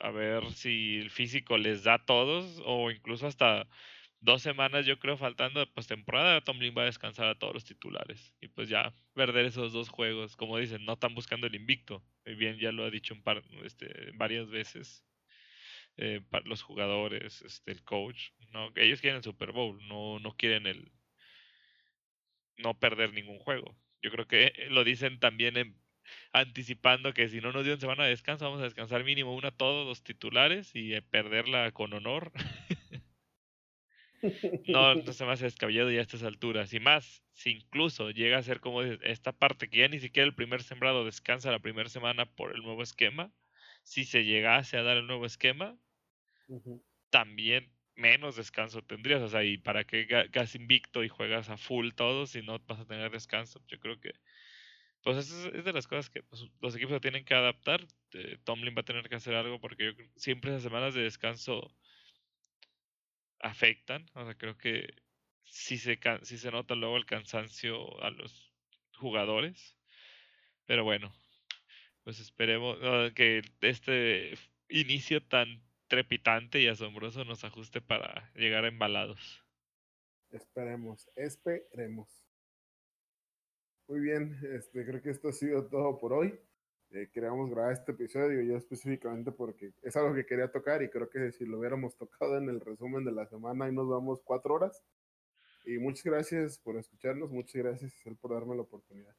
a 0.00 0.10
ver 0.10 0.50
si 0.52 0.98
el 0.98 1.10
físico 1.10 1.58
les 1.58 1.84
da 1.84 1.94
a 1.94 2.04
todos 2.04 2.62
o 2.64 2.90
incluso 2.90 3.26
hasta 3.26 3.68
dos 4.20 4.42
semanas 4.42 4.86
yo 4.86 4.98
creo 4.98 5.16
faltando 5.16 5.60
de 5.60 5.66
postemporada 5.66 6.42
Tomlin 6.42 6.74
va 6.76 6.82
a 6.82 6.86
descansar 6.86 7.26
a 7.28 7.38
todos 7.38 7.54
los 7.54 7.64
titulares 7.64 8.34
y 8.40 8.48
pues 8.48 8.68
ya 8.68 8.92
perder 9.14 9.46
esos 9.46 9.72
dos 9.72 9.88
juegos 9.88 10.36
como 10.36 10.58
dicen 10.58 10.84
no 10.84 10.94
están 10.94 11.14
buscando 11.14 11.46
el 11.46 11.54
invicto 11.54 12.02
bien 12.24 12.58
ya 12.58 12.72
lo 12.72 12.84
ha 12.84 12.90
dicho 12.90 13.14
un 13.14 13.22
par 13.22 13.42
este, 13.64 14.10
varias 14.14 14.50
veces 14.50 15.04
eh, 15.96 16.20
para 16.30 16.46
los 16.46 16.62
jugadores 16.62 17.42
este 17.42 17.72
el 17.72 17.82
coach 17.82 18.30
no 18.52 18.70
ellos 18.76 19.00
quieren 19.00 19.18
el 19.18 19.24
Super 19.24 19.52
Bowl 19.52 19.78
no 19.88 20.18
no 20.18 20.36
quieren 20.36 20.66
el 20.66 20.90
no 22.60 22.78
perder 22.78 23.12
ningún 23.12 23.38
juego. 23.38 23.76
Yo 24.02 24.10
creo 24.10 24.26
que 24.26 24.52
lo 24.70 24.84
dicen 24.84 25.18
también 25.18 25.56
en 25.56 25.76
anticipando 26.32 27.12
que 27.12 27.28
si 27.28 27.40
no 27.40 27.52
nos 27.52 27.64
dieron 27.64 27.80
semana 27.80 28.04
de 28.04 28.10
descanso, 28.10 28.44
vamos 28.44 28.60
a 28.60 28.64
descansar 28.64 29.04
mínimo 29.04 29.34
una 29.34 29.50
todos 29.50 29.86
los 29.86 30.02
titulares 30.02 30.74
y 30.74 30.94
eh, 30.94 31.02
perderla 31.02 31.70
con 31.72 31.92
honor. 31.92 32.32
no, 34.68 34.94
no 34.94 35.12
se 35.12 35.24
me 35.24 35.32
hace 35.32 35.44
descabellado 35.44 35.90
ya 35.90 36.00
a 36.00 36.02
estas 36.02 36.22
alturas. 36.22 36.72
Y 36.72 36.80
más, 36.80 37.22
si 37.32 37.50
incluso 37.50 38.10
llega 38.10 38.38
a 38.38 38.42
ser 38.42 38.60
como 38.60 38.82
esta 38.82 39.32
parte 39.32 39.68
que 39.68 39.78
ya 39.78 39.88
ni 39.88 40.00
siquiera 40.00 40.26
el 40.26 40.34
primer 40.34 40.62
sembrado 40.62 41.04
descansa 41.04 41.50
la 41.50 41.60
primera 41.60 41.88
semana 41.88 42.26
por 42.26 42.54
el 42.54 42.62
nuevo 42.62 42.82
esquema, 42.82 43.32
si 43.82 44.04
se 44.04 44.24
llegase 44.24 44.76
a 44.76 44.82
dar 44.82 44.98
el 44.98 45.06
nuevo 45.06 45.26
esquema, 45.26 45.78
también 47.10 47.72
menos 47.96 48.36
descanso 48.36 48.82
tendrías. 48.82 49.22
O 49.22 49.28
sea, 49.28 49.44
¿y 49.44 49.58
para 49.58 49.84
qué 49.84 50.04
gas 50.04 50.54
invicto 50.54 51.04
y 51.04 51.08
juegas 51.08 51.48
a 51.48 51.56
full 51.56 51.90
todo 51.94 52.26
si 52.26 52.42
no 52.42 52.58
vas 52.60 52.80
a 52.80 52.86
tener 52.86 53.10
descanso? 53.10 53.62
Yo 53.68 53.78
creo 53.78 54.00
que 54.00 54.12
pues 55.02 55.16
es, 55.18 55.30
es 55.54 55.64
de 55.64 55.72
las 55.72 55.86
cosas 55.86 56.10
que 56.10 56.22
pues, 56.22 56.44
los 56.60 56.76
equipos 56.76 57.00
tienen 57.00 57.24
que 57.24 57.34
adaptar. 57.34 57.86
Eh, 58.12 58.38
Tomlin 58.44 58.74
va 58.76 58.82
a 58.82 58.84
tener 58.84 59.08
que 59.08 59.16
hacer 59.16 59.34
algo 59.34 59.60
porque 59.60 60.10
siempre 60.16 60.50
esas 60.50 60.62
semanas 60.62 60.94
de 60.94 61.02
descanso 61.02 61.74
afectan. 63.40 64.06
O 64.14 64.24
sea, 64.24 64.34
creo 64.36 64.56
que 64.58 64.94
sí 65.44 65.78
se, 65.78 65.98
sí 66.22 66.38
se 66.38 66.50
nota 66.50 66.74
luego 66.74 66.96
el 66.96 67.06
cansancio 67.06 68.02
a 68.02 68.10
los 68.10 68.52
jugadores. 68.94 69.76
Pero 70.66 70.84
bueno, 70.84 71.12
pues 72.04 72.20
esperemos 72.20 72.78
que 73.14 73.42
este 73.60 74.34
inicio 74.68 75.22
tan 75.22 75.62
trepitante 75.88 76.60
y 76.60 76.68
asombroso 76.68 77.24
nos 77.24 77.44
ajuste 77.44 77.80
para 77.80 78.32
llegar 78.34 78.64
embalados. 78.64 79.44
Esperemos, 80.30 81.10
esperemos. 81.16 82.19
Muy 83.90 83.98
bien, 83.98 84.38
este, 84.54 84.86
creo 84.86 85.02
que 85.02 85.10
esto 85.10 85.30
ha 85.30 85.32
sido 85.32 85.66
todo 85.66 85.98
por 85.98 86.12
hoy. 86.12 86.38
Eh, 86.92 87.10
queríamos 87.12 87.50
grabar 87.50 87.72
este 87.72 87.90
episodio 87.90 88.40
yo 88.40 88.56
específicamente 88.56 89.32
porque 89.32 89.72
es 89.82 89.96
algo 89.96 90.14
que 90.14 90.24
quería 90.24 90.46
tocar 90.46 90.80
y 90.84 90.88
creo 90.88 91.10
que 91.10 91.32
si 91.32 91.44
lo 91.44 91.58
hubiéramos 91.58 91.96
tocado 91.98 92.38
en 92.38 92.48
el 92.48 92.60
resumen 92.60 93.04
de 93.04 93.10
la 93.10 93.26
semana 93.26 93.68
y 93.68 93.72
nos 93.72 93.88
vamos 93.88 94.20
cuatro 94.22 94.54
horas. 94.54 94.80
Y 95.66 95.78
muchas 95.78 96.04
gracias 96.04 96.56
por 96.60 96.76
escucharnos, 96.76 97.32
muchas 97.32 97.54
gracias 97.56 97.92
por 98.20 98.32
darme 98.32 98.54
la 98.54 98.62
oportunidad. 98.62 99.12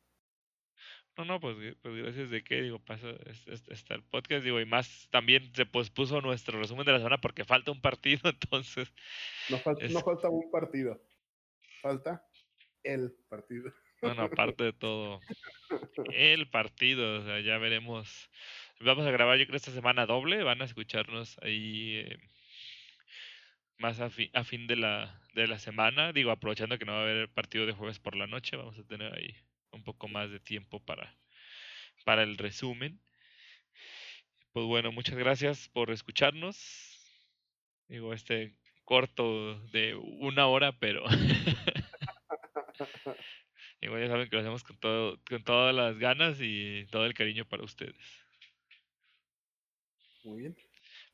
No, 1.18 1.26
no, 1.26 1.42
pues, 1.42 1.58
pues 1.82 1.94
gracias 1.94 2.30
de 2.30 2.42
qué, 2.42 2.62
digo, 2.62 2.80
pasa 2.80 3.10
está 3.68 3.94
el 3.94 4.04
podcast, 4.04 4.46
digo, 4.46 4.62
y 4.62 4.66
más 4.66 5.10
también 5.12 5.54
se 5.54 5.66
pospuso 5.66 6.22
nuestro 6.22 6.58
resumen 6.58 6.86
de 6.86 6.94
la 6.94 7.00
semana 7.00 7.18
porque 7.20 7.44
falta 7.44 7.72
un 7.72 7.82
partido, 7.82 8.22
entonces. 8.42 8.94
No, 9.50 9.58
falta, 9.58 9.86
no 9.90 10.00
falta 10.00 10.30
un 10.30 10.50
partido, 10.50 10.98
falta 11.82 12.26
el 12.84 13.12
partido. 13.28 13.74
Bueno, 14.02 14.24
aparte 14.24 14.64
de 14.64 14.74
todo, 14.74 15.20
el 16.12 16.50
partido, 16.50 17.40
ya 17.40 17.58
veremos. 17.58 18.30
Vamos 18.80 19.06
a 19.06 19.12
grabar, 19.12 19.38
yo 19.38 19.46
creo, 19.46 19.58
esta 19.58 19.72
semana 19.72 20.06
doble, 20.06 20.44
van 20.44 20.62
a 20.62 20.66
escucharnos 20.66 21.38
ahí 21.44 21.98
eh, 21.98 22.18
más 23.78 24.00
a, 24.00 24.10
a 24.34 24.44
fin 24.44 24.68
de 24.68 24.76
la, 24.76 25.22
de 25.34 25.48
la 25.48 25.60
semana, 25.60 26.14
digo, 26.14 26.32
aprovechando 26.32 26.78
que 26.78 26.86
no 26.86 26.94
va 26.94 27.00
a 27.00 27.04
haber 27.04 27.30
partido 27.30 27.66
de 27.66 27.74
jueves 27.74 28.00
por 28.00 28.16
la 28.16 28.28
noche, 28.28 28.58
vamos 28.58 28.78
a 28.78 28.84
tener 28.84 29.14
ahí 29.14 29.36
un 29.72 29.84
poco 29.84 30.08
más 30.08 30.30
de 30.32 30.40
tiempo 30.40 30.80
para, 30.80 31.16
para 32.04 32.24
el 32.24 32.38
resumen. 32.38 33.00
Pues 34.52 34.66
bueno, 34.66 34.92
muchas 34.92 35.18
gracias 35.18 35.70
por 35.70 35.92
escucharnos. 35.92 36.98
Digo, 37.88 38.14
este 38.14 38.54
corto 38.84 39.60
de 39.70 39.96
una 39.96 40.48
hora, 40.48 40.74
pero 40.74 41.06
igual 43.82 44.02
ya 44.02 44.08
saben 44.08 44.30
que 44.30 44.36
lo 44.36 44.42
hacemos 44.42 44.64
con 44.64 44.78
todo, 44.78 45.20
con 45.28 45.44
todas 45.44 45.76
las 45.76 45.98
ganas 45.98 46.38
y 46.40 46.86
todo 46.92 47.06
el 47.06 47.14
cariño 47.14 47.46
para 47.46 47.64
ustedes. 47.64 47.96
Muy 50.24 50.42
bien. 50.42 50.58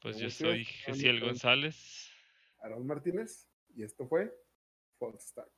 Pues 0.01 0.17
yo 0.19 0.29
soy 0.29 0.65
Gesiel 0.65 1.19
González. 1.19 2.11
Aaron 2.59 2.85
Martínez 2.85 3.49
y 3.75 3.83
esto 3.83 4.07
fue 4.07 4.31
Foxstack. 4.99 5.56